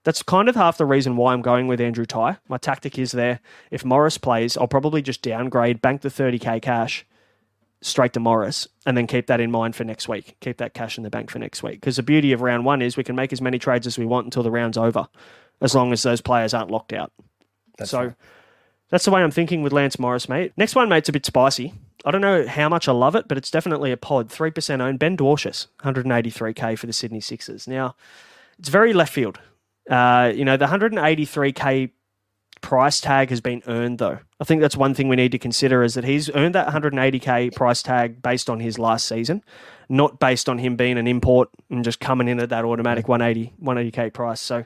That's 0.04 0.22
kind 0.22 0.48
of 0.48 0.56
half 0.56 0.78
the 0.78 0.86
reason 0.86 1.16
why 1.16 1.32
I'm 1.32 1.42
going 1.42 1.66
with 1.66 1.80
Andrew 1.80 2.06
Tye. 2.06 2.38
My 2.48 2.56
tactic 2.56 2.98
is 2.98 3.12
there. 3.12 3.40
If 3.70 3.84
Morris 3.84 4.16
plays, 4.16 4.56
I'll 4.56 4.66
probably 4.66 5.02
just 5.02 5.22
downgrade, 5.22 5.82
bank 5.82 6.00
the 6.00 6.08
30k 6.08 6.62
cash 6.62 7.04
straight 7.82 8.12
to 8.12 8.20
Morris, 8.20 8.68
and 8.84 8.96
then 8.96 9.06
keep 9.06 9.26
that 9.26 9.40
in 9.40 9.50
mind 9.50 9.74
for 9.74 9.84
next 9.84 10.08
week. 10.08 10.36
Keep 10.40 10.58
that 10.58 10.74
cash 10.74 10.98
in 10.98 11.04
the 11.04 11.10
bank 11.10 11.30
for 11.30 11.38
next 11.38 11.62
week. 11.62 11.80
Because 11.80 11.96
the 11.96 12.02
beauty 12.02 12.32
of 12.32 12.42
round 12.42 12.64
one 12.64 12.82
is 12.82 12.96
we 12.96 13.04
can 13.04 13.16
make 13.16 13.32
as 13.32 13.40
many 13.40 13.58
trades 13.58 13.86
as 13.86 13.98
we 13.98 14.06
want 14.06 14.26
until 14.26 14.42
the 14.42 14.50
round's 14.50 14.76
over, 14.76 15.08
as 15.60 15.74
long 15.74 15.92
as 15.92 16.02
those 16.02 16.20
players 16.20 16.54
aren't 16.54 16.70
locked 16.70 16.92
out. 16.92 17.12
That's 17.78 17.90
so 17.90 17.98
right. 17.98 18.14
that's 18.90 19.04
the 19.04 19.10
way 19.10 19.22
I'm 19.22 19.30
thinking 19.30 19.62
with 19.62 19.72
Lance 19.72 19.98
Morris, 19.98 20.28
mate. 20.28 20.52
Next 20.56 20.74
one, 20.74 20.88
mate's 20.88 21.08
a 21.08 21.12
bit 21.12 21.24
spicy. 21.24 21.74
I 22.04 22.10
don't 22.10 22.20
know 22.20 22.46
how 22.46 22.68
much 22.68 22.88
I 22.88 22.92
love 22.92 23.14
it, 23.14 23.28
but 23.28 23.36
it's 23.36 23.50
definitely 23.50 23.92
a 23.92 23.96
pod. 23.96 24.28
3% 24.28 24.80
owned. 24.80 24.98
Ben 24.98 25.16
Dwarshuis, 25.16 25.66
183k 25.82 26.78
for 26.78 26.86
the 26.86 26.92
Sydney 26.92 27.20
Sixers. 27.20 27.68
Now, 27.68 27.94
it's 28.58 28.70
very 28.70 28.92
left 28.92 29.12
field. 29.12 29.38
Uh, 29.90 30.32
you 30.34 30.44
know, 30.44 30.56
the 30.56 30.66
183k 30.66 31.90
price 32.60 33.00
tag 33.00 33.30
has 33.30 33.40
been 33.40 33.62
earned, 33.66 33.98
though. 33.98 34.18
I 34.40 34.44
think 34.44 34.60
that's 34.60 34.76
one 34.76 34.94
thing 34.94 35.08
we 35.08 35.16
need 35.16 35.32
to 35.32 35.38
consider 35.38 35.82
is 35.82 35.94
that 35.94 36.04
he's 36.04 36.30
earned 36.30 36.54
that 36.54 36.68
180k 36.68 37.54
price 37.54 37.82
tag 37.82 38.22
based 38.22 38.48
on 38.48 38.60
his 38.60 38.78
last 38.78 39.08
season, 39.08 39.42
not 39.88 40.20
based 40.20 40.48
on 40.48 40.58
him 40.58 40.76
being 40.76 40.96
an 40.96 41.06
import 41.06 41.50
and 41.68 41.84
just 41.84 42.00
coming 42.00 42.28
in 42.28 42.38
at 42.38 42.50
that 42.50 42.64
automatic 42.64 43.08
180 43.08 43.52
180k 43.62 44.12
price. 44.12 44.40
So 44.40 44.64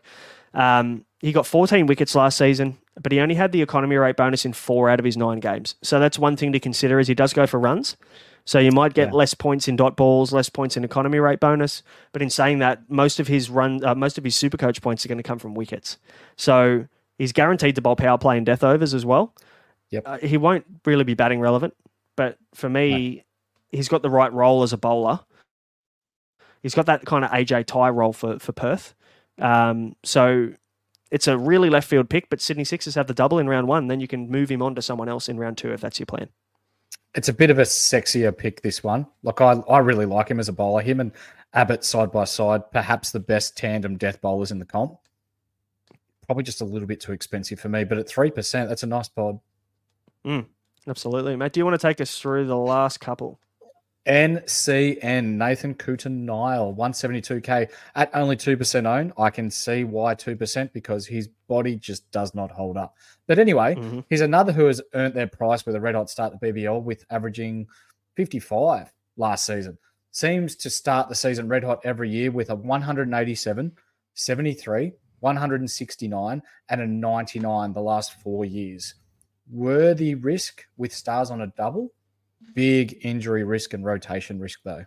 um, 0.53 1.05
he 1.21 1.33
got 1.33 1.47
14 1.47 1.87
wickets 1.87 2.15
last 2.15 2.37
season, 2.37 2.77
but 3.01 3.11
he 3.11 3.21
only 3.21 3.35
had 3.35 3.53
the 3.53 3.63
economy 3.63 3.97
rate 3.97 4.17
bonus 4.17 4.45
in 4.45 4.53
four 4.53 4.91
out 4.91 4.99
of 4.99 5.05
his 5.05 5.17
nine 5.17 5.41
games. 5.41 5.75
So 5.83 5.99
that's 5.99 6.19
one 6.19 6.37
thing 6.37 6.53
to 6.53 6.61
consider 6.61 7.01
is 7.01 7.09
he 7.09 7.15
does 7.15 7.33
go 7.33 7.47
for 7.47 7.59
runs. 7.59 7.97
So 8.47 8.59
you 8.59 8.73
might 8.73 8.93
get 8.93 9.09
Yeah. 9.09 9.15
less 9.15 9.33
points 9.35 9.69
in 9.69 9.77
dot 9.77 9.97
balls, 9.97 10.33
less 10.33 10.49
points 10.51 10.77
in 10.77 10.85
economy 10.85 11.19
rate 11.19 11.41
bonus. 11.41 11.83
But 12.13 12.21
in 12.21 12.29
saying 12.31 12.59
that, 12.59 12.91
most 12.91 13.19
of 13.19 13.27
his 13.27 13.49
run, 13.49 13.83
uh, 13.85 13.95
most 13.95 14.19
of 14.19 14.25
his 14.25 14.37
super 14.37 14.57
coach 14.59 14.83
points 14.83 15.05
are 15.05 15.09
going 15.09 15.19
to 15.19 15.23
come 15.25 15.39
from 15.39 15.55
wickets. 15.55 15.97
So 16.37 16.87
he's 17.19 17.33
guaranteed 17.33 17.75
to 17.77 17.81
bowl 17.83 17.97
power 17.97 18.19
play 18.19 18.37
and 18.37 18.45
death 18.45 18.63
overs 18.63 18.93
as 18.93 19.07
well. 19.07 19.35
Yep. 19.91 20.03
Uh, 20.07 20.19
he 20.19 20.37
won't 20.37 20.65
really 20.85 21.05
be 21.05 21.15
batting 21.15 21.41
relevant, 21.41 21.75
but 22.17 22.37
for 22.55 22.69
me, 22.69 23.25
he's 23.73 23.89
got 23.89 24.03
the 24.03 24.11
right 24.11 24.33
role 24.33 24.63
as 24.63 24.73
a 24.73 24.77
bowler. 24.79 25.21
He's 26.63 26.75
got 26.75 26.87
that 26.87 27.05
kind 27.05 27.25
of 27.25 27.31
AJ 27.31 27.65
Tye 27.67 27.91
role 27.91 28.13
for 28.13 28.39
for 28.39 28.53
Perth. 28.53 28.95
Um, 29.39 29.97
so 30.05 30.53
it's 31.11 31.29
a 31.29 31.37
really 31.39 31.71
left 31.71 31.89
field 31.89 32.09
pick, 32.09 32.29
but 32.31 32.41
Sydney 32.41 32.65
Sixers 32.65 32.95
have 32.95 33.07
the 33.07 33.15
double 33.15 33.39
in 33.39 33.49
round 33.49 33.69
one. 33.69 33.89
Then 33.89 34.01
you 34.01 34.09
can 34.09 34.31
move 34.31 34.51
him 34.51 34.63
on 34.63 34.75
to 34.75 34.83
someone 34.83 35.09
else 35.09 35.29
in 35.29 35.39
round 35.39 35.59
two 35.59 35.73
if 35.73 35.81
that's 35.81 35.99
your 35.99 36.07
plan. 36.07 36.29
It's 37.15 37.29
a 37.29 37.33
bit 37.33 37.51
of 37.51 37.59
a 37.59 37.63
sexier 37.63 38.37
pick, 38.37 38.63
this 38.63 38.83
one. 38.83 39.07
Like, 39.23 39.41
I, 39.41 39.53
I 39.69 39.79
really 39.79 40.07
like 40.07 40.29
him 40.29 40.41
as 40.41 40.49
a 40.49 40.53
bowler. 40.53 40.83
Him 40.83 41.01
and 41.01 41.13
Abbott 41.53 41.85
side 41.85 42.11
by 42.11 42.25
side, 42.25 42.71
perhaps 42.73 43.13
the 43.13 43.21
best 43.21 43.57
tandem 43.57 43.97
death 43.97 44.21
bowlers 44.21 44.51
in 44.51 44.59
the 44.59 44.65
comp. 44.65 44.99
Probably 46.27 46.43
just 46.43 46.61
a 46.61 46.65
little 46.65 46.89
bit 46.89 47.01
too 47.01 47.13
expensive 47.13 47.61
for 47.61 47.69
me, 47.69 47.85
but 47.85 47.99
at 47.99 48.09
3%, 48.09 48.69
that's 48.69 48.83
a 48.83 48.87
nice 48.87 49.09
pod. 49.09 49.39
Mm, 50.25 50.47
absolutely, 50.89 51.37
mate. 51.37 51.53
Do 51.53 51.61
you 51.61 51.65
want 51.65 51.79
to 51.79 51.87
take 51.87 52.01
us 52.01 52.19
through 52.19 52.47
the 52.47 52.57
last 52.57 52.99
couple? 52.99 53.39
NCN, 54.07 55.39
Nathan 55.39 55.75
Coulter-Nile, 55.75 56.75
172k 56.75 57.71
at 57.95 58.11
only 58.15 58.37
2% 58.37 58.87
own. 58.87 59.13
I 59.19 59.31
can 59.31 59.51
see 59.51 59.85
why 59.85 60.15
2% 60.15 60.73
because 60.73 61.07
his 61.07 61.29
body 61.49 61.77
just 61.77 62.11
does 62.11 62.35
not 62.35 62.51
hold 62.51 62.77
up. 62.77 62.97
But 63.27 63.39
anyway, 63.39 63.75
Mhm. 63.75 64.05
he's 64.11 64.21
another 64.21 64.53
who 64.53 64.67
has 64.67 64.83
earned 64.93 65.15
their 65.15 65.27
price 65.27 65.65
with 65.65 65.75
a 65.75 65.81
red 65.81 65.95
hot 65.95 66.11
start 66.11 66.35
at 66.35 66.41
BBL 66.41 66.81
with 66.83 67.05
averaging 67.11 67.67
55 68.17 68.93
last 69.17 69.47
season. 69.47 69.79
Seems 70.11 70.55
to 70.57 70.71
start 70.71 71.09
the 71.09 71.15
season 71.15 71.49
red 71.49 71.65
hot 71.65 71.81
every 71.85 72.11
year 72.11 72.31
with 72.31 72.51
a 72.51 72.55
187, 72.55 73.73
73, 74.13 74.93
169, 75.21 76.43
and 76.69 76.81
a 76.81 76.87
99 76.87 77.73
the 77.73 77.81
last 77.81 78.13
four 78.21 78.45
years. 78.45 78.95
Worthy 79.51 80.15
risk 80.15 80.67
with 80.77 80.93
stars 80.93 81.31
on 81.31 81.41
a 81.41 81.47
double 81.49 81.93
big 82.55 82.99
injury 83.05 83.45
risk 83.45 83.75
and 83.75 83.85
rotation 83.85 84.39
risk 84.41 84.61
though. 84.65 84.85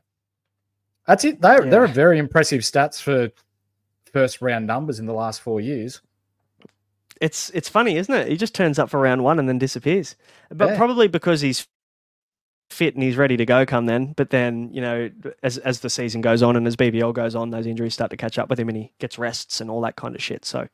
That's 1.05 1.23
it. 1.23 1.41
They're 1.41 1.63
Yeah. 1.63 1.69
they're 1.71 1.87
very 1.87 2.19
impressive 2.19 2.61
stats 2.61 3.01
for 3.01 3.31
first 4.11 4.41
round 4.41 4.67
numbers 4.67 4.99
in 4.99 5.05
the 5.05 5.13
last 5.13 5.41
four 5.41 5.59
years. 5.61 6.01
It's 7.19 7.49
it's 7.51 7.69
funny, 7.69 7.97
isn't 7.97 8.13
it? 8.13 8.27
He 8.27 8.37
just 8.37 8.53
turns 8.53 8.77
up 8.77 8.89
for 8.89 8.99
round 8.99 9.23
one 9.23 9.39
and 9.39 9.47
then 9.49 9.57
disappears. 9.57 10.15
But 10.49 10.69
Yeah. 10.71 10.77
probably 10.77 11.07
because 11.07 11.41
he's 11.41 11.67
fit 12.69 12.93
and 12.95 13.01
he's 13.03 13.15
ready 13.17 13.37
to 13.37 13.45
go 13.45 13.65
come 13.65 13.85
then. 13.85 14.13
But 14.17 14.29
then, 14.29 14.69
you 14.73 14.81
know, 14.81 15.09
as 15.41 15.57
as 15.59 15.79
the 15.79 15.89
season 15.89 16.21
goes 16.21 16.43
on 16.43 16.55
and 16.55 16.67
as 16.67 16.75
BBL 16.75 17.13
goes 17.13 17.33
on, 17.35 17.49
those 17.49 17.65
injuries 17.65 17.93
start 17.93 18.11
to 18.11 18.17
catch 18.17 18.37
up 18.37 18.49
with 18.49 18.59
him 18.59 18.67
and 18.69 18.77
he 18.77 18.93
gets 18.99 19.17
rests 19.17 19.61
and 19.61 19.71
all 19.71 19.81
that 19.81 19.95
kind 19.95 20.13
of 20.15 20.21
shit. 20.21 20.45
So 20.45 20.67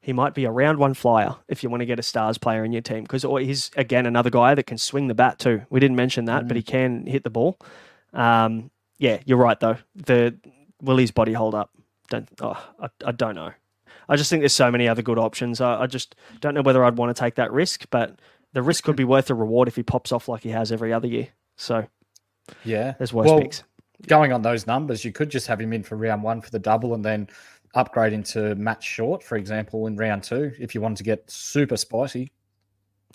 he 0.00 0.12
might 0.12 0.34
be 0.34 0.44
a 0.44 0.50
round 0.50 0.78
one 0.78 0.94
flyer 0.94 1.36
if 1.48 1.62
you 1.62 1.70
want 1.70 1.80
to 1.80 1.86
get 1.86 1.98
a 1.98 2.02
stars 2.02 2.38
player 2.38 2.64
in 2.64 2.72
your 2.72 2.82
team 2.82 3.02
because 3.02 3.22
he's 3.22 3.70
again 3.76 4.06
another 4.06 4.30
guy 4.30 4.54
that 4.54 4.66
can 4.66 4.78
swing 4.78 5.08
the 5.08 5.14
bat 5.14 5.38
too. 5.38 5.62
We 5.70 5.80
didn't 5.80 5.96
mention 5.96 6.26
that, 6.26 6.48
but 6.48 6.56
he 6.56 6.62
can 6.62 7.06
hit 7.06 7.24
the 7.24 7.30
ball. 7.30 7.58
Um, 8.12 8.70
yeah, 8.98 9.20
you're 9.26 9.38
right 9.38 9.58
though. 9.58 9.76
The 9.96 10.36
will 10.82 10.96
his 10.96 11.10
body 11.10 11.32
hold 11.32 11.54
up? 11.54 11.70
Don't 12.10 12.28
oh, 12.40 12.62
I, 12.80 12.88
I 13.04 13.12
don't 13.12 13.34
know. 13.34 13.52
I 14.08 14.16
just 14.16 14.30
think 14.30 14.40
there's 14.40 14.54
so 14.54 14.70
many 14.70 14.88
other 14.88 15.02
good 15.02 15.18
options. 15.18 15.60
I, 15.60 15.82
I 15.82 15.86
just 15.86 16.14
don't 16.40 16.54
know 16.54 16.62
whether 16.62 16.82
I'd 16.84 16.96
want 16.96 17.14
to 17.14 17.20
take 17.20 17.34
that 17.34 17.52
risk, 17.52 17.86
but 17.90 18.18
the 18.54 18.62
risk 18.62 18.84
could 18.84 18.96
be 18.96 19.04
worth 19.04 19.26
the 19.26 19.34
reward 19.34 19.68
if 19.68 19.76
he 19.76 19.82
pops 19.82 20.12
off 20.12 20.28
like 20.28 20.42
he 20.42 20.48
has 20.50 20.72
every 20.72 20.92
other 20.92 21.06
year. 21.08 21.28
So 21.56 21.86
Yeah. 22.64 22.94
there's 22.98 23.12
worse 23.12 23.26
Well, 23.26 23.40
picks. 23.40 23.64
Going 24.06 24.32
on 24.32 24.42
those 24.42 24.66
numbers, 24.66 25.04
you 25.04 25.12
could 25.12 25.28
just 25.28 25.48
have 25.48 25.60
him 25.60 25.72
in 25.72 25.82
for 25.82 25.96
round 25.96 26.22
one 26.22 26.40
for 26.40 26.50
the 26.50 26.58
double 26.60 26.94
and 26.94 27.04
then 27.04 27.28
upgrade 27.74 28.12
into 28.12 28.54
Matt 28.54 28.82
Short, 28.82 29.22
for 29.22 29.36
example, 29.36 29.86
in 29.86 29.96
round 29.96 30.22
two, 30.22 30.52
if 30.58 30.74
you 30.74 30.80
wanted 30.80 30.98
to 30.98 31.04
get 31.04 31.30
super 31.30 31.76
spicy. 31.76 32.32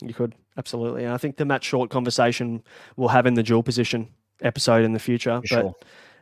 You 0.01 0.13
could 0.13 0.35
absolutely. 0.57 1.03
And 1.03 1.13
I 1.13 1.17
think 1.17 1.37
the 1.37 1.45
Matt 1.45 1.63
Short 1.63 1.89
conversation 1.89 2.63
we'll 2.95 3.09
have 3.09 3.25
in 3.25 3.35
the 3.35 3.43
dual 3.43 3.63
position 3.63 4.09
episode 4.41 4.83
in 4.83 4.93
the 4.93 4.99
future. 4.99 5.41
For 5.47 5.55
but 5.55 5.61
sure. 5.61 5.75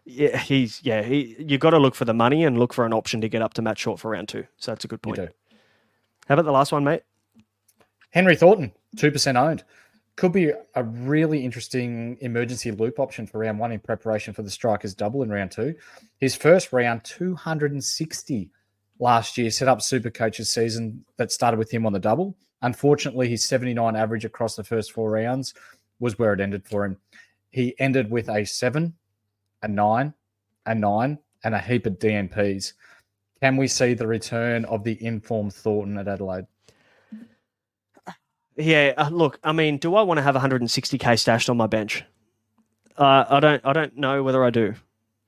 yeah, 0.05 0.37
he's 0.37 0.81
yeah, 0.83 1.03
he 1.03 1.35
you 1.39 1.57
got 1.57 1.71
to 1.71 1.79
look 1.79 1.95
for 1.95 2.05
the 2.05 2.13
money 2.13 2.43
and 2.43 2.57
look 2.57 2.73
for 2.73 2.85
an 2.85 2.93
option 2.93 3.21
to 3.21 3.29
get 3.29 3.41
up 3.41 3.53
to 3.55 3.61
Matt 3.61 3.77
Short 3.77 3.99
for 3.99 4.11
round 4.11 4.29
two. 4.29 4.45
So 4.57 4.71
that's 4.71 4.85
a 4.85 4.87
good 4.87 5.01
point. 5.01 5.19
How 5.19 6.35
about 6.35 6.45
the 6.45 6.51
last 6.51 6.71
one, 6.71 6.83
mate? 6.83 7.03
Henry 8.11 8.35
Thornton, 8.35 8.71
2% 8.97 9.35
owned. 9.35 9.63
Could 10.21 10.33
be 10.33 10.51
a 10.75 10.83
really 10.83 11.43
interesting 11.43 12.15
emergency 12.21 12.69
loop 12.69 12.99
option 12.99 13.25
for 13.25 13.39
round 13.39 13.57
one 13.57 13.71
in 13.71 13.79
preparation 13.79 14.35
for 14.35 14.43
the 14.43 14.51
Strikers 14.51 14.93
double 14.93 15.23
in 15.23 15.31
round 15.31 15.49
two. 15.49 15.73
His 16.19 16.35
first 16.35 16.71
round, 16.71 17.03
260 17.05 18.51
last 18.99 19.35
year, 19.39 19.49
set 19.49 19.67
up 19.67 19.81
Super 19.81 20.11
Coach's 20.11 20.53
season 20.53 21.03
that 21.17 21.31
started 21.31 21.57
with 21.57 21.71
him 21.71 21.87
on 21.87 21.93
the 21.93 21.97
double. 21.99 22.37
Unfortunately, 22.61 23.29
his 23.29 23.43
79 23.43 23.95
average 23.95 24.23
across 24.23 24.55
the 24.55 24.63
first 24.63 24.91
four 24.91 25.09
rounds 25.09 25.55
was 25.99 26.19
where 26.19 26.33
it 26.33 26.39
ended 26.39 26.67
for 26.67 26.85
him. 26.85 26.97
He 27.49 27.73
ended 27.79 28.11
with 28.11 28.29
a 28.29 28.45
seven, 28.45 28.93
a 29.63 29.67
nine, 29.67 30.13
a 30.67 30.75
nine, 30.75 31.17
and 31.43 31.55
a 31.55 31.59
heap 31.59 31.87
of 31.87 31.97
DNPs. 31.97 32.73
Can 33.41 33.57
we 33.57 33.67
see 33.67 33.95
the 33.95 34.05
return 34.05 34.65
of 34.65 34.83
the 34.83 35.03
informed 35.03 35.55
Thornton 35.55 35.97
at 35.97 36.07
Adelaide? 36.07 36.45
Yeah, 38.57 38.93
uh, 38.97 39.09
look, 39.09 39.39
I 39.43 39.51
mean, 39.51 39.77
do 39.77 39.95
I 39.95 40.01
want 40.01 40.17
to 40.17 40.21
have 40.23 40.35
160k 40.35 41.17
stashed 41.19 41.49
on 41.49 41.57
my 41.57 41.67
bench? 41.67 42.03
Uh, 42.97 43.25
I 43.29 43.39
don't. 43.39 43.65
I 43.65 43.73
don't 43.73 43.97
know 43.97 44.23
whether 44.23 44.43
I 44.43 44.49
do. 44.49 44.75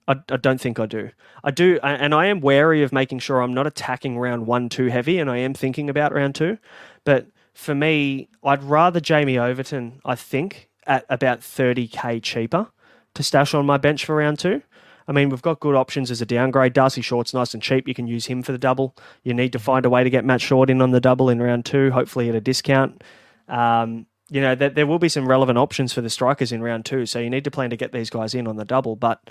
I, 0.08 0.16
I 0.30 0.38
don't 0.38 0.60
think 0.60 0.80
I 0.80 0.86
do. 0.86 1.12
I 1.44 1.52
do, 1.52 1.80
and 1.82 2.14
I 2.14 2.26
am 2.26 2.42
wary 2.42 2.84
of 2.84 2.92
making 2.92 3.20
sure 3.20 3.42
I'm 3.42 3.54
not 3.54 3.66
attacking 3.68 4.18
round 4.18 4.48
one 4.48 4.68
too 4.70 4.88
heavy, 4.88 5.18
and 5.18 5.30
I 5.30 5.38
am 5.38 5.54
thinking 5.54 5.90
about 5.90 6.14
round 6.14 6.36
two. 6.36 6.58
But 7.06 7.28
for 7.54 7.74
me, 7.74 8.30
I'd 8.44 8.64
rather 8.64 9.00
Jamie 9.00 9.38
Overton. 9.38 10.02
I 10.04 10.16
think 10.16 10.70
at 10.86 11.06
about 11.10 11.40
30k 11.40 12.22
cheaper 12.22 12.68
to 13.14 13.24
stash 13.24 13.54
on 13.54 13.66
my 13.66 13.78
bench 13.78 14.06
for 14.06 14.16
round 14.16 14.40
two. 14.40 14.62
I 15.08 15.12
mean, 15.12 15.30
we've 15.30 15.42
got 15.42 15.60
good 15.60 15.76
options 15.76 16.12
as 16.12 16.22
a 16.22 16.26
downgrade. 16.26 16.74
Darcy 16.74 17.02
Short's 17.02 17.34
nice 17.34 17.54
and 17.54 17.62
cheap. 17.62 17.88
You 17.88 17.94
can 17.94 18.08
use 18.08 18.26
him 18.26 18.42
for 18.42 18.52
the 18.52 18.58
double. 18.58 18.96
You 19.24 19.34
need 19.34 19.52
to 19.54 19.60
find 19.60 19.86
a 19.86 19.90
way 19.90 20.04
to 20.04 20.10
get 20.10 20.26
Matt 20.26 20.42
Short 20.42 20.70
in 20.70 20.82
on 20.82 20.92
the 20.92 21.02
double 21.02 21.30
in 21.30 21.42
round 21.42 21.66
two, 21.66 21.92
hopefully 21.92 22.30
at 22.30 22.36
a 22.36 22.42
discount. 22.42 23.04
Um, 23.48 24.06
you 24.30 24.42
know, 24.42 24.56
there, 24.56 24.70
there 24.70 24.88
will 24.88 25.00
be 25.00 25.10
some 25.10 25.28
relevant 25.28 25.58
options 25.58 25.94
for 25.94 26.02
the 26.02 26.10
strikers 26.10 26.52
in 26.52 26.64
round 26.64 26.86
two, 26.86 27.06
so 27.06 27.20
you 27.20 27.30
need 27.30 27.44
to 27.44 27.52
plan 27.52 27.70
to 27.70 27.78
get 27.78 27.92
these 27.92 28.10
guys 28.10 28.34
in 28.34 28.48
on 28.48 28.56
the 28.56 28.66
double. 28.66 28.96
But 28.96 29.22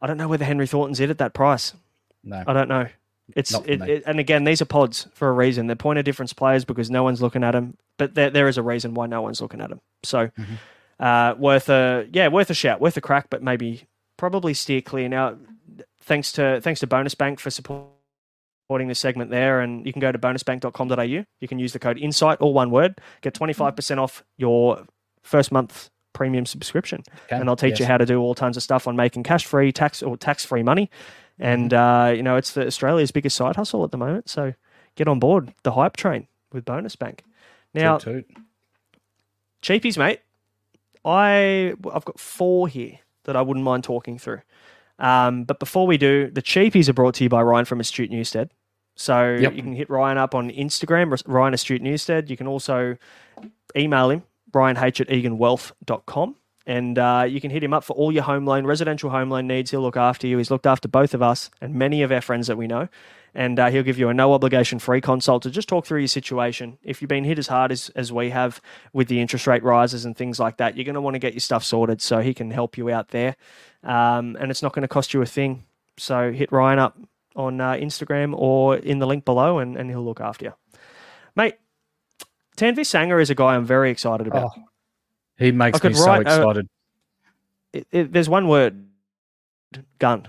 I 0.00 0.06
don't 0.06 0.16
know 0.16 0.28
whether 0.28 0.44
Henry 0.44 0.66
Thornton's 0.66 1.00
it 1.00 1.10
at 1.10 1.18
that 1.18 1.34
price. 1.34 1.72
No, 2.24 2.42
I 2.46 2.52
don't 2.52 2.68
know. 2.68 2.88
It's 3.34 3.52
it, 3.52 3.82
it, 3.82 4.02
and 4.06 4.20
again, 4.20 4.44
these 4.44 4.62
are 4.62 4.66
pods 4.66 5.08
for 5.12 5.28
a 5.28 5.32
reason. 5.32 5.66
They're 5.66 5.74
point 5.74 5.98
of 5.98 6.04
difference 6.04 6.32
players 6.32 6.64
because 6.64 6.90
no 6.90 7.02
one's 7.02 7.20
looking 7.20 7.42
at 7.42 7.52
them, 7.52 7.76
but 7.98 8.14
there, 8.14 8.30
there 8.30 8.46
is 8.46 8.56
a 8.56 8.62
reason 8.62 8.94
why 8.94 9.06
no 9.06 9.20
one's 9.22 9.40
looking 9.40 9.60
at 9.60 9.70
them. 9.70 9.80
So, 10.04 10.28
mm-hmm. 10.28 10.54
uh, 11.00 11.34
worth 11.36 11.68
a 11.68 12.06
yeah, 12.12 12.28
worth 12.28 12.50
a 12.50 12.54
shout, 12.54 12.80
worth 12.80 12.96
a 12.96 13.00
crack, 13.00 13.28
but 13.30 13.42
maybe 13.42 13.86
probably 14.16 14.54
steer 14.54 14.80
clear 14.80 15.08
now. 15.08 15.36
Thanks 16.00 16.32
to 16.32 16.60
thanks 16.60 16.80
to 16.80 16.86
Bonus 16.86 17.14
Bank 17.14 17.40
for 17.40 17.50
supporting 17.50 18.88
this 18.88 18.98
segment 18.98 19.30
there, 19.30 19.60
and 19.60 19.86
you 19.86 19.92
can 19.92 20.00
go 20.00 20.12
to 20.12 20.18
bonusbank.com.au. 20.18 21.02
You 21.02 21.48
can 21.48 21.58
use 21.58 21.72
the 21.72 21.78
code 21.78 21.98
Insight, 21.98 22.38
all 22.40 22.54
one 22.54 22.70
word, 22.70 23.00
get 23.22 23.34
twenty 23.34 23.52
five 23.52 23.76
percent 23.76 24.00
off 24.00 24.24
your 24.36 24.84
first 25.22 25.50
month 25.50 25.90
premium 26.12 26.46
subscription, 26.46 27.02
okay. 27.26 27.36
and 27.36 27.48
they'll 27.48 27.56
teach 27.56 27.72
yes. 27.72 27.80
you 27.80 27.86
how 27.86 27.98
to 27.98 28.06
do 28.06 28.20
all 28.20 28.34
tons 28.34 28.56
of 28.56 28.62
stuff 28.62 28.86
on 28.86 28.96
making 28.96 29.22
cash 29.22 29.44
free 29.44 29.72
tax 29.72 30.02
or 30.02 30.16
tax 30.16 30.44
free 30.44 30.62
money. 30.62 30.90
And 31.38 31.70
mm-hmm. 31.70 32.08
uh, 32.08 32.10
you 32.12 32.22
know, 32.22 32.36
it's 32.36 32.52
the 32.52 32.66
Australia's 32.66 33.10
biggest 33.10 33.36
side 33.36 33.56
hustle 33.56 33.84
at 33.84 33.90
the 33.90 33.98
moment. 33.98 34.28
So 34.28 34.54
get 34.94 35.08
on 35.08 35.18
board 35.18 35.52
the 35.62 35.72
hype 35.72 35.96
train 35.96 36.28
with 36.52 36.64
Bonus 36.64 36.96
Bank. 36.96 37.22
Now, 37.74 37.98
toot, 37.98 38.26
toot. 38.28 39.82
cheapies, 39.82 39.98
mate. 39.98 40.20
I 41.04 41.74
I've 41.92 42.04
got 42.04 42.18
four 42.18 42.68
here 42.68 42.98
that 43.26 43.36
I 43.36 43.42
wouldn't 43.42 43.64
mind 43.64 43.84
talking 43.84 44.18
through. 44.18 44.40
Um, 44.98 45.44
but 45.44 45.60
before 45.60 45.86
we 45.86 45.98
do, 45.98 46.30
the 46.30 46.42
cheapies 46.42 46.88
are 46.88 46.94
brought 46.94 47.14
to 47.16 47.24
you 47.24 47.28
by 47.28 47.42
Ryan 47.42 47.66
from 47.66 47.80
Astute 47.80 48.10
Newstead. 48.10 48.50
So 48.94 49.36
yep. 49.38 49.54
you 49.54 49.62
can 49.62 49.74
hit 49.74 49.90
Ryan 49.90 50.16
up 50.16 50.34
on 50.34 50.50
Instagram, 50.50 51.22
Ryan 51.26 51.54
Astute 51.54 51.82
Newstead. 51.82 52.30
You 52.30 52.36
can 52.36 52.46
also 52.46 52.96
email 53.76 54.10
him, 54.10 54.22
ryanh 54.52 54.76
at 54.76 55.08
eganwealth.com. 55.08 56.36
And 56.66 56.98
uh, 56.98 57.26
you 57.28 57.40
can 57.40 57.50
hit 57.50 57.62
him 57.62 57.72
up 57.72 57.84
for 57.84 57.92
all 57.94 58.10
your 58.10 58.24
home 58.24 58.44
loan, 58.44 58.66
residential 58.66 59.10
home 59.10 59.30
loan 59.30 59.46
needs. 59.46 59.70
He'll 59.70 59.82
look 59.82 59.96
after 59.96 60.26
you. 60.26 60.38
He's 60.38 60.50
looked 60.50 60.66
after 60.66 60.88
both 60.88 61.14
of 61.14 61.22
us 61.22 61.48
and 61.60 61.74
many 61.74 62.02
of 62.02 62.10
our 62.10 62.20
friends 62.20 62.48
that 62.48 62.56
we 62.56 62.66
know. 62.66 62.88
And 63.34 63.58
uh, 63.58 63.70
he'll 63.70 63.82
give 63.82 63.98
you 63.98 64.08
a 64.08 64.14
no 64.14 64.32
obligation 64.32 64.78
free 64.78 65.00
consult 65.00 65.42
to 65.42 65.50
just 65.50 65.68
talk 65.68 65.86
through 65.86 66.00
your 66.00 66.08
situation. 66.08 66.78
If 66.82 67.00
you've 67.00 67.08
been 67.08 67.24
hit 67.24 67.38
as 67.38 67.46
hard 67.46 67.70
as, 67.70 67.90
as 67.90 68.10
we 68.10 68.30
have 68.30 68.60
with 68.92 69.08
the 69.08 69.20
interest 69.20 69.46
rate 69.46 69.62
rises 69.62 70.04
and 70.06 70.16
things 70.16 70.40
like 70.40 70.56
that, 70.56 70.76
you're 70.76 70.86
going 70.86 70.94
to 70.94 71.00
want 71.02 71.14
to 71.14 71.20
get 71.20 71.34
your 71.34 71.40
stuff 71.40 71.62
sorted 71.62 72.00
so 72.00 72.20
he 72.20 72.32
can 72.34 72.50
help 72.50 72.78
you 72.78 72.90
out 72.90 73.08
there. 73.08 73.36
Um, 73.84 74.36
and 74.40 74.50
it's 74.50 74.62
not 74.62 74.72
going 74.72 74.82
to 74.82 74.88
cost 74.88 75.12
you 75.12 75.20
a 75.22 75.26
thing. 75.26 75.64
So 75.98 76.32
hit 76.32 76.50
Ryan 76.50 76.78
up 76.78 76.98
on 77.36 77.60
uh, 77.60 77.72
Instagram 77.72 78.34
or 78.34 78.76
in 78.76 78.98
the 78.98 79.06
link 79.06 79.24
below 79.24 79.58
and, 79.58 79.76
and 79.76 79.90
he'll 79.90 80.04
look 80.04 80.20
after 80.20 80.46
you. 80.46 80.54
Mate, 81.36 81.56
Tanveer 82.56 82.80
Sangha 82.80 83.20
is 83.20 83.28
a 83.28 83.34
guy 83.34 83.54
I'm 83.54 83.66
very 83.66 83.90
excited 83.90 84.26
about. 84.26 84.50
Oh, 84.56 84.62
he 85.38 85.52
makes 85.52 85.82
me 85.82 85.92
so 85.92 86.14
excited. 86.14 86.68
it, 87.72 87.86
it, 87.90 88.12
there's 88.12 88.28
one 88.28 88.48
word: 88.48 88.86
gun. 89.98 90.28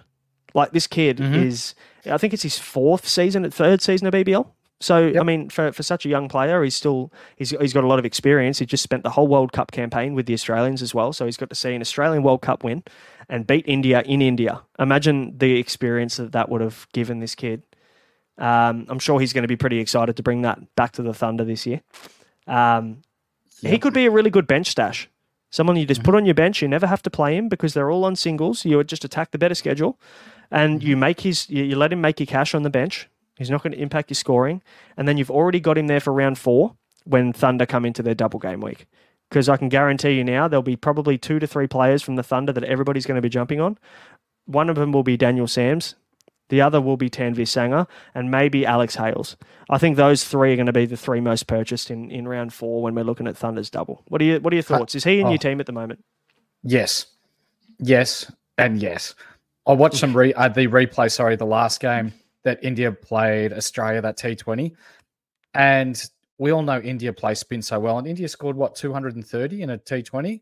Like 0.54 0.72
this 0.72 0.88
kid 0.88 1.18
mm-hmm. 1.18 1.36
is, 1.36 1.76
I 2.10 2.18
think 2.18 2.34
it's 2.34 2.44
his 2.44 2.58
fourth 2.58 3.08
season, 3.08 3.50
third 3.52 3.82
season 3.82 4.08
of 4.08 4.14
BBL. 4.14 4.50
So 4.80 5.08
yep. 5.08 5.22
I 5.22 5.24
mean, 5.24 5.50
for, 5.50 5.72
for 5.72 5.82
such 5.82 6.06
a 6.06 6.10
young 6.10 6.30
player, 6.30 6.64
he's 6.64 6.76
still 6.76 7.12
he's 7.36 7.50
he's 7.50 7.74
got 7.74 7.84
a 7.84 7.88
lot 7.88 8.00
of 8.00 8.06
experience. 8.06 8.60
He 8.60 8.66
just 8.66 8.84
spent 8.84 9.04
the 9.04 9.10
whole 9.10 9.28
World 9.28 9.52
Cup 9.52 9.72
campaign 9.72 10.14
with 10.14 10.28
the 10.28 10.34
Australians 10.34 10.82
as 10.82 10.94
well, 10.94 11.14
so 11.14 11.26
he's 11.26 11.38
got 11.38 11.50
to 11.50 11.56
see 11.56 11.74
an 11.74 11.82
Australian 11.82 12.24
World 12.24 12.42
Cup 12.42 12.64
win 12.64 12.84
and 13.28 13.48
beat 13.48 13.66
India 13.68 14.04
in 14.06 14.22
India. 14.22 14.62
Imagine 14.78 15.38
the 15.38 15.58
experience 15.58 16.18
that 16.18 16.32
that 16.34 16.50
would 16.50 16.62
have 16.62 16.88
given 16.94 17.20
this 17.20 17.34
kid. 17.34 17.64
Um, 18.38 18.86
I'm 18.88 19.00
sure 19.00 19.20
he's 19.20 19.34
going 19.34 19.44
to 19.44 19.48
be 19.48 19.56
pretty 19.56 19.80
excited 19.80 20.16
to 20.18 20.24
bring 20.24 20.44
that 20.44 20.76
back 20.76 20.92
to 20.94 21.02
the 21.02 21.14
Thunder 21.14 21.44
this 21.44 21.66
year. 21.66 21.82
Um, 22.46 23.02
Yep. 23.62 23.72
He 23.72 23.80
could 23.80 23.94
be 23.94 24.06
a 24.06 24.12
really 24.12 24.30
good 24.30 24.48
bench 24.48 24.68
stash. 24.70 25.10
Someone 25.50 25.78
you 25.78 25.86
just 25.86 26.04
put 26.04 26.16
on 26.16 26.26
your 26.26 26.36
bench. 26.36 26.62
You 26.62 26.68
never 26.68 26.88
have 26.88 27.02
to 27.04 27.10
play 27.10 27.36
him 27.36 27.48
because 27.48 27.74
they're 27.74 27.90
all 27.90 28.04
on 28.04 28.16
singles. 28.16 28.66
You 28.66 28.84
just 28.84 29.06
attack 29.06 29.32
the 29.32 29.38
better 29.38 29.56
schedule, 29.56 29.98
and 30.52 30.84
you 30.84 30.94
mm-hmm. 30.94 31.00
make 31.00 31.22
his. 31.22 31.50
You, 31.50 31.76
let 31.76 31.94
him 31.94 32.02
make 32.02 32.20
your 32.20 32.28
cash 32.28 32.54
on 32.54 32.64
the 32.64 32.70
bench. 32.70 33.10
He's 33.38 33.50
not 33.50 33.64
going 33.64 33.72
to 33.72 33.80
impact 33.80 34.10
your 34.10 34.16
scoring, 34.16 34.62
and 34.98 35.08
then 35.08 35.18
you've 35.18 35.32
already 35.32 35.60
got 35.60 35.78
him 35.78 35.88
there 35.88 36.00
for 36.00 36.12
round 36.12 36.38
four 36.38 36.76
when 37.06 37.32
Thunder 37.32 37.66
come 37.66 37.86
into 37.86 38.04
their 38.04 38.16
double 38.16 38.40
game 38.40 38.60
week. 38.60 38.88
Because 39.30 39.48
I 39.48 39.58
can 39.58 39.70
guarantee 39.70 40.12
you 40.12 40.24
now 40.24 40.48
there'll 40.48 40.64
be 40.64 40.76
probably 40.76 41.18
two 41.18 41.40
to 41.40 41.48
three 41.48 41.68
players 41.68 42.02
from 42.02 42.16
the 42.16 42.24
Thunder 42.24 42.52
that 42.54 42.64
everybody's 42.64 43.06
going 43.06 43.18
to 43.18 43.22
be 43.22 43.30
jumping 43.30 43.62
on. 43.62 43.78
One 44.46 44.70
of 44.70 44.76
them 44.76 44.92
will 44.92 45.04
be 45.04 45.18
Daniel 45.18 45.48
Sams. 45.48 45.96
The 46.50 46.62
other 46.62 46.80
will 46.80 46.98
be 46.98 47.10
Tanveer 47.10 47.46
Sangha 47.46 47.88
and 48.16 48.32
maybe 48.32 48.66
Alex 48.66 48.96
Hales. 48.96 49.36
I 49.70 49.78
think 49.78 49.98
those 49.98 50.24
three 50.24 50.54
are 50.54 50.56
going 50.56 50.68
to 50.68 50.74
be 50.74 50.86
the 50.86 50.96
three 50.96 51.20
most 51.20 51.48
purchased 51.48 51.92
in, 51.92 52.10
in 52.10 52.28
round 52.28 52.54
four 52.54 52.82
when 52.82 52.96
we're 52.96 53.04
looking 53.04 53.28
at 53.28 53.36
Thunder's 53.36 53.70
double. 53.70 54.04
What 54.08 54.22
are 54.22 54.26
you 54.26 54.40
What 54.40 54.54
are 54.54 54.56
your 54.56 54.64
thoughts? 54.64 54.96
Is 54.96 55.04
he 55.04 55.20
in 55.20 55.28
oh. 55.28 55.30
your 55.30 55.38
team 55.38 55.60
at 55.60 55.66
the 55.66 55.74
moment? 55.74 56.04
Yes, 56.64 57.08
yes, 57.80 58.32
and 58.58 58.82
yes. 58.82 59.14
I 59.68 59.74
watched 59.74 59.98
some 59.98 60.16
re, 60.16 60.34
uh, 60.34 60.48
the 60.48 60.68
replay. 60.68 61.12
Sorry, 61.12 61.36
the 61.36 61.46
last 61.46 61.82
game 61.82 62.14
that 62.44 62.64
India 62.64 62.92
played 62.92 63.52
Australia 63.52 64.02
that 64.02 64.16
T 64.16 64.36
Twenty, 64.36 64.74
and 65.54 66.02
we 66.38 66.52
all 66.52 66.62
know 66.62 66.80
India 66.80 67.12
play 67.12 67.34
spin 67.36 67.62
so 67.62 67.80
well, 67.80 67.98
and 67.98 68.08
India 68.08 68.30
scored 68.30 68.56
what 68.56 68.76
two 68.76 68.94
hundred 68.94 69.16
and 69.16 69.28
thirty 69.28 69.62
in 69.64 69.72
a 69.72 69.78
T 69.78 70.02
Twenty, 70.02 70.42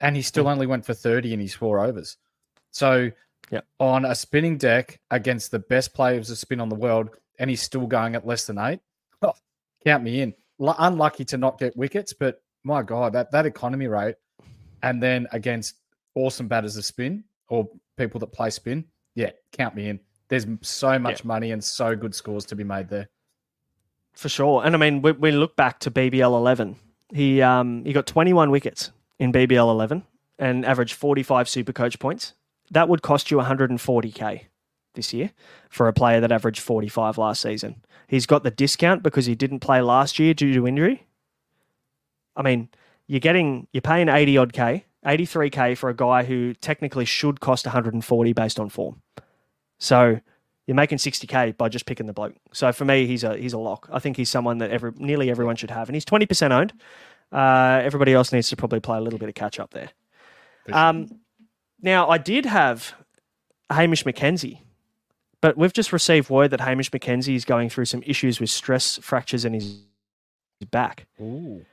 and 0.00 0.16
he 0.16 0.22
still 0.22 0.48
only 0.48 0.66
went 0.66 0.84
for 0.84 0.94
thirty 0.94 1.32
in 1.32 1.38
his 1.38 1.54
four 1.54 1.78
overs. 1.78 2.16
So 2.72 3.10
yeah. 3.50 3.60
on 3.78 4.04
a 4.04 4.14
spinning 4.14 4.58
deck 4.58 5.00
against 5.10 5.50
the 5.50 5.58
best 5.58 5.94
players 5.94 6.30
of 6.30 6.38
spin 6.38 6.60
on 6.60 6.68
the 6.68 6.74
world, 6.74 7.10
and 7.38 7.50
he's 7.50 7.62
still 7.62 7.86
going 7.86 8.14
at 8.14 8.26
less 8.26 8.46
than 8.46 8.58
eight. 8.58 8.80
Oh, 9.22 9.34
count 9.84 10.02
me 10.02 10.20
in. 10.20 10.34
L- 10.60 10.76
unlucky 10.78 11.24
to 11.26 11.36
not 11.36 11.58
get 11.58 11.76
wickets, 11.76 12.12
but 12.12 12.42
my 12.64 12.82
God, 12.82 13.12
that, 13.12 13.30
that 13.32 13.46
economy 13.46 13.86
rate, 13.86 14.16
and 14.82 15.02
then 15.02 15.26
against 15.32 15.76
awesome 16.14 16.48
batters 16.48 16.76
of 16.76 16.84
spin 16.84 17.24
or 17.48 17.68
people 17.96 18.18
that 18.20 18.28
play 18.28 18.50
spin, 18.50 18.84
yeah, 19.14 19.30
count 19.52 19.74
me 19.74 19.88
in. 19.88 20.00
There's 20.28 20.46
so 20.62 20.98
much 20.98 21.20
yeah. 21.20 21.28
money 21.28 21.52
and 21.52 21.62
so 21.62 21.94
good 21.94 22.14
scores 22.14 22.44
to 22.46 22.56
be 22.56 22.64
made 22.64 22.88
there. 22.88 23.08
For 24.14 24.28
sure. 24.28 24.64
And 24.64 24.74
I 24.74 24.78
mean, 24.78 25.02
we, 25.02 25.12
we 25.12 25.30
look 25.30 25.56
back 25.56 25.78
to 25.80 25.90
BBL 25.90 26.36
11. 26.36 26.76
He 27.14 27.40
um 27.40 27.84
he 27.84 27.92
got 27.92 28.06
21 28.06 28.50
wickets 28.50 28.90
in 29.18 29.32
BBL 29.32 29.70
11 29.70 30.04
and 30.38 30.66
averaged 30.66 30.94
45 30.94 31.48
super 31.48 31.72
coach 31.72 31.98
points 31.98 32.32
that 32.70 32.88
would 32.88 33.02
cost 33.02 33.30
you 33.30 33.38
140k 33.38 34.42
this 34.94 35.12
year 35.12 35.30
for 35.68 35.88
a 35.88 35.92
player 35.92 36.20
that 36.20 36.32
averaged 36.32 36.60
45 36.60 37.18
last 37.18 37.42
season. 37.42 37.84
He's 38.08 38.26
got 38.26 38.42
the 38.42 38.50
discount 38.50 39.02
because 39.02 39.26
he 39.26 39.34
didn't 39.34 39.60
play 39.60 39.80
last 39.80 40.18
year 40.18 40.34
due 40.34 40.52
to 40.54 40.66
injury. 40.66 41.06
I 42.34 42.42
mean, 42.42 42.68
you're 43.06 43.20
getting 43.20 43.66
you're 43.72 43.82
paying 43.82 44.08
80 44.08 44.38
odd 44.38 44.52
k, 44.52 44.84
83k 45.04 45.76
for 45.76 45.88
a 45.90 45.94
guy 45.94 46.24
who 46.24 46.54
technically 46.54 47.04
should 47.04 47.40
cost 47.40 47.66
140 47.66 48.32
based 48.32 48.58
on 48.58 48.68
form. 48.68 49.02
So 49.78 50.20
you're 50.66 50.74
making 50.74 50.98
60k 50.98 51.56
by 51.56 51.68
just 51.68 51.86
picking 51.86 52.06
the 52.06 52.12
bloke. 52.12 52.34
So 52.52 52.72
for 52.72 52.84
me, 52.84 53.06
he's 53.06 53.24
a 53.24 53.36
he's 53.36 53.52
a 53.52 53.58
lock. 53.58 53.88
I 53.92 53.98
think 53.98 54.16
he's 54.16 54.28
someone 54.28 54.58
that 54.58 54.70
every 54.70 54.92
nearly 54.96 55.30
everyone 55.30 55.56
should 55.56 55.70
have, 55.70 55.88
and 55.88 55.94
he's 55.94 56.04
20% 56.04 56.50
owned. 56.50 56.72
Uh, 57.32 57.80
everybody 57.82 58.12
else 58.12 58.32
needs 58.32 58.48
to 58.50 58.56
probably 58.56 58.80
play 58.80 58.98
a 58.98 59.00
little 59.00 59.18
bit 59.18 59.28
of 59.28 59.34
catch 59.34 59.58
up 59.58 59.72
there. 59.72 59.90
Um, 60.72 61.08
now, 61.86 62.08
I 62.08 62.18
did 62.18 62.44
have 62.44 62.94
Hamish 63.70 64.04
McKenzie, 64.04 64.58
but 65.40 65.56
we've 65.56 65.72
just 65.72 65.92
received 65.92 66.28
word 66.28 66.50
that 66.50 66.60
Hamish 66.60 66.90
McKenzie 66.90 67.36
is 67.36 67.44
going 67.44 67.70
through 67.70 67.84
some 67.84 68.02
issues 68.04 68.40
with 68.40 68.50
stress 68.50 68.98
fractures 68.98 69.44
in 69.44 69.54
his 69.54 69.78
back. 70.70 71.06
Ooh. 71.20 71.64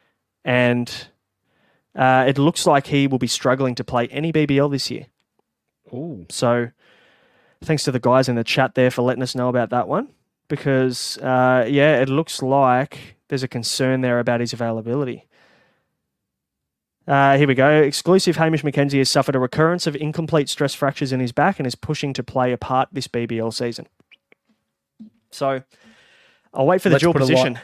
And 0.45 1.07
uh, 1.95 2.25
it 2.27 2.37
looks 2.37 2.67
like 2.67 2.87
he 2.87 3.07
will 3.07 3.17
be 3.17 3.27
struggling 3.27 3.73
to 3.75 3.83
play 3.83 4.07
any 4.09 4.31
BBL 4.31 4.69
this 4.69 4.91
year. 4.91 5.07
Ooh. 5.91 6.27
So 6.29 6.69
thanks 7.63 7.83
to 7.85 7.91
the 7.91 7.99
guys 7.99 8.29
in 8.29 8.35
the 8.35 8.43
chat 8.43 8.75
there 8.75 8.91
for 8.91 9.01
letting 9.01 9.23
us 9.23 9.33
know 9.33 9.49
about 9.49 9.71
that 9.71 9.87
one. 9.87 10.09
Because, 10.47 11.17
uh, 11.17 11.65
yeah, 11.67 12.01
it 12.01 12.09
looks 12.09 12.43
like 12.43 13.15
there's 13.29 13.43
a 13.43 13.47
concern 13.47 14.01
there 14.01 14.19
about 14.19 14.41
his 14.41 14.53
availability. 14.53 15.25
Uh, 17.07 17.37
here 17.37 17.47
we 17.47 17.55
go. 17.55 17.69
Exclusive 17.81 18.37
Hamish 18.37 18.63
McKenzie 18.63 18.97
has 18.99 19.09
suffered 19.09 19.35
a 19.35 19.39
recurrence 19.39 19.87
of 19.87 19.95
incomplete 19.95 20.47
stress 20.49 20.73
fractures 20.73 21.11
in 21.11 21.19
his 21.19 21.31
back 21.31 21.59
and 21.59 21.67
is 21.67 21.75
pushing 21.75 22.13
to 22.13 22.23
play 22.23 22.51
a 22.53 22.57
part 22.57 22.89
this 22.93 23.07
BBL 23.07 23.53
season. 23.53 23.87
So 25.31 25.61
I'll 26.53 26.65
wait 26.65 26.81
for 26.81 26.89
the 26.89 26.93
Let's 26.93 27.03
dual 27.03 27.13
position. 27.13 27.53
line- 27.55 27.63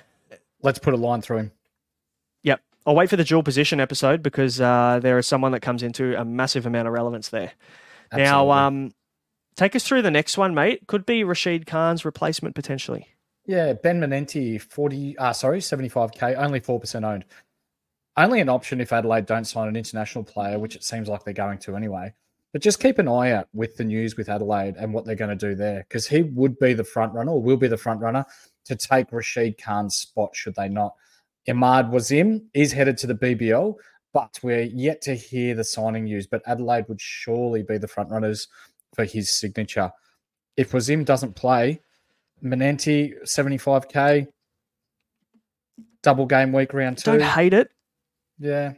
Let's 0.61 0.79
put 0.79 0.93
a 0.93 0.97
line 0.97 1.21
through 1.21 1.37
him. 1.37 1.51
Yep. 2.43 2.61
I'll 2.85 2.95
wait 2.95 3.09
for 3.09 3.15
the 3.15 3.23
dual 3.23 3.43
position 3.43 3.79
episode 3.79 4.21
because 4.21 4.59
uh, 4.59 4.99
there 5.01 5.17
is 5.17 5.25
someone 5.25 5.53
that 5.53 5.61
comes 5.61 5.83
into 5.83 6.19
a 6.19 6.25
massive 6.25 6.65
amount 6.65 6.87
of 6.87 6.93
relevance 6.93 7.29
there. 7.29 7.53
Now, 8.11 8.51
um, 8.51 8.91
take 9.55 9.73
us 9.75 9.85
through 9.85 10.01
the 10.01 10.11
next 10.11 10.37
one, 10.37 10.53
mate. 10.53 10.85
Could 10.87 11.05
be 11.05 11.23
Rashid 11.23 11.65
Khan's 11.65 12.03
replacement 12.03 12.55
potentially. 12.55 13.07
Yeah, 13.45 13.71
Ben 13.73 14.01
Manenti, 14.01 14.59
40, 14.61 15.17
uh, 15.17 15.31
sorry, 15.31 15.59
75k, 15.59 16.35
only 16.37 16.59
4% 16.59 17.03
owned. 17.05 17.23
Only 18.19 18.41
an 18.41 18.49
option 18.49 18.81
if 18.81 18.91
Adelaide 18.91 19.25
don't 19.25 19.45
sign 19.45 19.69
an 19.69 19.77
international 19.77 20.25
player, 20.25 20.59
which 20.59 20.75
it 20.75 20.83
seems 20.83 21.07
like 21.07 21.23
they're 21.23 21.33
going 21.33 21.57
to 21.59 21.77
anyway. 21.77 22.13
But 22.51 22.61
just 22.61 22.81
keep 22.81 22.99
an 22.99 23.07
eye 23.07 23.31
out 23.31 23.47
with 23.53 23.77
the 23.77 23.85
news 23.85 24.17
with 24.17 24.27
Adelaide 24.27 24.75
and 24.75 24.93
what 24.93 25.05
they're 25.05 25.15
going 25.15 25.37
to 25.37 25.47
do 25.47 25.55
there, 25.55 25.85
because 25.87 26.05
he 26.05 26.23
would 26.23 26.59
be 26.59 26.73
the 26.73 26.83
front 26.83 27.13
runner 27.13 27.31
or 27.31 27.41
will 27.41 27.55
be 27.55 27.69
the 27.69 27.77
front 27.77 28.01
runner 28.01 28.25
to 28.65 28.75
take 28.75 29.13
Rashid 29.13 29.57
Khan's 29.57 29.95
spot 29.95 30.35
should 30.35 30.53
they 30.55 30.67
not. 30.67 30.95
Imad 31.47 31.91
Wasim 31.91 32.43
is 32.53 32.73
headed 32.73 32.97
to 32.97 33.07
the 33.07 33.15
BBL, 33.15 33.75
but 34.11 34.37
we're 34.43 34.63
yet 34.63 35.01
to 35.03 35.15
hear 35.15 35.55
the 35.55 35.63
signing 35.63 36.03
news. 36.03 36.27
But 36.27 36.41
Adelaide 36.45 36.89
would 36.89 36.99
surely 36.99 37.63
be 37.63 37.77
the 37.77 37.87
front 37.87 38.11
runners 38.11 38.49
for 38.95 39.05
his 39.05 39.29
signature. 39.29 39.93
If 40.57 40.73
Wazim 40.73 41.05
doesn't 41.05 41.37
play, 41.37 41.79
Manenti, 42.43 43.13
75k, 43.23 44.27
double 46.03 46.25
game 46.25 46.51
week 46.51 46.73
round 46.73 46.97
two. 46.97 47.11
Don't 47.11 47.21
hate 47.21 47.53
it. 47.53 47.71
Yeah. 48.39 48.73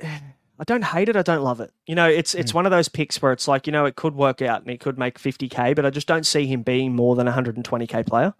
I 0.58 0.64
don't 0.64 0.84
hate 0.84 1.08
it. 1.08 1.16
I 1.16 1.22
don't 1.22 1.42
love 1.42 1.60
it. 1.60 1.72
You 1.86 1.96
know, 1.96 2.08
it's 2.08 2.36
it's 2.36 2.54
one 2.54 2.66
of 2.66 2.70
those 2.70 2.88
picks 2.88 3.20
where 3.20 3.32
it's 3.32 3.48
like, 3.48 3.66
you 3.66 3.72
know, 3.72 3.84
it 3.84 3.96
could 3.96 4.14
work 4.14 4.40
out 4.42 4.60
and 4.60 4.70
he 4.70 4.78
could 4.78 4.96
make 4.96 5.18
50k, 5.18 5.74
but 5.74 5.84
I 5.84 5.90
just 5.90 6.06
don't 6.06 6.24
see 6.24 6.46
him 6.46 6.62
being 6.62 6.94
more 6.94 7.16
than 7.16 7.26
a 7.26 7.32
120k 7.32 8.06
player. 8.06 8.32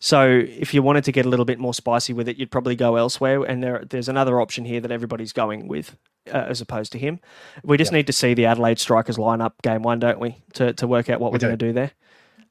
So 0.00 0.26
if 0.26 0.72
you 0.72 0.82
wanted 0.82 1.04
to 1.04 1.12
get 1.12 1.26
a 1.26 1.28
little 1.28 1.44
bit 1.44 1.58
more 1.58 1.74
spicy 1.74 2.14
with 2.14 2.26
it, 2.26 2.38
you'd 2.38 2.50
probably 2.50 2.74
go 2.74 2.96
elsewhere. 2.96 3.44
And 3.44 3.62
there, 3.62 3.84
there's 3.88 4.08
another 4.08 4.40
option 4.40 4.64
here 4.64 4.80
that 4.80 4.90
everybody's 4.90 5.34
going 5.34 5.68
with, 5.68 5.94
uh, 6.32 6.38
as 6.48 6.62
opposed 6.62 6.90
to 6.92 6.98
him. 6.98 7.20
We 7.62 7.76
just 7.76 7.92
need 7.92 8.06
to 8.06 8.12
see 8.12 8.32
the 8.32 8.46
Adelaide 8.46 8.78
strikers 8.78 9.18
line 9.18 9.42
up 9.42 9.60
game 9.62 9.82
one, 9.82 10.00
don't 10.00 10.18
we, 10.18 10.38
to 10.54 10.72
to 10.72 10.86
work 10.86 11.10
out 11.10 11.20
what 11.20 11.30
We 11.30 11.36
we're 11.36 11.40
going 11.40 11.58
to 11.58 11.66
do 11.66 11.72
there. 11.72 11.92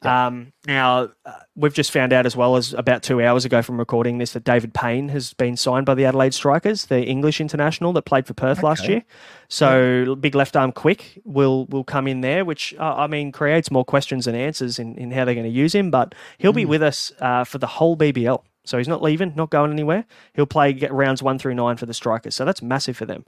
Um, 0.02 0.54
now 0.66 1.10
uh, 1.26 1.34
we've 1.56 1.74
just 1.74 1.92
found 1.92 2.14
out 2.14 2.26
as 2.26 2.36
well 2.36 2.56
as 2.56 2.74
about 2.74 3.04
two 3.04 3.22
hours 3.22 3.44
ago 3.44 3.62
from 3.62 3.78
recording 3.78 4.18
this 4.18 4.32
that 4.32 4.46
David 4.46 4.74
Payne 4.74 5.10
has 5.10 5.34
been 5.34 5.58
signed 5.58 5.86
by 5.86 5.94
the 5.94 6.06
Adelaide 6.06 6.34
Strikers, 6.34 6.86
the 6.86 7.04
English 7.04 7.42
international 7.42 7.92
that 7.94 8.04
played 8.04 8.26
for 8.26 8.34
Perth 8.34 8.64
last 8.64 8.88
year. 8.88 9.04
So 9.50 10.16
big 10.16 10.36
left 10.36 10.56
arm 10.56 10.72
quick 10.72 11.20
will 11.26 11.66
will 11.66 11.84
come 11.84 12.08
in 12.08 12.22
there, 12.22 12.46
which 12.46 12.74
uh, 12.80 12.96
I 12.96 13.08
mean 13.08 13.32
creates 13.34 13.72
more 13.72 13.84
questions 13.84 14.26
than 14.26 14.36
answers 14.36 14.80
in, 14.80 14.96
in 14.96 15.12
how 15.12 15.26
they're 15.26 15.36
going 15.36 15.44
to 15.44 15.52
use 15.52 15.76
him. 15.76 15.92
But 15.92 16.16
he'll 16.38 16.54
be 16.54 16.66
with 16.66 16.82
us 16.82 17.12
uh, 17.20 17.44
for 17.44 17.58
the 17.58 17.68
whole 17.68 17.98
BBL, 17.98 18.42
so 18.64 18.78
he's 18.78 18.88
not 18.88 19.02
leaving, 19.02 19.34
not 19.36 19.50
going 19.50 19.72
anywhere. 19.72 20.06
He'll 20.34 20.46
play 20.46 20.72
get 20.72 20.94
rounds 20.94 21.22
one 21.22 21.40
through 21.40 21.56
nine 21.56 21.76
for 21.76 21.86
the 21.86 21.94
Strikers, 21.94 22.36
so 22.36 22.46
that's 22.46 22.62
massive 22.62 22.96
for 22.96 23.06
them. 23.06 23.26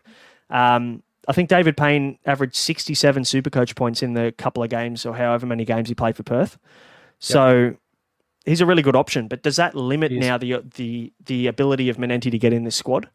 Um, 0.50 1.04
I 1.28 1.34
think 1.34 1.50
David 1.50 1.78
Payne 1.78 2.18
averaged 2.26 2.56
67 2.56 3.24
Supercoach 3.24 3.76
points 3.76 4.02
in 4.02 4.14
the 4.14 4.34
couple 4.38 4.64
of 4.64 4.70
games 4.70 5.06
or 5.06 5.16
however 5.16 5.46
many 5.46 5.66
games 5.66 5.88
he 5.88 5.96
played 5.96 6.16
for 6.16 6.24
Perth. 6.24 6.58
So 7.20 7.76
he's 8.46 8.62
a 8.62 8.66
really 8.66 8.82
good 8.82 8.96
option. 8.96 9.28
But 9.28 9.44
does 9.44 9.56
that 9.58 9.76
limit 9.76 10.12
now 10.12 10.38
the 10.38 10.64
the 10.76 11.14
the 11.26 11.48
ability 11.48 11.90
of 11.90 11.98
Manenti 11.98 12.32
to 12.32 12.38
get 12.40 12.54
in 12.54 12.64
this 12.64 12.76
squad? 12.76 13.10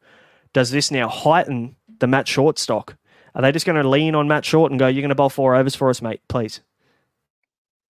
Does 0.53 0.71
this 0.71 0.91
now 0.91 1.09
heighten 1.09 1.75
the 1.99 2.07
Matt 2.07 2.29
Short 2.29 2.59
stock? 2.59 2.97
Are 3.35 3.43
they 3.43 3.53
just 3.53 3.67
going 3.67 3.81
to 3.83 3.87
lean 3.89 4.15
on 4.15 4.29
Matt 4.29 4.45
Short 4.45 4.71
and 4.71 4.79
go, 4.79 4.87
"You're 4.87 5.03
going 5.03 5.09
to 5.11 5.15
bowl 5.17 5.29
four 5.29 5.55
overs 5.57 5.75
for 5.75 5.91
us, 5.91 6.01
mate, 6.01 6.21
please"? 6.29 6.61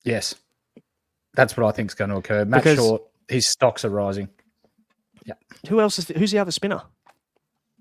Yes. 0.03 0.35
That's 1.35 1.57
what 1.57 1.67
I 1.67 1.73
think 1.73 1.91
is 1.91 1.95
going 1.95 2.11
to 2.11 2.17
occur. 2.17 2.45
Matt 2.47 2.63
Because- 2.65 2.79
Short, 2.79 3.03
his 3.29 3.47
stocks 3.47 3.85
are 3.85 3.91
rising. 3.91 4.29
Yeah. 5.25 5.35
Who 5.69 5.81
else 5.81 5.99
is? 5.99 6.09
Who's 6.09 6.31
the 6.31 6.39
other 6.39 6.51
spinner? 6.53 6.83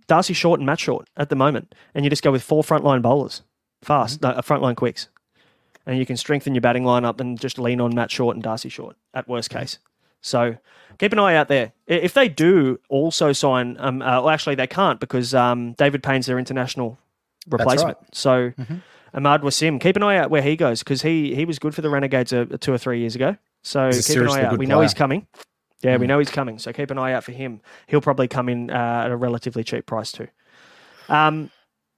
Darcy 0.08 0.34
Short 0.34 0.60
and 0.60 0.66
Matt 0.68 0.80
Short 0.80 1.08
at 1.18 1.30
the 1.30 1.36
moment, 1.36 1.74
and 1.94 2.04
you 2.06 2.10
just 2.10 2.24
go 2.24 2.32
with 2.32 2.44
four 2.44 2.64
frontline 2.64 3.02
bowlers, 3.02 3.42
fast, 3.82 4.22
no, 4.22 4.30
uh, 4.30 4.42
frontline 4.42 4.76
quicks, 4.76 5.08
and 5.86 5.98
you 5.98 6.06
can 6.06 6.18
strengthen 6.18 6.54
your 6.56 6.62
batting 6.62 6.84
lineup 6.84 7.20
and 7.20 7.40
just 7.40 7.58
lean 7.60 7.80
on 7.82 7.94
Matt 7.96 8.12
Short 8.12 8.36
and 8.36 8.44
Darcy 8.44 8.70
Short 8.70 8.96
at 9.14 9.28
worst 9.28 9.50
case. 9.50 9.80
So 10.22 10.56
keep 10.98 11.12
an 11.14 11.20
eye 11.20 11.36
out 11.36 11.48
there. 11.50 11.72
If 11.86 12.14
they 12.14 12.28
do 12.30 12.80
also 12.90 13.32
sign, 13.32 13.78
um, 13.80 14.02
uh, 14.02 14.22
well, 14.22 14.30
actually 14.30 14.56
they 14.56 14.66
can't 14.68 15.00
because 15.00 15.34
um, 15.36 15.74
David 15.74 16.02
Payne's 16.02 16.26
their 16.26 16.40
international 16.40 16.98
replacement. 17.48 17.98
So 18.16 18.52
Mhm. 18.58 18.82
Ahmad 19.14 19.44
Wasim, 19.44 19.80
keep 19.80 19.96
an 19.96 20.04
eye 20.04 20.18
out 20.18 20.30
where 20.30 20.42
he 20.42 20.56
goes 20.56 20.80
because 20.80 21.04
he 21.04 21.36
he 21.36 21.46
was 21.46 21.58
good 21.60 21.74
for 21.76 21.82
the 21.82 21.90
Renegades 21.90 22.34
uh, 22.34 22.46
two 22.60 22.74
or 22.74 22.78
three 22.78 23.00
years 23.00 23.16
ago. 23.16 23.38
So 23.64 23.90
keep 23.92 24.18
an 24.18 24.28
eye 24.28 24.42
out. 24.46 24.58
We 24.58 24.66
know 24.66 24.82
he's 24.82 24.94
coming. 24.98 25.28
Yeah, 25.86 25.98
we 25.98 26.06
Mm. 26.06 26.10
know 26.10 26.20
he's 26.20 26.30
coming. 26.32 26.58
So 26.60 26.74
keep 26.74 26.90
an 26.92 26.98
eye 26.98 27.14
out 27.14 27.24
for 27.24 27.32
him. 27.32 27.62
He'll 27.88 28.02
probably 28.02 28.28
come 28.28 28.50
in 28.50 28.70
uh, 28.72 29.04
at 29.06 29.12
a 29.12 29.16
relatively 29.18 29.64
cheap 29.64 29.86
price 29.86 30.12
too. 30.12 30.28
Um, 31.10 31.52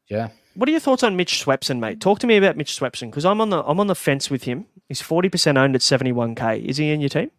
Yeah. 0.07 0.29
what 0.55 0.67
are 0.67 0.71
your 0.71 0.79
thoughts 0.81 1.03
on 1.03 1.15
Mitch 1.15 1.43
Swepson, 1.45 1.79
mate? 1.79 1.99
Talk 2.01 2.19
to 2.19 2.27
me 2.27 2.37
about 2.37 2.57
Mitch 2.57 2.77
Swepson 2.77 3.09
because 3.09 3.25
I'm 3.25 3.39
on 3.41 3.49
the 3.49 3.63
I'm 3.63 3.79
on 3.79 3.87
the 3.87 3.95
fence 3.95 4.29
with 4.29 4.43
him. 4.43 4.65
He's 4.89 5.01
forty 5.01 5.29
percent 5.29 5.57
owned 5.57 5.75
at 5.75 5.81
seventy 5.81 6.11
one 6.11 6.35
k. 6.35 6.59
Is 6.59 6.77
he 6.77 6.91
in 6.91 7.01
your 7.01 7.09
team? 7.09 7.31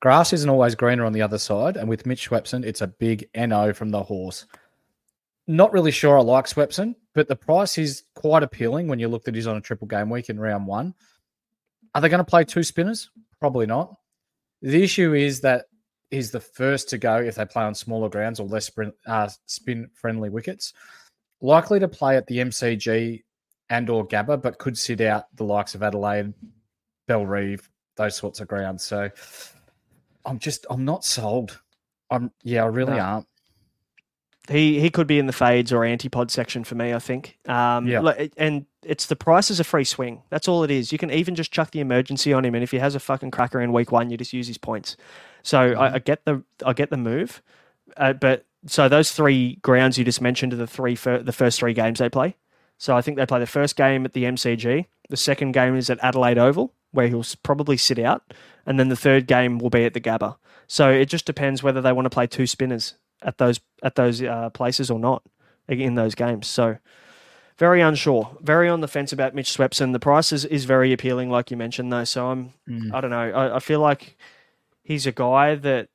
Grass 0.00 0.32
isn't 0.32 0.50
always 0.50 0.74
greener 0.74 1.04
on 1.04 1.12
the 1.12 1.22
other 1.22 1.38
side. 1.38 1.76
And 1.76 1.88
with 1.88 2.04
Mitch 2.04 2.28
Swepson, 2.28 2.64
it's 2.64 2.80
a 2.80 2.86
big 2.86 3.28
NO 3.34 3.72
from 3.72 3.90
the 3.90 4.02
horse. 4.02 4.46
Not 5.46 5.72
really 5.72 5.92
sure 5.92 6.18
I 6.18 6.22
like 6.22 6.44
Swepson, 6.44 6.94
but 7.14 7.26
the 7.28 7.36
price 7.36 7.78
is 7.78 8.02
quite 8.14 8.42
appealing 8.42 8.86
when 8.88 8.98
you 8.98 9.08
look 9.08 9.24
that 9.24 9.34
he's 9.34 9.46
on 9.46 9.56
a 9.56 9.60
triple 9.62 9.86
game 9.88 10.10
week 10.10 10.28
in 10.28 10.38
round 10.38 10.66
one. 10.66 10.94
Are 11.94 12.02
they 12.02 12.10
going 12.10 12.18
to 12.18 12.24
play 12.24 12.44
two 12.44 12.62
spinners? 12.62 13.10
Probably 13.40 13.64
not. 13.64 13.96
The 14.62 14.82
issue 14.82 15.14
is 15.14 15.40
that 15.42 15.66
he's 16.10 16.30
the 16.30 16.40
first 16.40 16.88
to 16.90 16.98
go 16.98 17.16
if 17.18 17.36
they 17.36 17.44
play 17.44 17.62
on 17.64 17.74
smaller 17.74 18.08
grounds 18.08 18.40
or 18.40 18.46
less 18.48 18.70
uh, 19.06 19.28
spin 19.46 19.90
friendly 19.94 20.30
wickets. 20.30 20.72
Likely 21.40 21.78
to 21.80 21.88
play 21.88 22.16
at 22.16 22.26
the 22.26 22.38
MCG 22.38 23.22
and 23.70 23.90
or 23.90 24.06
Gabba, 24.06 24.40
but 24.42 24.58
could 24.58 24.76
sit 24.76 25.00
out 25.00 25.24
the 25.36 25.44
likes 25.44 25.74
of 25.74 25.82
Adelaide, 25.82 26.32
Bellerive, 27.06 27.68
those 27.96 28.16
sorts 28.16 28.40
of 28.40 28.48
grounds. 28.48 28.82
So 28.84 29.08
I'm 30.24 30.38
just 30.38 30.66
I'm 30.70 30.84
not 30.84 31.04
sold. 31.04 31.60
I'm 32.10 32.32
yeah, 32.42 32.64
I 32.64 32.66
really 32.66 32.94
No. 32.96 33.00
aren't. 33.00 33.26
He 34.48 34.80
he 34.80 34.90
could 34.90 35.06
be 35.06 35.18
in 35.18 35.26
the 35.26 35.32
fades 35.32 35.72
or 35.72 35.80
antipod 35.82 36.30
section 36.30 36.64
for 36.64 36.74
me. 36.74 36.92
I 36.94 36.98
think. 36.98 37.38
Um, 37.46 37.86
Yeah. 37.86 38.26
and 38.36 38.66
it's 38.84 39.06
the 39.06 39.16
price 39.16 39.50
is 39.50 39.60
a 39.60 39.64
free 39.64 39.84
swing. 39.84 40.22
That's 40.30 40.48
all 40.48 40.62
it 40.62 40.70
is. 40.70 40.92
You 40.92 40.98
can 40.98 41.10
even 41.10 41.34
just 41.34 41.52
chuck 41.52 41.70
the 41.70 41.80
emergency 41.80 42.32
on 42.32 42.44
him, 42.44 42.54
and 42.54 42.62
if 42.62 42.70
he 42.70 42.78
has 42.78 42.94
a 42.94 43.00
fucking 43.00 43.30
cracker 43.30 43.60
in 43.60 43.72
week 43.72 43.92
one, 43.92 44.10
you 44.10 44.16
just 44.16 44.32
use 44.32 44.46
his 44.46 44.58
points. 44.58 44.96
So 45.42 45.72
I, 45.72 45.94
I 45.94 45.98
get 45.98 46.24
the 46.24 46.42
I 46.64 46.72
get 46.72 46.90
the 46.90 46.96
move, 46.96 47.42
uh, 47.96 48.12
but 48.12 48.46
so 48.66 48.88
those 48.88 49.12
three 49.12 49.56
grounds 49.56 49.98
you 49.98 50.04
just 50.04 50.20
mentioned 50.20 50.52
are 50.52 50.56
the 50.56 50.66
three 50.66 50.94
fir- 50.94 51.22
the 51.22 51.32
first 51.32 51.58
three 51.58 51.74
games 51.74 51.98
they 51.98 52.08
play. 52.08 52.36
So 52.78 52.96
I 52.96 53.00
think 53.00 53.16
they 53.16 53.26
play 53.26 53.40
the 53.40 53.46
first 53.46 53.76
game 53.76 54.04
at 54.04 54.12
the 54.12 54.24
MCG. 54.24 54.86
The 55.08 55.16
second 55.16 55.52
game 55.52 55.74
is 55.74 55.90
at 55.90 55.98
Adelaide 56.02 56.38
Oval, 56.38 56.72
where 56.92 57.08
he'll 57.08 57.24
probably 57.42 57.76
sit 57.76 57.98
out, 57.98 58.32
and 58.66 58.78
then 58.78 58.88
the 58.88 58.96
third 58.96 59.26
game 59.26 59.58
will 59.58 59.70
be 59.70 59.84
at 59.84 59.94
the 59.94 60.00
Gabba. 60.00 60.36
So 60.66 60.90
it 60.90 61.06
just 61.06 61.24
depends 61.24 61.62
whether 61.62 61.80
they 61.80 61.92
want 61.92 62.06
to 62.06 62.10
play 62.10 62.26
two 62.26 62.46
spinners 62.46 62.94
at 63.22 63.38
those 63.38 63.60
at 63.82 63.96
those 63.96 64.22
uh, 64.22 64.50
places 64.50 64.90
or 64.90 64.98
not 64.98 65.22
in 65.68 65.94
those 65.94 66.14
games. 66.14 66.46
So 66.46 66.78
very 67.58 67.80
unsure, 67.80 68.36
very 68.40 68.68
on 68.68 68.80
the 68.80 68.88
fence 68.88 69.12
about 69.12 69.34
Mitch 69.34 69.56
Swepson. 69.56 69.92
The 69.92 69.98
price 69.98 70.32
is, 70.32 70.44
is 70.44 70.64
very 70.64 70.92
appealing, 70.92 71.28
like 71.28 71.50
you 71.50 71.56
mentioned, 71.56 71.92
though. 71.92 72.04
So 72.04 72.28
I'm 72.28 72.52
Mm. 72.68 72.94
I 72.94 73.00
don't 73.00 73.10
know. 73.10 73.30
I, 73.30 73.56
I 73.56 73.58
feel 73.58 73.80
like 73.80 74.16
he's 74.82 75.06
a 75.06 75.12
guy 75.12 75.54
that 75.56 75.88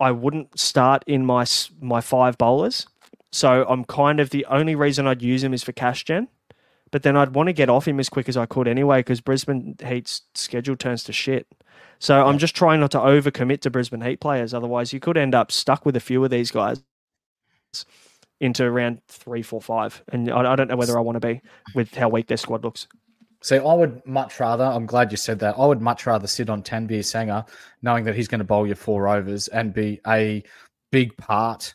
I 0.00 0.10
wouldn't 0.12 0.58
start 0.58 1.04
in 1.06 1.26
my 1.26 1.44
my 1.80 2.00
five 2.00 2.38
bowlers. 2.38 2.86
So 3.30 3.66
I'm 3.68 3.84
kind 3.84 4.20
of 4.20 4.30
the 4.30 4.46
only 4.46 4.74
reason 4.74 5.06
I'd 5.06 5.22
use 5.22 5.44
him 5.44 5.52
is 5.52 5.62
for 5.62 5.72
cash 5.72 6.04
gen. 6.04 6.28
But 6.90 7.02
then 7.02 7.16
I'd 7.18 7.34
want 7.34 7.48
to 7.48 7.52
get 7.52 7.68
off 7.68 7.86
him 7.86 8.00
as 8.00 8.08
quick 8.08 8.28
as 8.30 8.36
I 8.38 8.46
could 8.46 8.66
anyway, 8.66 9.00
because 9.00 9.20
Brisbane 9.20 9.76
Heat's 9.86 10.22
schedule 10.34 10.74
turns 10.76 11.04
to 11.04 11.12
shit. 11.12 11.46
So 11.98 12.24
I'm 12.24 12.38
just 12.38 12.56
trying 12.56 12.80
not 12.80 12.92
to 12.92 12.98
overcommit 12.98 13.60
to 13.62 13.70
Brisbane 13.70 14.00
Heat 14.00 14.20
players. 14.20 14.54
Otherwise, 14.54 14.94
you 14.94 15.00
could 15.00 15.18
end 15.18 15.34
up 15.34 15.52
stuck 15.52 15.84
with 15.84 15.96
a 15.96 16.00
few 16.00 16.24
of 16.24 16.30
these 16.30 16.50
guys 16.50 16.82
into 18.40 18.70
round 18.70 19.00
three, 19.08 19.42
four, 19.42 19.60
five. 19.60 20.02
And 20.12 20.30
I, 20.30 20.52
I 20.52 20.56
don't 20.56 20.68
know 20.68 20.76
whether 20.76 20.96
I 20.96 21.00
want 21.00 21.20
to 21.20 21.26
be 21.26 21.40
with 21.74 21.94
how 21.94 22.08
weak 22.08 22.28
their 22.28 22.36
squad 22.36 22.64
looks. 22.64 22.86
See, 23.40 23.56
I 23.56 23.72
would 23.72 24.04
much 24.04 24.40
rather, 24.40 24.64
I'm 24.64 24.86
glad 24.86 25.12
you 25.12 25.16
said 25.16 25.38
that. 25.40 25.56
I 25.58 25.64
would 25.64 25.80
much 25.80 26.06
rather 26.06 26.26
sit 26.26 26.50
on 26.50 26.62
Tanveer 26.62 27.00
Sangha 27.00 27.48
knowing 27.82 28.04
that 28.04 28.16
he's 28.16 28.26
going 28.28 28.40
to 28.40 28.44
bowl 28.44 28.66
you 28.66 28.74
four 28.74 29.08
overs 29.08 29.46
and 29.48 29.72
be 29.72 30.00
a 30.06 30.42
big 30.90 31.16
part 31.16 31.74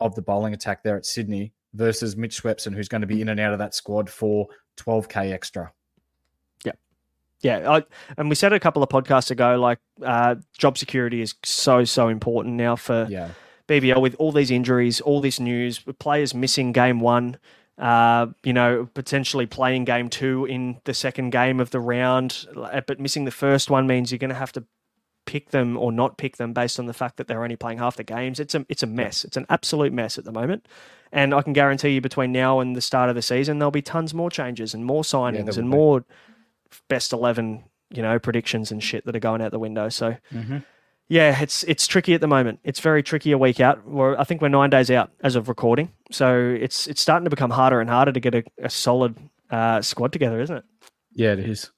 of 0.00 0.14
the 0.14 0.22
bowling 0.22 0.52
attack 0.52 0.82
there 0.82 0.96
at 0.96 1.06
Sydney 1.06 1.52
versus 1.74 2.16
Mitch 2.16 2.42
Swepson, 2.42 2.74
who's 2.74 2.88
going 2.88 3.00
to 3.00 3.06
be 3.06 3.20
in 3.20 3.30
and 3.30 3.40
out 3.40 3.52
of 3.52 3.58
that 3.58 3.74
squad 3.74 4.10
for 4.10 4.48
12K 4.76 5.32
extra. 5.32 5.72
Yeah. 6.64 6.72
Yeah, 7.40 7.70
I, 7.70 7.84
and 8.16 8.28
we 8.28 8.34
said 8.34 8.52
a 8.52 8.60
couple 8.60 8.82
of 8.82 8.90
podcasts 8.90 9.30
ago, 9.30 9.58
like 9.58 9.78
uh, 10.02 10.36
job 10.56 10.76
security 10.76 11.22
is 11.22 11.34
so 11.44 11.84
so 11.84 12.08
important 12.08 12.56
now 12.56 12.76
for 12.76 13.06
Yeah. 13.08 13.30
BBL 13.68 14.00
with 14.00 14.14
all 14.16 14.32
these 14.32 14.50
injuries, 14.50 15.00
all 15.00 15.20
this 15.20 15.38
news, 15.38 15.80
players 15.98 16.34
missing 16.34 16.72
game 16.72 17.00
one, 17.00 17.36
uh, 17.78 18.26
you 18.42 18.52
know, 18.52 18.88
potentially 18.94 19.46
playing 19.46 19.84
game 19.84 20.08
two 20.08 20.44
in 20.46 20.80
the 20.84 20.94
second 20.94 21.30
game 21.30 21.60
of 21.60 21.70
the 21.70 21.78
round, 21.78 22.46
uh, 22.56 22.80
but 22.86 22.98
missing 22.98 23.24
the 23.24 23.30
first 23.30 23.70
one 23.70 23.86
means 23.86 24.10
you're 24.10 24.18
going 24.18 24.30
to 24.30 24.34
have 24.34 24.52
to 24.52 24.64
pick 25.26 25.50
them 25.50 25.76
or 25.76 25.92
not 25.92 26.16
pick 26.16 26.38
them 26.38 26.54
based 26.54 26.80
on 26.80 26.86
the 26.86 26.94
fact 26.94 27.18
that 27.18 27.28
they're 27.28 27.42
only 27.42 27.54
playing 27.54 27.76
half 27.78 27.96
the 27.96 28.02
games. 28.02 28.40
It's 28.40 28.54
a 28.54 28.64
it's 28.70 28.82
a 28.82 28.86
mess. 28.86 29.24
It's 29.24 29.36
an 29.36 29.44
absolute 29.50 29.92
mess 29.92 30.16
at 30.16 30.24
the 30.24 30.32
moment. 30.32 30.66
And 31.12 31.34
I 31.34 31.42
can 31.42 31.52
guarantee 31.52 31.90
you 31.90 32.00
between 32.00 32.32
now 32.32 32.60
and 32.60 32.74
the 32.74 32.80
start 32.80 33.10
of 33.10 33.14
the 33.14 33.22
season 33.22 33.58
there'll 33.58 33.70
be 33.70 33.82
tons 33.82 34.14
more 34.14 34.30
changes 34.30 34.74
and 34.74 34.84
more 34.84 35.02
signings 35.02 35.46
will 35.46 35.58
and 35.58 35.70
be. 35.70 35.76
more 35.76 36.04
best 36.88 37.12
11, 37.12 37.64
you 37.90 38.02
know, 38.02 38.18
predictions 38.18 38.70
and 38.72 38.82
shit 38.82 39.04
that 39.04 39.14
are 39.14 39.20
going 39.20 39.42
out 39.42 39.52
the 39.52 39.58
window. 39.58 39.88
So 39.90 40.16
Mm-hmm. 40.32 40.58
Yeah, 41.08 41.40
it's 41.40 41.64
it's 41.64 41.86
tricky 41.86 42.12
at 42.12 42.20
the 42.20 42.26
moment. 42.26 42.60
It's 42.64 42.80
very 42.80 43.02
tricky 43.02 43.32
a 43.32 43.38
week 43.38 43.60
out. 43.60 43.86
We're, 43.86 44.16
I 44.18 44.24
think 44.24 44.42
we're 44.42 44.48
nine 44.48 44.68
days 44.68 44.90
out 44.90 45.10
as 45.22 45.36
of 45.36 45.48
recording, 45.48 45.90
so 46.10 46.56
it's 46.60 46.86
it's 46.86 47.00
starting 47.00 47.24
to 47.24 47.30
become 47.30 47.50
harder 47.50 47.80
and 47.80 47.88
harder 47.88 48.12
to 48.12 48.20
get 48.20 48.34
a, 48.34 48.44
a 48.62 48.68
solid 48.68 49.16
uh, 49.50 49.80
squad 49.80 50.12
together, 50.12 50.40
isn't 50.40 50.56
it? 50.56 50.64
Yeah, 51.14 51.32
it 51.32 51.40
is. 51.40 51.70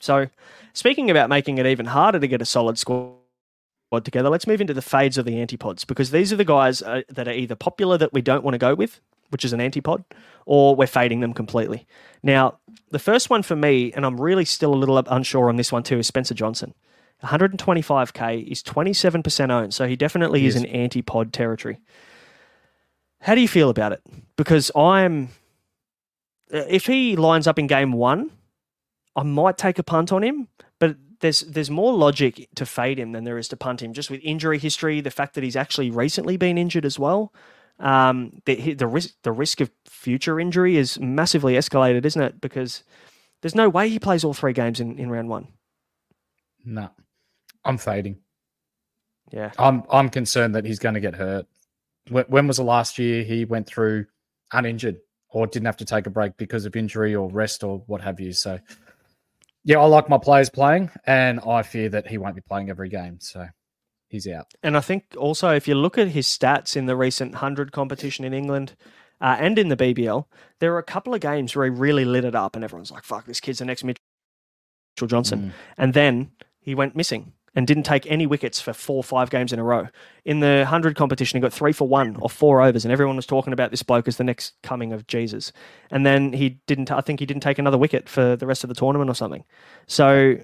So, 0.00 0.28
speaking 0.72 1.10
about 1.10 1.28
making 1.28 1.58
it 1.58 1.66
even 1.66 1.84
harder 1.84 2.18
to 2.18 2.26
get 2.26 2.40
a 2.40 2.46
solid 2.46 2.78
squad 2.78 3.18
together, 4.04 4.30
let's 4.30 4.46
move 4.46 4.62
into 4.62 4.74
the 4.74 4.82
fades 4.82 5.18
of 5.18 5.26
the 5.26 5.34
antipods 5.34 5.86
because 5.86 6.10
these 6.10 6.32
are 6.32 6.36
the 6.36 6.46
guys 6.46 6.80
uh, 6.80 7.02
that 7.10 7.28
are 7.28 7.32
either 7.32 7.56
popular 7.56 7.98
that 7.98 8.14
we 8.14 8.22
don't 8.22 8.42
want 8.42 8.54
to 8.54 8.58
go 8.58 8.74
with, 8.74 9.00
which 9.28 9.44
is 9.44 9.52
an 9.52 9.60
antipod, 9.60 10.02
or 10.46 10.74
we're 10.74 10.86
fading 10.86 11.20
them 11.20 11.34
completely. 11.34 11.86
Now, 12.22 12.58
the 12.90 12.98
first 12.98 13.28
one 13.28 13.42
for 13.42 13.54
me, 13.54 13.92
and 13.92 14.06
I'm 14.06 14.18
really 14.18 14.46
still 14.46 14.72
a 14.72 14.76
little 14.76 14.96
unsure 14.96 15.50
on 15.50 15.56
this 15.56 15.70
one 15.70 15.82
too, 15.82 15.98
is 15.98 16.06
Spencer 16.06 16.32
Johnson. 16.32 16.72
125k 17.22 18.46
is 18.50 18.62
27% 18.62 19.50
owned, 19.50 19.74
so 19.74 19.86
he 19.86 19.96
definitely 19.96 20.46
is 20.46 20.54
Yes. 20.54 20.64
in 20.64 20.70
antipod 20.70 21.32
territory. 21.32 21.80
How 23.20 23.34
do 23.34 23.40
you 23.40 23.48
feel 23.48 23.70
about 23.70 23.92
it? 23.92 24.00
Because 24.36 24.70
I'm, 24.76 25.30
uh, 26.52 26.58
if 26.68 26.86
he 26.86 27.16
lines 27.16 27.46
up 27.48 27.58
in 27.58 27.66
game 27.66 27.92
one, 27.92 28.30
I 29.16 29.24
might 29.24 29.58
take 29.58 29.78
a 29.80 29.82
punt 29.82 30.12
on 30.12 30.22
him, 30.22 30.46
but 30.78 30.96
there's 31.20 31.40
there's 31.40 31.70
more 31.70 31.92
logic 31.92 32.48
to 32.54 32.64
fade 32.64 32.98
him 33.00 33.10
than 33.10 33.24
there 33.24 33.38
is 33.38 33.48
to 33.48 33.56
punt 33.56 33.82
him. 33.82 33.92
Just 33.92 34.10
with 34.10 34.20
injury 34.22 34.58
history, 34.58 35.00
the 35.00 35.10
fact 35.10 35.34
that 35.34 35.42
he's 35.42 35.56
actually 35.56 35.90
recently 35.90 36.36
been 36.36 36.56
injured 36.56 36.84
as 36.84 36.96
well, 37.00 37.32
um, 37.80 38.40
the 38.44 38.74
the 38.74 38.86
risk 38.86 39.14
the 39.24 39.32
risk 39.32 39.60
of 39.60 39.72
future 39.86 40.38
injury 40.38 40.76
is 40.76 41.00
massively 41.00 41.54
escalated, 41.54 42.04
isn't 42.04 42.22
it? 42.22 42.40
Because 42.40 42.84
there's 43.42 43.56
no 43.56 43.68
way 43.68 43.88
he 43.88 43.98
plays 43.98 44.22
all 44.22 44.34
three 44.34 44.52
games 44.52 44.78
in, 44.78 44.96
in 45.00 45.10
round 45.10 45.28
one. 45.28 45.48
No, 46.64 46.90
I'm 47.68 47.76
fading. 47.78 48.16
Yeah, 49.30 49.52
I'm 49.58 49.84
I'm 49.90 50.08
concerned 50.08 50.54
that 50.54 50.64
he's 50.64 50.78
going 50.78 50.94
to 50.94 51.00
get 51.00 51.14
hurt. 51.14 51.46
When, 52.08 52.24
when 52.24 52.46
was 52.46 52.56
the 52.56 52.64
last 52.64 52.98
year 52.98 53.22
he 53.22 53.44
went 53.44 53.66
through 53.66 54.06
uninjured 54.52 54.96
or 55.28 55.46
didn't 55.46 55.66
have 55.66 55.76
to 55.76 55.84
take 55.84 56.06
a 56.06 56.10
break 56.10 56.38
because 56.38 56.64
of 56.64 56.74
injury 56.74 57.14
or 57.14 57.28
rest 57.30 57.62
or 57.62 57.82
what 57.86 58.00
have 58.00 58.18
you? 58.18 58.32
So, 58.32 58.58
yeah, 59.64 59.78
I 59.78 59.84
like 59.84 60.08
my 60.08 60.16
players 60.16 60.48
playing, 60.48 60.90
and 61.06 61.40
I 61.46 61.62
fear 61.62 61.90
that 61.90 62.08
he 62.08 62.16
won't 62.16 62.34
be 62.34 62.40
playing 62.40 62.70
every 62.70 62.88
game. 62.88 63.18
So, 63.20 63.46
he's 64.08 64.26
out. 64.26 64.46
and 64.62 64.74
I 64.74 64.80
think 64.80 65.04
also 65.18 65.50
if 65.50 65.68
you 65.68 65.74
look 65.74 65.98
at 65.98 66.08
his 66.08 66.26
stats 66.26 66.74
in 66.74 66.86
the 66.86 66.96
recent 66.96 67.36
hundred 67.36 67.70
competition 67.70 68.24
in 68.24 68.32
England. 68.32 68.74
Uh, 69.20 69.36
and 69.40 69.58
in 69.58 69.66
the 69.66 69.76
BBL, 69.76 70.26
there 70.60 70.70
were 70.70 70.78
a 70.78 70.82
couple 70.84 71.12
of 71.12 71.20
games 71.20 71.56
where 71.56 71.64
he 71.64 71.70
really 71.72 72.04
lit 72.04 72.24
it 72.24 72.36
up, 72.36 72.54
and 72.54 72.64
everyone's 72.64 72.92
like, 72.92 73.02
"Fuck, 73.02 73.24
this 73.26 73.40
kid's 73.40 73.58
the 73.58 73.64
next 73.64 73.82
Mitchell 73.82 73.98
Johnson." 75.08 75.40
Mm. 75.40 75.52
and 75.76 75.92
then 75.92 76.30
he 76.60 76.72
went 76.72 76.94
missing 76.94 77.32
and 77.54 77.66
didn't 77.66 77.84
take 77.84 78.06
any 78.10 78.26
wickets 78.26 78.60
for 78.60 78.72
four 78.72 78.96
or 78.96 79.04
five 79.04 79.30
games 79.30 79.52
in 79.52 79.58
a 79.58 79.64
row. 79.64 79.88
In 80.24 80.40
the 80.40 80.58
100 80.58 80.96
competition, 80.96 81.38
he 81.38 81.40
got 81.40 81.52
three 81.52 81.72
for 81.72 81.88
one 81.88 82.16
or 82.20 82.28
four 82.28 82.62
overs, 82.62 82.84
and 82.84 82.92
everyone 82.92 83.16
was 83.16 83.26
talking 83.26 83.52
about 83.52 83.70
this 83.70 83.82
bloke 83.82 84.08
as 84.08 84.16
the 84.16 84.24
next 84.24 84.54
coming 84.62 84.92
of 84.92 85.06
Jesus. 85.06 85.52
And 85.90 86.04
then 86.04 86.32
he 86.32 86.60
didn't, 86.66 86.90
I 86.90 87.00
think 87.00 87.20
he 87.20 87.26
didn't 87.26 87.42
take 87.42 87.58
another 87.58 87.78
wicket 87.78 88.08
for 88.08 88.36
the 88.36 88.46
rest 88.46 88.64
of 88.64 88.68
the 88.68 88.74
tournament 88.74 89.10
or 89.10 89.14
something. 89.14 89.44
So 89.86 90.36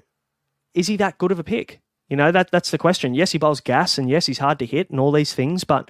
is 0.73 0.87
he 0.87 0.97
that 0.97 1.17
good 1.17 1.31
of 1.31 1.39
a 1.39 1.43
pick? 1.43 1.81
You 2.09 2.17
know, 2.17 2.31
that 2.31 2.51
that's 2.51 2.69
the 2.71 2.77
question. 2.77 3.15
Yes, 3.15 3.31
he 3.31 3.37
bowls 3.37 3.61
gas, 3.61 3.97
and 3.97 4.09
yes, 4.09 4.27
he's 4.27 4.37
hard 4.37 4.59
to 4.59 4.65
hit 4.65 4.89
and 4.89 4.99
all 4.99 5.11
these 5.11 5.33
things, 5.33 5.63
but 5.63 5.89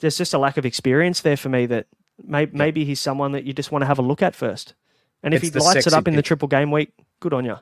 there's 0.00 0.18
just 0.18 0.34
a 0.34 0.38
lack 0.38 0.56
of 0.56 0.66
experience 0.66 1.20
there 1.20 1.36
for 1.36 1.48
me 1.48 1.66
that 1.66 1.86
may, 2.22 2.46
maybe 2.46 2.84
he's 2.84 3.00
someone 3.00 3.32
that 3.32 3.44
you 3.44 3.52
just 3.52 3.72
want 3.72 3.82
to 3.82 3.86
have 3.86 3.98
a 3.98 4.02
look 4.02 4.22
at 4.22 4.34
first. 4.34 4.74
And 5.22 5.32
if 5.32 5.42
It's 5.42 5.54
he 5.54 5.60
lights 5.60 5.86
it 5.86 5.94
up 5.94 6.06
in 6.06 6.16
the 6.16 6.22
triple 6.22 6.48
game 6.48 6.70
week, 6.70 6.92
good 7.20 7.32
on 7.32 7.46
you. 7.46 7.56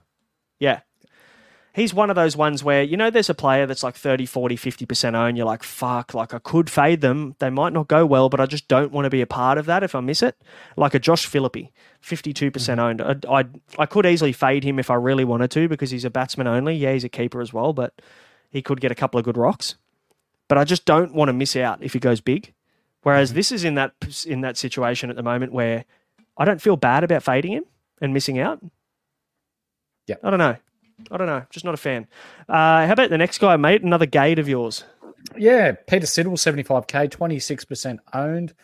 Yeah. 0.59 0.81
He's 1.75 1.95
one 1.95 2.11
of 2.11 2.17
those 2.17 2.37
ones 2.37 2.63
where, 2.63 2.83
you 2.83 2.99
know, 2.99 3.09
there's 3.09 3.31
a 3.31 3.35
player 3.35 3.65
that's 3.65 3.83
like 3.83 3.95
30, 3.95 4.27
40, 4.27 4.57
50% 4.57 5.15
owned. 5.15 5.39
You're 5.39 5.47
like, 5.47 5.63
fuck, 5.63 6.13
like 6.13 6.35
I 6.35 6.39
could 6.39 6.69
fade 6.69 7.01
them. 7.01 7.35
They 7.39 7.49
might 7.49 7.73
not 7.73 7.89
go 7.89 8.05
well, 8.05 8.29
but 8.29 8.41
I 8.41 8.47
just 8.47 8.69
don't 8.69 8.93
want 8.93 9.07
to 9.07 9.11
be 9.11 9.23
a 9.23 9.27
part 9.27 9.57
of 9.57 9.65
that 9.67 9.83
if 9.83 9.95
I 9.95 10.01
miss 10.01 10.23
it. 10.23 10.37
Like 10.77 10.93
a 10.93 10.99
Josh 10.99 11.25
Philippi, 11.25 11.73
52% 12.05 12.51
mm-hmm. 12.53 12.79
owned. 12.79 13.01
I, 13.01 13.41
I, 13.41 13.45
I 13.79 13.87
could 13.87 14.05
easily 14.05 14.33
fade 14.33 14.65
him 14.65 14.79
if 14.79 14.91
I 14.91 14.97
really 14.97 15.25
wanted 15.25 15.51
to 15.53 15.67
because 15.67 15.91
he's 15.91 16.05
a 16.05 16.11
batsman 16.11 16.47
only. 16.47 16.75
Yeah, 16.75 16.93
he's 16.93 17.05
a 17.05 17.09
keeper 17.09 17.41
as 17.41 17.55
well, 17.55 17.73
but 17.73 18.03
he 18.51 18.61
could 18.61 18.81
get 18.81 18.93
a 18.93 18.95
couple 18.95 19.19
of 19.19 19.25
good 19.25 19.39
rocks. 19.39 19.77
But 20.49 20.59
I 20.59 20.65
just 20.65 20.85
don't 20.85 21.15
want 21.15 21.31
to 21.31 21.33
miss 21.33 21.57
out 21.57 21.83
if 21.83 21.95
he 21.95 21.99
goes 21.99 22.21
big. 22.21 22.53
Whereas 23.03 23.31
mm-hmm. 23.31 23.37
this 23.37 23.51
is 23.51 23.65
in 23.65 23.77
that 23.77 23.95
in 24.27 24.43
that 24.43 24.59
situation 24.59 25.09
at 25.09 25.17
the 25.17 25.23
moment 25.23 25.53
where 25.53 25.87
I 26.37 26.45
don't 26.45 26.61
feel 26.61 26.77
bad 26.77 27.03
about 27.03 27.23
fading 27.23 27.53
him 27.53 27.65
and 28.03 28.13
missing 28.13 28.39
out. 28.39 28.61
Yeah. 30.07 30.17
I 30.23 30.31
don't 30.31 30.39
know. 30.39 30.57
I 31.11 31.17
don't 31.17 31.27
know. 31.27 31.45
Just 31.51 31.65
not 31.65 31.75
a 31.75 31.79
fan. 31.79 32.07
Uh, 32.49 32.87
how 32.87 32.93
about 32.93 33.11
the 33.11 33.19
next 33.19 33.39
guy, 33.39 33.57
mate? 33.57 33.83
Another 33.83 34.07
gate 34.07 34.39
of 34.39 34.49
yours. 34.49 34.85
Yeah, 35.37 35.73
Peter 35.73 36.07
Siddle, 36.07 36.33
75k, 36.33 37.11
26% 37.11 37.99
owned, 38.13 38.55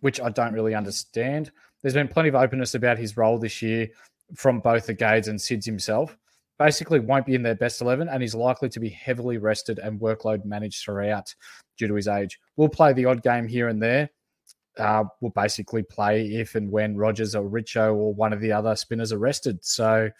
which 0.00 0.20
I 0.20 0.28
don't 0.30 0.52
really 0.52 0.74
understand. 0.74 1.50
There's 1.82 1.94
been 1.94 2.08
plenty 2.08 2.28
of 2.28 2.34
openness 2.34 2.74
about 2.74 2.98
his 2.98 3.16
role 3.16 3.38
this 3.38 3.62
year 3.62 3.88
from 4.36 4.60
both 4.60 4.86
the 4.86 4.94
Gades 4.94 5.28
and 5.28 5.38
Sids 5.38 5.64
himself. 5.64 6.16
Basically, 6.58 7.00
won't 7.00 7.26
be 7.26 7.34
in 7.34 7.42
their 7.42 7.54
best 7.54 7.80
11 7.80 8.08
and 8.08 8.22
is 8.22 8.34
likely 8.34 8.68
to 8.68 8.80
be 8.80 8.88
heavily 8.88 9.38
rested 9.38 9.78
and 9.78 10.00
workload 10.00 10.44
managed 10.44 10.84
throughout 10.84 11.34
due 11.76 11.88
to 11.88 11.94
his 11.94 12.08
age. 12.08 12.38
We'll 12.56 12.68
play 12.68 12.92
the 12.92 13.06
odd 13.06 13.22
game 13.22 13.48
here 13.48 13.68
and 13.68 13.82
there. 13.82 14.10
Uh, 14.78 15.04
we'll 15.20 15.32
basically 15.32 15.82
play 15.82 16.34
if 16.34 16.54
and 16.54 16.70
when 16.70 16.96
Rogers 16.96 17.34
or 17.34 17.48
Richo 17.48 17.94
or 17.94 18.14
one 18.14 18.32
of 18.32 18.40
the 18.40 18.52
other 18.52 18.76
spinners 18.76 19.12
are 19.12 19.18
rested. 19.18 19.64
So 19.64 20.10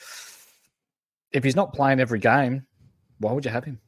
if 1.33 1.45
he's 1.45 1.57
not 1.57 1.73
playing 1.73 2.01
every 2.01 2.19
game, 2.19 2.67
why 3.19 3.33
would 3.33 3.45
you 3.45 3.51
have 3.51 3.65
him? 3.65 3.81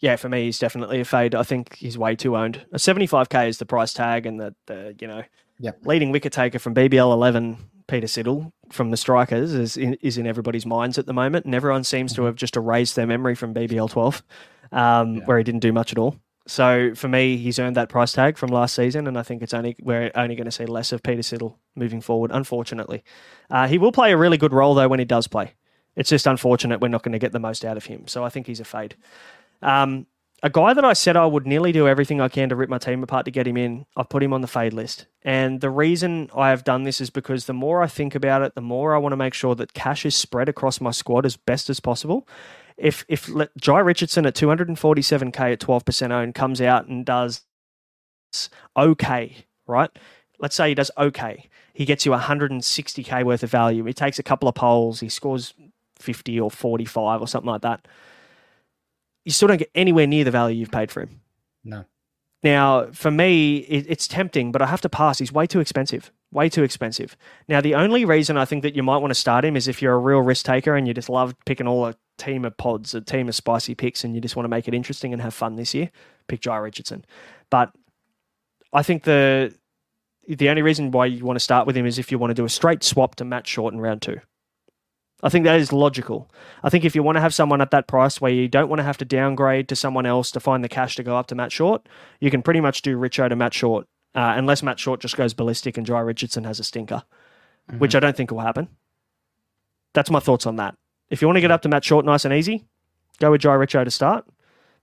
Yeah, 0.00 0.16
for 0.16 0.28
me, 0.28 0.44
he's 0.44 0.58
definitely 0.60 1.00
a 1.00 1.04
fade. 1.04 1.34
I 1.34 1.42
think 1.42 1.74
he's 1.76 1.98
way 1.98 2.14
too 2.14 2.36
owned. 2.36 2.64
A 2.72 2.76
75k 2.78 3.48
is 3.48 3.58
the 3.58 3.66
price 3.66 3.92
tag, 3.92 4.26
and 4.26 4.38
the, 4.38 4.54
the 4.66 4.94
you 5.00 5.08
know, 5.08 5.22
Yep. 5.60 5.80
leading 5.86 6.12
wicket 6.12 6.32
taker 6.32 6.60
from 6.60 6.72
BBL 6.72 7.12
11, 7.12 7.56
Peter 7.88 8.06
Siddle 8.06 8.52
from 8.70 8.92
the 8.92 8.96
Strikers, 8.96 9.52
is 9.54 9.76
in, 9.76 9.94
is 9.94 10.16
in 10.16 10.24
everybody's 10.24 10.64
minds 10.64 10.98
at 10.98 11.06
the 11.06 11.12
moment, 11.12 11.46
and 11.46 11.54
everyone 11.54 11.82
seems 11.82 12.12
to 12.14 12.22
have 12.24 12.36
just 12.36 12.54
erased 12.56 12.94
their 12.94 13.08
memory 13.08 13.34
from 13.34 13.52
BBL 13.52 13.88
12, 13.90 14.22
um, 14.70 15.14
Yeah. 15.16 15.24
where 15.24 15.38
he 15.38 15.42
didn't 15.44 15.60
do 15.62 15.72
much 15.72 15.90
at 15.90 15.98
all. 15.98 16.14
So 16.46 16.94
for 16.94 17.08
me, 17.08 17.36
he's 17.36 17.58
earned 17.58 17.74
that 17.76 17.88
price 17.88 18.12
tag 18.12 18.38
from 18.38 18.50
last 18.50 18.74
season, 18.76 19.08
and 19.08 19.18
I 19.18 19.22
think 19.24 19.42
it's 19.42 19.52
only 19.52 19.74
we're 19.82 20.12
only 20.14 20.36
going 20.36 20.44
to 20.46 20.52
see 20.52 20.64
less 20.64 20.92
of 20.92 21.02
Peter 21.02 21.22
Siddle 21.22 21.56
moving 21.74 22.00
forward. 22.00 22.30
Unfortunately, 22.32 23.02
uh, 23.50 23.66
he 23.66 23.78
will 23.78 23.92
play 23.92 24.12
a 24.12 24.16
really 24.16 24.38
good 24.38 24.52
role 24.52 24.74
though 24.74 24.88
when 24.88 24.98
he 25.00 25.04
does 25.04 25.26
play. 25.26 25.54
It's 25.98 26.08
just 26.08 26.28
unfortunate 26.28 26.80
we're 26.80 26.88
not 26.88 27.02
going 27.02 27.12
to 27.12 27.18
get 27.18 27.32
the 27.32 27.40
most 27.40 27.64
out 27.64 27.76
of 27.76 27.86
him. 27.86 28.06
So 28.06 28.24
I 28.24 28.28
think 28.28 28.46
he's 28.46 28.60
a 28.60 28.64
fade. 28.64 28.94
Um, 29.60 30.06
a 30.44 30.48
guy 30.48 30.72
that 30.72 30.84
I 30.84 30.92
said 30.92 31.16
I 31.16 31.26
would 31.26 31.44
nearly 31.44 31.72
do 31.72 31.88
everything 31.88 32.20
I 32.20 32.28
can 32.28 32.48
to 32.50 32.56
rip 32.56 32.70
my 32.70 32.78
team 32.78 33.02
apart 33.02 33.24
to 33.24 33.32
get 33.32 33.48
him 33.48 33.56
in, 33.56 33.84
I've 33.96 34.08
put 34.08 34.22
him 34.22 34.32
on 34.32 34.40
the 34.40 34.46
fade 34.46 34.72
list. 34.72 35.06
And 35.22 35.60
the 35.60 35.70
reason 35.70 36.30
I 36.34 36.50
have 36.50 36.62
done 36.62 36.84
this 36.84 37.00
is 37.00 37.10
because 37.10 37.46
the 37.46 37.52
more 37.52 37.82
I 37.82 37.88
think 37.88 38.14
about 38.14 38.42
it, 38.42 38.54
the 38.54 38.60
more 38.60 38.94
I 38.94 38.98
want 38.98 39.12
to 39.12 39.16
make 39.16 39.34
sure 39.34 39.56
that 39.56 39.74
cash 39.74 40.06
is 40.06 40.14
spread 40.14 40.48
across 40.48 40.80
my 40.80 40.92
squad 40.92 41.26
as 41.26 41.36
best 41.36 41.68
as 41.68 41.80
possible. 41.80 42.28
If 42.76 43.04
if 43.08 43.26
Jhye 43.26 43.84
Richardson 43.84 44.24
at 44.26 44.36
247k 44.36 45.52
at 45.52 45.60
12% 45.60 46.10
owned 46.12 46.36
comes 46.36 46.60
out 46.60 46.86
and 46.86 47.04
does 47.04 47.42
okay, 48.76 49.46
right? 49.66 49.90
Let's 50.38 50.54
say 50.54 50.68
he 50.68 50.74
does 50.76 50.92
okay. 50.96 51.48
He 51.74 51.84
gets 51.84 52.06
you 52.06 52.12
160k 52.12 53.24
worth 53.24 53.42
of 53.42 53.50
value. 53.50 53.84
He 53.84 53.92
takes 53.92 54.20
a 54.20 54.22
couple 54.22 54.48
of 54.48 54.54
polls, 54.54 55.00
he 55.00 55.08
scores 55.08 55.52
50 56.00 56.40
or 56.40 56.50
45 56.50 57.20
or 57.20 57.28
something 57.28 57.50
like 57.50 57.62
that. 57.62 57.86
You 59.24 59.32
still 59.32 59.48
don't 59.48 59.58
get 59.58 59.70
anywhere 59.74 60.06
near 60.06 60.24
the 60.24 60.30
value 60.30 60.56
you've 60.56 60.70
paid 60.70 60.90
for 60.90 61.02
him. 61.02 61.20
No. 61.64 61.84
Now, 62.42 62.90
for 62.92 63.10
me, 63.10 63.58
it, 63.58 63.86
it's 63.88 64.06
tempting, 64.06 64.52
but 64.52 64.62
I 64.62 64.66
have 64.66 64.80
to 64.82 64.88
pass. 64.88 65.18
He's 65.18 65.32
way 65.32 65.46
too 65.46 65.60
expensive. 65.60 66.12
Way 66.30 66.48
too 66.48 66.62
expensive. 66.62 67.16
Now, 67.48 67.60
the 67.60 67.74
only 67.74 68.04
reason 68.04 68.36
I 68.36 68.44
think 68.44 68.62
that 68.62 68.76
you 68.76 68.82
might 68.82 68.98
want 68.98 69.10
to 69.10 69.16
start 69.16 69.44
him 69.44 69.56
is 69.56 69.66
if 69.66 69.82
you're 69.82 69.94
a 69.94 69.98
real 69.98 70.20
risk 70.20 70.46
taker 70.46 70.76
and 70.76 70.86
you 70.86 70.94
just 70.94 71.08
love 71.08 71.34
picking 71.46 71.66
all 71.66 71.86
a 71.86 71.96
team 72.16 72.44
of 72.44 72.56
pods, 72.56 72.94
a 72.94 73.00
team 73.00 73.28
of 73.28 73.34
spicy 73.34 73.74
picks, 73.74 74.04
and 74.04 74.14
you 74.14 74.20
just 74.20 74.36
want 74.36 74.44
to 74.44 74.50
make 74.50 74.68
it 74.68 74.74
interesting 74.74 75.12
and 75.12 75.20
have 75.20 75.34
fun 75.34 75.56
this 75.56 75.74
year. 75.74 75.90
Pick 76.28 76.42
Jhye 76.42 76.62
Richardson. 76.62 77.04
But 77.50 77.72
I 78.72 78.82
think 78.82 79.04
the 79.04 79.54
the 80.28 80.50
only 80.50 80.62
reason 80.62 80.90
why 80.90 81.06
you 81.06 81.24
want 81.24 81.36
to 81.36 81.44
start 81.44 81.66
with 81.66 81.76
him 81.76 81.86
is 81.86 81.98
if 81.98 82.12
you 82.12 82.18
want 82.18 82.30
to 82.30 82.34
do 82.34 82.44
a 82.44 82.50
straight 82.50 82.84
swap 82.84 83.14
to 83.16 83.24
Matt 83.24 83.46
Short 83.46 83.72
in 83.72 83.80
round 83.80 84.02
two. 84.02 84.20
I 85.22 85.28
think 85.28 85.44
that 85.44 85.58
is 85.58 85.72
logical. 85.72 86.30
I 86.62 86.70
think 86.70 86.84
if 86.84 86.94
you 86.94 87.02
want 87.02 87.16
to 87.16 87.20
have 87.20 87.34
someone 87.34 87.60
at 87.60 87.72
that 87.72 87.88
price 87.88 88.20
where 88.20 88.30
you 88.30 88.46
don't 88.46 88.68
want 88.68 88.78
to 88.78 88.84
have 88.84 88.98
to 88.98 89.04
downgrade 89.04 89.68
to 89.68 89.76
someone 89.76 90.06
else 90.06 90.30
to 90.30 90.40
find 90.40 90.62
the 90.62 90.68
cash 90.68 90.94
to 90.96 91.02
go 91.02 91.16
up 91.16 91.26
to 91.28 91.34
Matt 91.34 91.50
Short, 91.50 91.88
you 92.20 92.30
can 92.30 92.42
pretty 92.42 92.60
much 92.60 92.82
do 92.82 92.96
Richo 92.96 93.28
to 93.28 93.34
Matt 93.34 93.52
Short, 93.52 93.86
uh, 94.14 94.34
unless 94.36 94.62
Matt 94.62 94.78
Short 94.78 95.00
just 95.00 95.16
goes 95.16 95.34
ballistic 95.34 95.76
and 95.76 95.86
Jhye 95.86 96.06
Richardson 96.06 96.44
has 96.44 96.60
a 96.60 96.64
stinker, 96.64 97.02
mm-hmm. 97.68 97.80
which 97.80 97.96
I 97.96 98.00
don't 98.00 98.16
think 98.16 98.30
will 98.30 98.40
happen. 98.40 98.68
That's 99.92 100.10
my 100.10 100.20
thoughts 100.20 100.46
on 100.46 100.56
that. 100.56 100.76
If 101.10 101.20
you 101.20 101.26
want 101.26 101.36
to 101.36 101.40
get 101.40 101.50
up 101.50 101.62
to 101.62 101.68
Matt 101.68 101.84
Short 101.84 102.04
nice 102.04 102.24
and 102.24 102.34
easy, 102.34 102.64
go 103.18 103.32
with 103.32 103.40
Jhye 103.40 103.58
Richo 103.58 103.82
to 103.82 103.90
start. 103.90 104.24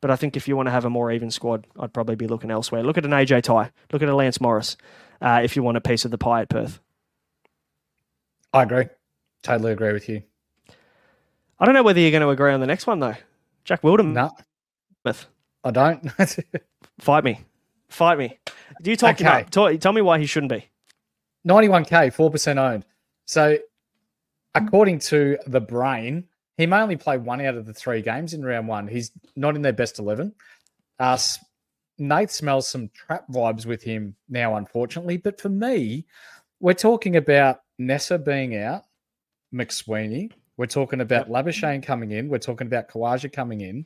But 0.01 0.11
I 0.11 0.17
think 0.17 0.35
if 0.35 0.47
you 0.47 0.57
want 0.57 0.67
to 0.67 0.71
have 0.71 0.85
a 0.85 0.89
more 0.89 1.11
even 1.11 1.31
squad, 1.31 1.65
I'd 1.79 1.93
probably 1.93 2.15
be 2.15 2.27
looking 2.27 2.51
elsewhere. 2.51 2.83
Look 2.83 2.97
at 2.97 3.05
an 3.05 3.11
AJ 3.11 3.43
Tye. 3.43 3.71
Look 3.93 4.01
at 4.03 4.09
a 4.09 4.15
Lance 4.15 4.41
Morris 4.41 4.75
uh, 5.21 5.39
if 5.43 5.55
you 5.55 5.63
want 5.63 5.77
a 5.77 5.81
piece 5.81 6.03
of 6.03 6.11
the 6.11 6.17
pie 6.17 6.41
at 6.41 6.49
Perth. 6.49 6.81
I 8.53 8.63
agree. 8.63 8.85
Totally 9.45 9.71
agree 9.71 9.93
with 9.93 10.09
you. 10.09 10.23
I 11.59 11.65
don't 11.65 11.75
know 11.75 11.83
whether 11.83 11.99
you're 11.99 12.11
going 12.11 12.21
to 12.21 12.29
agree 12.29 12.51
on 12.51 12.59
the 12.59 12.65
next 12.65 12.87
one, 12.87 12.99
though. 12.99 13.15
Jack 13.63 13.81
Wildermuth. 13.83 14.13
No. 14.13 14.31
Myth. 15.05 15.27
I 15.63 15.71
don't. 15.71 16.11
Fight 16.99 17.23
me. 17.23 17.39
Fight 17.89 18.17
me. 18.17 18.39
Do 18.81 18.89
you 18.89 18.97
talk 18.97 19.21
okay. 19.21 19.45
Talk, 19.51 19.79
tell 19.79 19.93
me 19.93 20.01
why 20.01 20.19
he 20.19 20.25
shouldn't 20.25 20.51
be. 20.51 20.67
91k, 21.47 22.15
4% 22.15 22.57
owned. 22.57 22.85
So, 23.25 23.57
according 24.55 24.99
to 24.99 25.37
the 25.45 25.61
brain, 25.61 26.25
he 26.57 26.65
may 26.65 26.77
only 26.77 26.95
play 26.95 27.17
one 27.17 27.41
out 27.41 27.55
of 27.55 27.65
the 27.65 27.73
three 27.73 28.01
games 28.01 28.33
in 28.33 28.43
round 28.43 28.67
one. 28.67 28.87
He's 28.87 29.11
not 29.35 29.55
in 29.55 29.61
their 29.61 29.73
best 29.73 29.99
11. 29.99 30.33
Uh, 30.99 31.17
Nate 31.97 32.31
smells 32.31 32.67
some 32.67 32.89
trap 32.93 33.25
vibes 33.29 33.65
with 33.65 33.83
him 33.83 34.15
now, 34.27 34.55
unfortunately. 34.55 35.17
But 35.17 35.39
for 35.39 35.49
me, 35.49 36.05
we're 36.59 36.73
talking 36.73 37.15
about 37.15 37.59
Neser 37.79 38.23
being 38.23 38.57
out, 38.57 38.83
McSweeney. 39.53 40.31
We're 40.57 40.65
talking 40.67 41.01
about 41.01 41.29
Labuschagne 41.29 41.83
coming 41.83 42.11
in. 42.11 42.29
We're 42.29 42.37
talking 42.39 42.67
about 42.67 42.89
Khawaja 42.89 43.31
coming 43.31 43.61
in. 43.61 43.85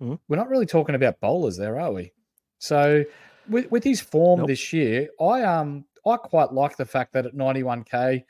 Mm-hmm. 0.00 0.14
We're 0.28 0.36
not 0.36 0.48
really 0.48 0.66
talking 0.66 0.94
about 0.94 1.20
bowlers 1.20 1.56
there, 1.56 1.78
are 1.78 1.92
we? 1.92 2.12
So 2.58 3.04
with, 3.48 3.70
with 3.70 3.84
his 3.84 4.00
form 4.00 4.40
nope. 4.40 4.48
this 4.48 4.72
year, 4.72 5.08
I 5.20 5.42
um 5.42 5.84
I 6.06 6.16
quite 6.16 6.52
like 6.52 6.76
the 6.76 6.84
fact 6.84 7.12
that 7.14 7.26
at 7.26 7.34
91k, 7.34 8.24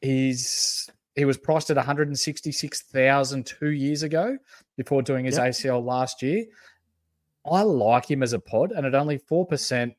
he's 0.00 0.90
he 1.14 1.24
was 1.24 1.36
priced 1.36 1.70
at 1.70 1.76
166,000 1.76 3.46
two 3.46 3.70
years 3.70 4.02
ago 4.02 4.36
before 4.76 5.02
doing 5.02 5.24
his 5.24 5.36
yep. 5.36 5.48
ACL 5.48 5.84
last 5.84 6.22
year. 6.22 6.44
I 7.50 7.62
like 7.62 8.10
him 8.10 8.22
as 8.22 8.32
a 8.32 8.38
pod, 8.38 8.72
and 8.72 8.86
at 8.86 8.94
only 8.94 9.18
4%, 9.18 9.94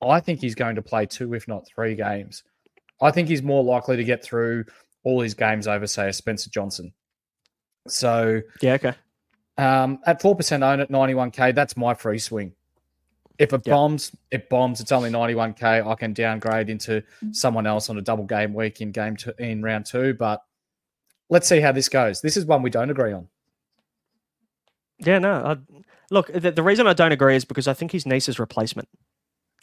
I 0.00 0.20
think 0.20 0.40
he's 0.40 0.54
going 0.54 0.76
to 0.76 0.82
play 0.82 1.06
two, 1.06 1.34
if 1.34 1.48
not 1.48 1.66
three 1.66 1.94
games. 1.94 2.44
I 3.00 3.10
think 3.10 3.28
he's 3.28 3.42
more 3.42 3.64
likely 3.64 3.96
to 3.96 4.04
get 4.04 4.22
through 4.22 4.64
all 5.04 5.20
his 5.20 5.34
games 5.34 5.66
over, 5.66 5.86
say, 5.86 6.08
a 6.08 6.12
Spencer 6.12 6.50
Johnson. 6.50 6.92
So, 7.86 8.42
yeah, 8.60 8.74
okay. 8.74 8.94
Um, 9.56 9.98
at 10.06 10.22
4% 10.22 10.62
own 10.62 10.80
at 10.80 10.90
91K, 10.90 11.54
that's 11.54 11.76
my 11.76 11.94
free 11.94 12.18
swing. 12.18 12.52
If 13.38 13.52
it 13.52 13.62
yep. 13.64 13.72
bombs, 13.72 14.16
it 14.30 14.48
bombs. 14.48 14.80
It's 14.80 14.92
only 14.92 15.10
91K. 15.10 15.86
I 15.86 15.94
can 15.94 16.12
downgrade 16.12 16.70
into 16.70 17.02
someone 17.30 17.66
else 17.66 17.88
on 17.88 17.96
a 17.96 18.02
double 18.02 18.24
game 18.24 18.52
week 18.52 18.80
in 18.80 18.90
game 18.90 19.16
two, 19.16 19.32
in 19.38 19.62
round 19.62 19.86
two. 19.86 20.14
But 20.14 20.42
let's 21.28 21.48
see 21.48 21.60
how 21.60 21.72
this 21.72 21.88
goes. 21.88 22.20
This 22.20 22.36
is 22.36 22.44
one 22.46 22.62
we 22.62 22.70
don't 22.70 22.90
agree 22.90 23.12
on. 23.12 23.28
Yeah, 24.98 25.20
no. 25.20 25.32
I, 25.32 25.56
look, 26.10 26.32
the, 26.32 26.50
the, 26.50 26.64
reason 26.64 26.88
I 26.88 26.94
don't 26.94 27.12
agree 27.12 27.36
is 27.36 27.44
because 27.44 27.68
I 27.68 27.74
think 27.74 27.92
he's 27.92 28.04
Neser's 28.04 28.40
replacement. 28.40 28.88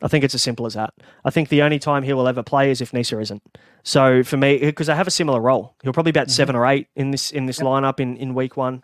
I 0.02 0.08
think 0.08 0.24
it's 0.24 0.36
as 0.36 0.44
simple 0.44 0.66
as 0.66 0.74
that. 0.74 0.94
I 1.24 1.30
think 1.30 1.50
the 1.50 1.62
only 1.62 1.80
time 1.80 2.04
he 2.04 2.14
will 2.14 2.28
ever 2.28 2.44
play 2.44 2.70
is 2.70 2.82
if 2.82 2.92
Neser 2.92 3.22
isn't. 3.22 3.42
So 3.84 4.24
for 4.24 4.38
me, 4.38 4.60
because 4.60 4.90
I 4.90 4.96
have 4.96 5.08
a 5.08 5.12
similar 5.12 5.40
role, 5.40 5.76
he'll 5.84 5.94
probably 5.94 6.12
bat 6.12 6.28
mm-hmm. 6.28 6.34
seven 6.34 6.56
or 6.56 6.66
eight 6.66 6.88
in 6.96 7.12
this 7.12 7.32
in 7.32 7.46
this 7.46 7.60
yep. 7.60 7.68
lineup 7.68 8.00
in, 8.00 8.18
in 8.18 8.34
week 8.34 8.58
one. 8.58 8.84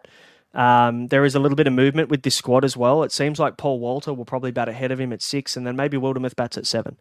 Um, 0.54 1.08
there 1.08 1.24
is 1.24 1.36
a 1.36 1.40
little 1.40 1.56
bit 1.56 1.68
of 1.68 1.74
movement 1.74 2.10
with 2.10 2.24
this 2.24 2.36
squad 2.36 2.66
as 2.66 2.76
well. 2.76 3.04
It 3.04 3.12
seems 3.12 3.40
like 3.40 3.58
Paul 3.58 3.80
Walter 3.80 4.14
will 4.14 4.26
probably 4.26 4.52
bat 4.52 4.68
ahead 4.68 4.92
of 4.92 5.00
him 5.00 5.14
at 5.14 5.22
six, 5.22 5.56
and 5.56 5.66
then 5.66 5.76
maybe 5.76 5.98
Wildermuth 5.98 6.36
bats 6.36 6.58
at 6.58 6.68
seven. 6.68 6.98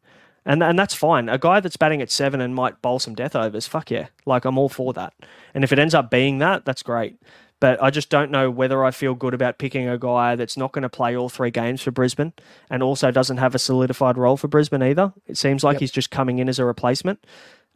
And, 0.47 0.63
and 0.63 0.79
that's 0.79 0.95
fine. 0.95 1.29
A 1.29 1.37
guy 1.37 1.61
that's 1.61 1.77
batting 1.77 2.01
at 2.01 2.11
seven 2.11 2.41
and 2.41 2.55
might 2.55 2.81
bowl 2.81 2.99
some 2.99 3.15
death 3.15 3.37
overs, 3.37 3.67
fuck 3.67 3.91
yeah. 3.91 4.07
Like, 4.25 4.45
I'm 4.45 4.57
all 4.57 4.69
for 4.69 4.93
that. 4.95 5.13
And 5.53 5.65
if 5.65 5.73
it 5.73 5.79
ends 5.79 5.95
up 5.95 6.11
being 6.11 6.39
that, 6.39 6.65
that's 6.65 6.83
great. 6.83 7.21
But 7.61 7.83
I 7.83 7.91
just 7.91 8.09
don't 8.09 8.31
know 8.31 8.51
whether 8.51 8.83
I 8.85 8.91
feel 8.91 9.15
good 9.15 9.35
about 9.35 9.59
picking 9.59 9.87
a 9.87 9.99
guy 9.99 10.35
that's 10.35 10.57
not 10.57 10.73
going 10.73 10.83
to 10.83 10.89
play 10.89 11.15
all 11.15 11.29
three 11.29 11.51
games 11.51 11.83
for 11.83 11.91
Brisbane 11.91 12.33
and 12.71 12.83
also 12.83 13.11
doesn't 13.11 13.37
have 13.37 13.55
a 13.55 13.59
solidified 13.59 14.17
role 14.17 14.39
for 14.39 14.49
Brisbane 14.49 14.83
either. 14.83 15.13
It 15.27 15.37
seems 15.37 15.63
like 15.63 15.75
yep. 15.75 15.81
he's 15.81 15.91
just 15.91 16.11
coming 16.11 16.39
in 16.39 16.49
as 16.49 16.59
a 16.59 16.65
replacement. 16.65 17.25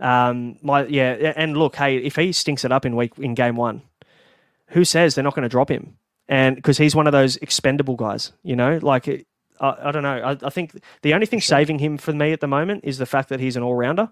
Um, 0.01 0.57
my 0.63 0.87
yeah, 0.87 1.33
and 1.37 1.57
look, 1.57 1.77
hey, 1.77 1.99
if 1.99 2.17
he 2.17 2.33
stinks 2.33 2.65
it 2.65 2.73
up 2.73 2.85
in 2.85 2.97
week 2.97 3.13
in 3.19 3.35
game 3.35 3.57
one, 3.57 3.83
who 4.69 4.85
says 4.85 5.15
they're 5.15 5.23
not 5.23 5.35
going 5.35 5.45
to 5.45 5.49
drop 5.49 5.71
him? 5.71 5.99
And 6.29 6.57
because 6.57 6.79
he's 6.79 6.97
one 6.97 7.07
of 7.07 7.13
those 7.13 7.37
expendable 7.37 7.97
guys, 7.97 8.33
you 8.43 8.57
know, 8.57 8.79
like 8.83 9.07
I, 9.09 9.25
I 9.61 9.93
don't 9.93 10.03
know. 10.03 10.17
I, 10.17 10.37
I, 10.43 10.51
think 10.51 10.81
the 11.03 11.15
only 11.15 11.27
thing 11.27 11.41
saving 11.41 11.79
him 11.79 11.99
for 11.99 12.13
me 12.13 12.33
at 12.33 12.41
the 12.41 12.47
moment 12.47 12.85
is 12.85 12.99
the 12.99 13.07
fact 13.07 13.29
that 13.29 13.41
he's 13.41 13.57
an 13.57 13.63
all 13.63 13.75
rounder. 13.75 14.11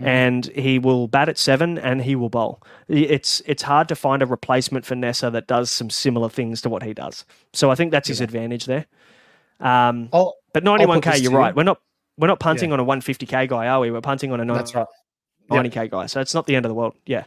Mm. 0.00 0.06
And 0.06 0.46
he 0.46 0.78
will 0.78 1.08
bat 1.08 1.28
at 1.28 1.38
seven, 1.38 1.78
and 1.78 2.02
he 2.02 2.16
will 2.16 2.28
bowl. 2.28 2.62
It's 2.88 3.40
it's 3.46 3.62
hard 3.62 3.88
to 3.88 3.94
find 3.94 4.22
a 4.22 4.26
replacement 4.26 4.84
for 4.84 4.94
Neser 4.94 5.32
that 5.32 5.46
does 5.46 5.70
some 5.70 5.88
similar 5.88 6.28
things 6.28 6.60
to 6.62 6.68
what 6.68 6.82
he 6.82 6.92
does. 6.92 7.24
So 7.54 7.70
I 7.70 7.76
think 7.76 7.92
that's 7.92 8.08
yeah. 8.08 8.12
his 8.12 8.20
advantage 8.20 8.66
there. 8.66 8.86
Um, 9.58 10.10
I'll, 10.12 10.36
but 10.52 10.64
ninety 10.64 10.84
one 10.84 11.00
k, 11.00 11.16
you're 11.18 11.32
right. 11.32 11.56
We're 11.56 11.62
not 11.62 11.80
we're 12.18 12.26
not 12.26 12.40
punting 12.40 12.70
yeah. 12.70 12.74
on 12.74 12.80
a 12.80 12.84
one 12.84 13.00
fifty 13.00 13.24
k 13.24 13.46
guy, 13.46 13.68
are 13.68 13.80
we? 13.80 13.90
We're 13.90 14.02
punting 14.02 14.32
on 14.32 14.40
a 14.40 14.44
90, 14.44 14.78
right. 14.78 14.86
90k 15.50 15.74
yep. 15.74 15.90
guy. 15.90 16.06
So 16.06 16.20
it's 16.20 16.34
not 16.34 16.46
the 16.46 16.56
end 16.56 16.66
of 16.66 16.70
the 16.70 16.74
world. 16.74 16.94
Yeah. 17.06 17.24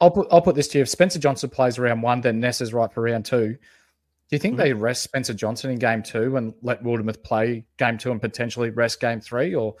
I'll 0.00 0.10
put 0.10 0.28
I'll 0.30 0.42
put 0.42 0.54
this 0.54 0.68
to 0.68 0.78
you. 0.78 0.82
If 0.82 0.88
Spencer 0.88 1.18
Johnson 1.18 1.50
plays 1.50 1.78
round 1.78 2.02
one, 2.02 2.20
then 2.20 2.40
Ness 2.40 2.60
is 2.60 2.72
right 2.72 2.92
for 2.92 3.02
round 3.02 3.24
two. 3.24 3.48
Do 3.48 4.36
you 4.36 4.38
think 4.38 4.54
mm-hmm. 4.54 4.62
they 4.62 4.72
rest 4.72 5.02
Spencer 5.02 5.34
Johnson 5.34 5.70
in 5.70 5.78
game 5.78 6.02
two 6.02 6.36
and 6.36 6.52
let 6.62 6.82
Wildermuth 6.82 7.22
play 7.22 7.64
game 7.78 7.96
two 7.96 8.10
and 8.10 8.20
potentially 8.20 8.70
rest 8.70 9.00
game 9.00 9.20
three? 9.20 9.54
Or 9.54 9.74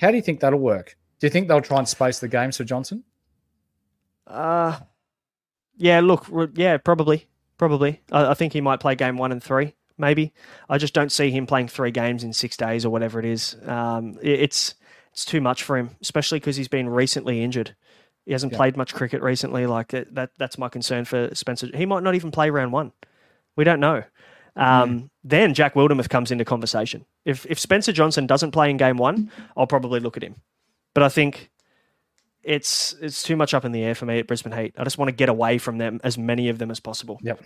how 0.00 0.10
do 0.10 0.16
you 0.16 0.22
think 0.22 0.40
that'll 0.40 0.58
work? 0.58 0.96
Do 1.22 1.26
you 1.26 1.30
think 1.30 1.46
they'll 1.46 1.60
try 1.60 1.78
and 1.78 1.88
space 1.88 2.18
the 2.18 2.26
games 2.26 2.56
for 2.56 2.64
Johnson? 2.64 3.04
Uh 4.26 4.80
yeah, 5.76 6.00
look, 6.00 6.26
yeah, 6.54 6.78
probably. 6.78 7.28
Probably. 7.58 8.00
I, 8.10 8.30
I 8.30 8.34
think 8.34 8.52
he 8.52 8.60
might 8.60 8.80
play 8.80 8.96
game 8.96 9.16
one 9.16 9.30
and 9.30 9.40
three, 9.40 9.76
maybe. 9.96 10.32
I 10.68 10.78
just 10.78 10.94
don't 10.94 11.12
see 11.12 11.30
him 11.30 11.46
playing 11.46 11.68
three 11.68 11.92
games 11.92 12.24
in 12.24 12.32
six 12.32 12.56
days 12.56 12.84
or 12.84 12.90
whatever 12.90 13.20
it 13.20 13.24
is. 13.24 13.56
Um, 13.64 14.18
it, 14.20 14.40
it's 14.40 14.74
it's 15.12 15.24
too 15.24 15.40
much 15.40 15.62
for 15.62 15.78
him, 15.78 15.90
especially 16.00 16.40
because 16.40 16.56
he's 16.56 16.66
been 16.66 16.88
recently 16.88 17.44
injured. 17.44 17.76
He 18.26 18.32
hasn't 18.32 18.50
yeah. 18.50 18.58
played 18.58 18.76
much 18.76 18.92
cricket 18.92 19.22
recently. 19.22 19.66
Like 19.66 19.90
that, 19.90 20.30
that's 20.38 20.58
my 20.58 20.68
concern 20.68 21.04
for 21.04 21.32
Spencer. 21.36 21.68
He 21.72 21.86
might 21.86 22.02
not 22.02 22.16
even 22.16 22.32
play 22.32 22.50
round 22.50 22.72
one. 22.72 22.90
We 23.54 23.62
don't 23.62 23.78
know. 23.78 24.02
Um, 24.56 24.90
mm. 24.90 25.10
Then 25.22 25.54
Jack 25.54 25.74
Wildermuth 25.74 26.08
comes 26.08 26.32
into 26.32 26.44
conversation. 26.44 27.04
If 27.24 27.46
if 27.48 27.60
Spencer 27.60 27.92
Johnson 27.92 28.26
doesn't 28.26 28.50
play 28.50 28.70
in 28.70 28.76
game 28.76 28.96
one, 28.96 29.30
I'll 29.56 29.68
probably 29.68 30.00
look 30.00 30.16
at 30.16 30.24
him. 30.24 30.34
But 30.94 31.02
I 31.02 31.08
think 31.08 31.50
it's 32.42 32.94
it's 33.00 33.22
too 33.22 33.36
much 33.36 33.54
up 33.54 33.64
in 33.64 33.72
the 33.72 33.82
air 33.82 33.94
for 33.94 34.06
me 34.06 34.18
at 34.18 34.26
Brisbane 34.26 34.52
Heat. 34.52 34.74
I 34.76 34.84
just 34.84 34.98
want 34.98 35.08
to 35.08 35.14
get 35.14 35.28
away 35.28 35.58
from 35.58 35.78
them 35.78 36.00
as 36.04 36.18
many 36.18 36.48
of 36.48 36.58
them 36.58 36.70
as 36.70 36.80
possible. 36.80 37.18
Yep. 37.22 37.42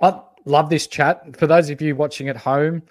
I 0.00 0.20
love 0.44 0.68
this 0.68 0.86
chat. 0.86 1.36
For 1.36 1.46
those 1.46 1.70
of 1.70 1.80
you 1.80 1.94
watching 1.94 2.28
at 2.28 2.36
home, 2.36 2.82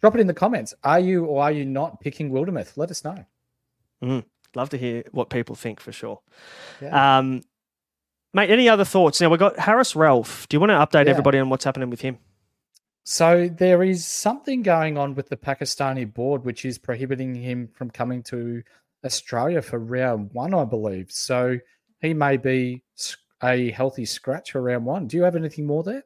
drop 0.00 0.14
it 0.14 0.20
in 0.20 0.26
the 0.26 0.34
comments. 0.34 0.74
Are 0.82 1.00
you 1.00 1.26
or 1.26 1.42
are 1.42 1.52
you 1.52 1.64
not 1.64 2.00
picking 2.00 2.30
Wildermuth? 2.30 2.76
Let 2.76 2.90
us 2.90 3.04
know. 3.04 3.24
Mm. 4.02 4.24
Love 4.54 4.70
to 4.70 4.78
hear 4.78 5.04
what 5.12 5.28
people 5.28 5.54
think 5.54 5.80
for 5.80 5.92
sure. 5.92 6.20
Yeah. 6.80 7.18
Um, 7.18 7.42
mate, 8.32 8.50
any 8.50 8.68
other 8.68 8.84
thoughts? 8.84 9.20
Now 9.20 9.28
we've 9.28 9.38
got 9.38 9.58
Haris 9.58 9.92
Rauf. 9.92 10.48
Do 10.48 10.56
you 10.56 10.60
want 10.60 10.70
to 10.70 10.74
update 10.74 11.04
yeah. 11.04 11.10
everybody 11.10 11.38
on 11.38 11.50
what's 11.50 11.64
happening 11.64 11.90
with 11.90 12.00
him? 12.00 12.18
So 13.04 13.48
there 13.48 13.82
is 13.82 14.04
something 14.04 14.62
going 14.62 14.98
on 14.98 15.14
with 15.14 15.28
the 15.28 15.36
Pakistani 15.36 16.12
board, 16.12 16.44
which 16.44 16.64
is 16.64 16.78
prohibiting 16.78 17.34
him 17.34 17.68
from 17.74 17.90
coming 17.90 18.22
to 18.24 18.62
Australia 19.04 19.62
for 19.62 19.78
round 19.78 20.30
one, 20.32 20.54
I 20.54 20.64
believe. 20.64 21.10
So 21.10 21.58
he 22.00 22.14
may 22.14 22.36
be 22.36 22.82
a 23.42 23.70
healthy 23.70 24.04
scratch 24.04 24.52
for 24.52 24.62
round 24.62 24.84
one. 24.84 25.06
Do 25.06 25.16
you 25.16 25.22
have 25.22 25.36
anything 25.36 25.66
more 25.66 25.82
there? 25.82 26.04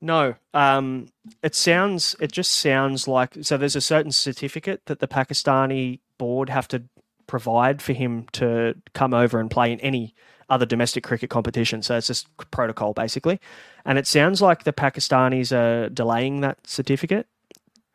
No, 0.00 0.36
um, 0.54 1.08
it 1.42 1.54
sounds. 1.54 2.14
It 2.20 2.30
just 2.30 2.52
sounds 2.52 3.08
like 3.08 3.36
so. 3.42 3.56
There's 3.56 3.74
a 3.74 3.80
certain 3.80 4.12
certificate 4.12 4.86
that 4.86 5.00
the 5.00 5.08
Pakistani 5.08 5.98
board 6.18 6.50
have 6.50 6.68
to 6.68 6.84
provide 7.26 7.82
for 7.82 7.92
him 7.92 8.26
to 8.32 8.74
come 8.94 9.12
over 9.12 9.40
and 9.40 9.50
play 9.50 9.72
in 9.72 9.80
any 9.80 10.14
other 10.48 10.64
domestic 10.64 11.02
cricket 11.02 11.30
competition. 11.30 11.82
So 11.82 11.96
it's 11.96 12.06
just 12.06 12.28
protocol 12.52 12.94
basically, 12.94 13.40
and 13.84 13.98
it 13.98 14.06
sounds 14.06 14.40
like 14.40 14.62
the 14.62 14.72
Pakistanis 14.72 15.52
are 15.52 15.88
delaying 15.88 16.42
that 16.42 16.64
certificate. 16.64 17.26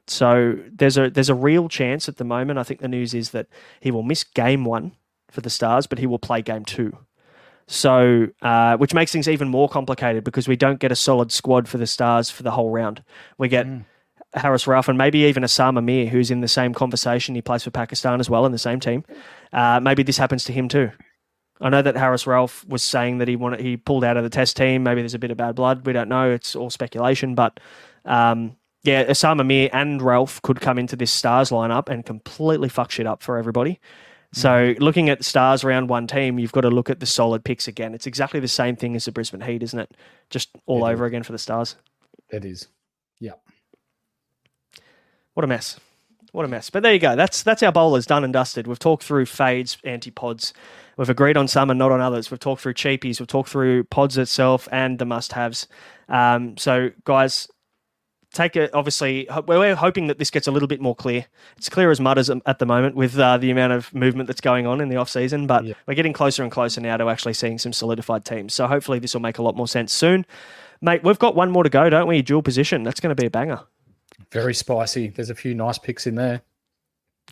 So 0.08 0.58
there's 0.72 0.98
a 0.98 1.10
there's 1.10 1.30
a 1.30 1.36
real 1.36 1.70
chance 1.70 2.10
at 2.10 2.18
the 2.18 2.24
moment. 2.24 2.60
I 2.60 2.64
think 2.64 2.82
the 2.82 2.88
news 2.88 3.14
is 3.14 3.32
that 3.32 3.48
he 3.80 3.92
will 3.92 4.04
miss 4.04 4.24
game 4.24 4.66
one 4.66 4.94
for 5.32 5.42
the 5.42 5.50
Stars, 5.50 5.88
but 5.88 6.00
he 6.00 6.08
will 6.08 6.20
play 6.20 6.42
game 6.42 6.66
two. 6.66 6.98
So, 7.68 8.28
uh, 8.42 8.76
which 8.78 8.94
makes 8.94 9.12
things 9.12 9.30
even 9.30 9.48
more 9.48 9.70
complicated 9.70 10.24
because 10.24 10.48
we 10.48 10.58
don't 10.58 10.80
get 10.80 10.92
a 10.92 10.96
solid 10.96 11.32
squad 11.32 11.68
for 11.68 11.78
the 11.78 11.88
Stars 11.88 12.30
for 12.30 12.44
the 12.44 12.52
whole 12.52 12.70
round. 12.70 13.04
We 13.38 13.48
get 13.48 13.66
mm. 13.66 13.86
Haris 14.36 14.66
Rauf 14.66 14.90
and 14.90 14.98
maybe 14.98 15.20
even 15.20 15.44
Usama 15.44 15.84
Mir, 15.84 16.08
who's 16.08 16.30
in 16.30 16.42
the 16.42 16.48
same 16.48 16.74
conversation. 16.74 17.36
He 17.36 17.42
plays 17.42 17.64
for 17.64 17.72
Pakistan 17.72 18.20
as 18.20 18.30
well 18.30 18.46
in 18.46 18.52
the 18.52 18.58
same 18.58 18.80
team. 18.80 19.06
Uh, 19.54 19.80
maybe 19.82 20.04
this 20.04 20.18
happens 20.18 20.44
to 20.46 20.54
him 20.54 20.68
too. 20.68 20.92
I 21.62 21.70
know 21.70 21.82
that 21.82 21.96
Haris 21.96 22.26
Rauf 22.26 22.68
was 22.68 22.84
saying 22.84 23.20
that 23.20 23.28
he 23.28 23.36
wanted 23.36 23.62
he 23.62 23.78
pulled 23.78 24.04
out 24.04 24.18
of 24.18 24.24
the 24.24 24.30
test 24.30 24.58
team. 24.58 24.84
Maybe 24.84 25.02
there's 25.02 25.14
a 25.14 25.20
bit 25.20 25.32
of 25.32 25.38
bad 25.38 25.56
blood. 25.56 25.86
We 25.86 25.94
don't 25.94 26.10
know. 26.10 26.32
It's 26.32 26.56
all 26.56 26.70
speculation, 26.70 27.36
but 27.36 27.60
um, 28.06 28.58
yeah, 28.84 29.06
Usama 29.06 29.46
Mir 29.46 29.70
and 29.74 30.02
Rauf 30.02 30.42
could 30.42 30.60
come 30.62 30.78
into 30.78 30.96
this 30.96 31.12
Stars 31.12 31.50
lineup 31.50 31.90
and 31.90 32.06
completely 32.06 32.70
fuck 32.70 32.92
shit 32.92 33.08
up 33.08 33.24
for 33.24 33.38
everybody. 33.38 33.80
So 34.34 34.50
Mm-hmm. 34.50 34.84
looking 34.84 35.10
at 35.10 35.24
Stars 35.24 35.64
round 35.64 35.90
one 35.90 36.08
team, 36.08 36.40
you've 36.40 36.52
got 36.52 36.62
to 36.62 36.70
look 36.70 36.90
at 36.90 37.00
the 37.00 37.06
solid 37.06 37.44
picks 37.46 37.68
again. 37.68 37.94
It's 37.94 38.08
exactly 38.08 38.40
the 38.40 38.48
same 38.48 38.76
thing 38.76 38.96
as 38.96 39.06
the 39.06 39.12
Brisbane 39.12 39.42
Heat, 39.42 39.62
isn't 39.64 39.78
it? 39.80 39.92
Just 40.30 40.50
all 40.66 40.86
It 40.88 40.92
over 40.92 41.06
again 41.06 41.24
for 41.24 41.32
the 41.34 41.38
Stars. 41.38 41.76
It 42.30 42.44
is. 42.44 42.68
Yeah. 43.20 43.34
What 45.34 45.44
a 45.44 45.48
mess. 45.48 45.80
What 46.32 46.46
a 46.46 46.48
mess. 46.48 46.72
But 46.72 46.82
there 46.82 46.94
you 46.94 47.00
go. 47.00 47.16
That's 47.16 47.44
that's 47.44 47.62
our 47.62 47.72
bowlers 47.72 48.08
done 48.08 48.24
and 48.24 48.34
dusted. 48.34 48.66
We've 48.66 48.80
talked 48.80 49.04
through 49.04 49.28
fades, 49.28 49.78
anti-pods. 49.84 50.54
We've 50.98 51.10
agreed 51.10 51.38
on 51.38 51.48
some 51.48 51.70
and 51.70 51.78
not 51.78 51.92
on 51.92 52.02
others. 52.02 52.32
We've 52.32 52.40
talked 52.40 52.62
through 52.64 52.74
cheapies. 52.74 53.20
We've 53.20 53.28
talked 53.28 53.50
through 53.50 53.84
pods 53.86 54.18
itself 54.18 54.68
and 54.72 54.98
the 54.98 55.06
must-haves. 55.06 55.68
Um, 56.10 56.58
so, 56.58 56.90
guys, 57.04 57.48
take 58.34 58.56
it. 58.56 58.74
Obviously, 58.74 59.28
we're 59.48 59.76
hoping 59.76 60.08
that 60.08 60.20
this 60.20 60.30
gets 60.30 60.48
a 60.48 60.52
little 60.52 60.68
bit 60.68 60.82
more 60.82 60.96
clear. 60.96 61.26
It's 61.58 61.70
clear 61.70 61.90
as 61.92 62.00
mud 62.02 62.18
as 62.18 62.30
at 62.30 62.60
the 62.60 62.66
moment 62.66 62.96
with 62.96 63.18
uh, 63.18 63.38
the 63.38 63.50
amount 63.52 63.74
of 63.74 63.94
movement 63.94 64.28
that's 64.28 64.42
going 64.42 64.68
on 64.68 64.82
in 64.82 64.90
the 64.90 64.98
off 64.98 65.10
season. 65.10 65.48
But 65.48 65.64
Yeah. 65.66 65.74
we're 65.88 65.94
getting 65.94 66.14
closer 66.14 66.44
and 66.44 66.52
closer 66.52 66.82
now 66.82 66.98
to 66.98 67.10
actually 67.10 67.34
seeing 67.34 67.58
some 67.58 67.72
solidified 67.72 68.26
teams. 68.26 68.54
So 68.54 68.68
hopefully, 68.68 69.00
this 69.00 69.14
will 69.14 69.22
make 69.22 69.38
a 69.38 69.44
lot 69.44 69.56
more 69.56 69.68
sense 69.68 69.94
soon, 69.94 70.26
mate. 70.82 71.04
We've 71.04 71.20
got 71.20 71.36
one 71.36 71.52
more 71.52 71.64
to 71.64 71.70
go, 71.70 71.90
don't 71.90 72.08
we? 72.08 72.22
Dual 72.22 72.42
position. 72.42 72.84
That's 72.84 73.00
going 73.00 73.16
to 73.16 73.20
be 73.22 73.28
a 73.28 73.32
banger. 73.32 73.62
Very 74.32 74.54
spicy. 74.54 75.10
There's 75.10 75.30
a 75.30 75.36
few 75.36 75.54
nice 75.56 75.78
picks 75.78 76.06
in 76.08 76.16
there. 76.16 76.42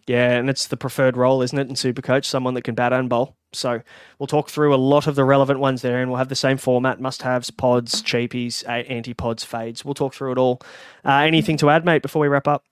Yeah, 0.08 0.32
and 0.32 0.50
it's 0.50 0.68
the 0.68 0.78
preferred 0.78 1.16
role, 1.16 1.42
isn't 1.42 1.58
it, 1.58 1.70
in 1.70 1.76
Supercoach? 1.76 2.26
Someone 2.26 2.56
that 2.56 2.64
can 2.64 2.76
bat 2.76 2.92
and 2.92 3.08
bowl. 3.08 3.36
So 3.54 3.82
we'll 4.18 4.28
talk 4.28 4.50
through 4.50 4.74
a 4.74 4.78
lot 4.78 5.08
of 5.08 5.16
the 5.16 5.24
relevant 5.24 5.60
ones 5.60 5.82
there, 5.82 6.02
and 6.02 6.10
we'll 6.10 6.18
have 6.18 6.30
the 6.30 6.36
same 6.36 6.58
format: 6.58 7.00
must-haves, 7.00 7.52
pods, 7.52 8.02
cheapies, 8.02 8.68
anti-pods, 8.68 9.44
fades. 9.44 9.86
We'll 9.86 9.94
talk 9.94 10.14
through 10.14 10.32
it 10.32 10.38
all. 10.38 10.62
Uh, 11.06 11.18
anything 11.18 11.58
to 11.58 11.70
add, 11.70 11.86
mate, 11.86 12.02
before 12.02 12.22
we 12.22 12.28
wrap 12.30 12.48
up? 12.48 12.64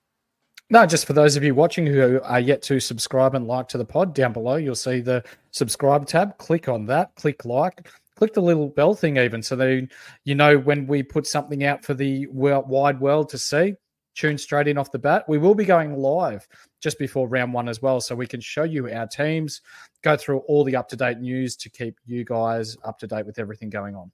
No, 0.70 0.86
just 0.86 1.06
for 1.06 1.12
those 1.12 1.36
of 1.36 1.42
you 1.42 1.54
watching 1.54 1.86
who 1.86 2.20
are 2.22 2.40
yet 2.40 2.62
to 2.62 2.78
subscribe 2.78 3.34
and 3.34 3.46
like 3.46 3.68
to 3.68 3.78
the 3.78 3.84
pod, 3.84 4.14
down 4.14 4.32
below 4.32 4.56
you'll 4.56 4.74
see 4.74 5.00
the 5.00 5.24
subscribe 5.50 6.06
tab. 6.06 6.38
Click 6.38 6.68
on 6.68 6.86
that, 6.86 7.14
click 7.16 7.44
like, 7.44 7.88
click 8.16 8.34
the 8.34 8.42
little 8.42 8.68
bell 8.68 8.94
thing 8.94 9.16
even 9.16 9.42
so 9.42 9.56
that 9.56 9.88
you 10.24 10.34
know 10.34 10.56
when 10.58 10.86
we 10.86 11.02
put 11.02 11.26
something 11.26 11.64
out 11.64 11.84
for 11.84 11.94
the 11.94 12.26
wide 12.28 13.00
world 13.00 13.28
to 13.30 13.38
see. 13.38 13.74
Tune 14.14 14.36
straight 14.36 14.68
in 14.68 14.76
off 14.76 14.90
the 14.90 14.98
bat. 14.98 15.24
We 15.28 15.38
will 15.38 15.54
be 15.54 15.64
going 15.64 15.96
live 15.96 16.46
just 16.80 16.98
before 16.98 17.28
round 17.28 17.52
one 17.52 17.68
as 17.68 17.80
well, 17.80 18.00
so 18.00 18.14
we 18.14 18.26
can 18.26 18.40
show 18.40 18.64
you 18.64 18.90
our 18.90 19.06
teams, 19.06 19.62
go 20.02 20.16
through 20.16 20.38
all 20.40 20.64
the 20.64 20.76
up 20.76 20.88
to 20.88 20.96
date 20.96 21.18
news 21.18 21.56
to 21.56 21.70
keep 21.70 21.96
you 22.04 22.24
guys 22.24 22.76
up 22.84 22.98
to 22.98 23.06
date 23.06 23.26
with 23.26 23.38
everything 23.38 23.70
going 23.70 23.94
on. 23.94 24.10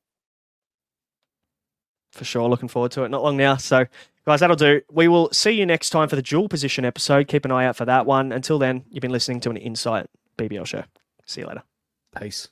For 2.12 2.24
sure, 2.24 2.48
looking 2.48 2.68
forward 2.68 2.92
to 2.92 3.04
it. 3.04 3.10
Not 3.10 3.22
long 3.22 3.36
now. 3.36 3.56
So, 3.56 3.84
guys, 4.26 4.40
that'll 4.40 4.56
do. 4.56 4.80
We 4.90 5.08
will 5.08 5.30
see 5.32 5.50
you 5.50 5.66
next 5.66 5.90
time 5.90 6.08
for 6.08 6.16
the 6.16 6.22
dual 6.22 6.48
position 6.48 6.84
episode. 6.84 7.28
Keep 7.28 7.44
an 7.44 7.50
eye 7.50 7.66
out 7.66 7.76
for 7.76 7.84
that 7.84 8.06
one. 8.06 8.32
Until 8.32 8.58
then, 8.58 8.84
you've 8.90 9.02
been 9.02 9.10
listening 9.10 9.40
to 9.40 9.50
an 9.50 9.56
Insight 9.56 10.06
BBL 10.38 10.66
show. 10.66 10.84
See 11.26 11.42
you 11.42 11.46
later. 11.46 11.62
Peace. 12.18 12.48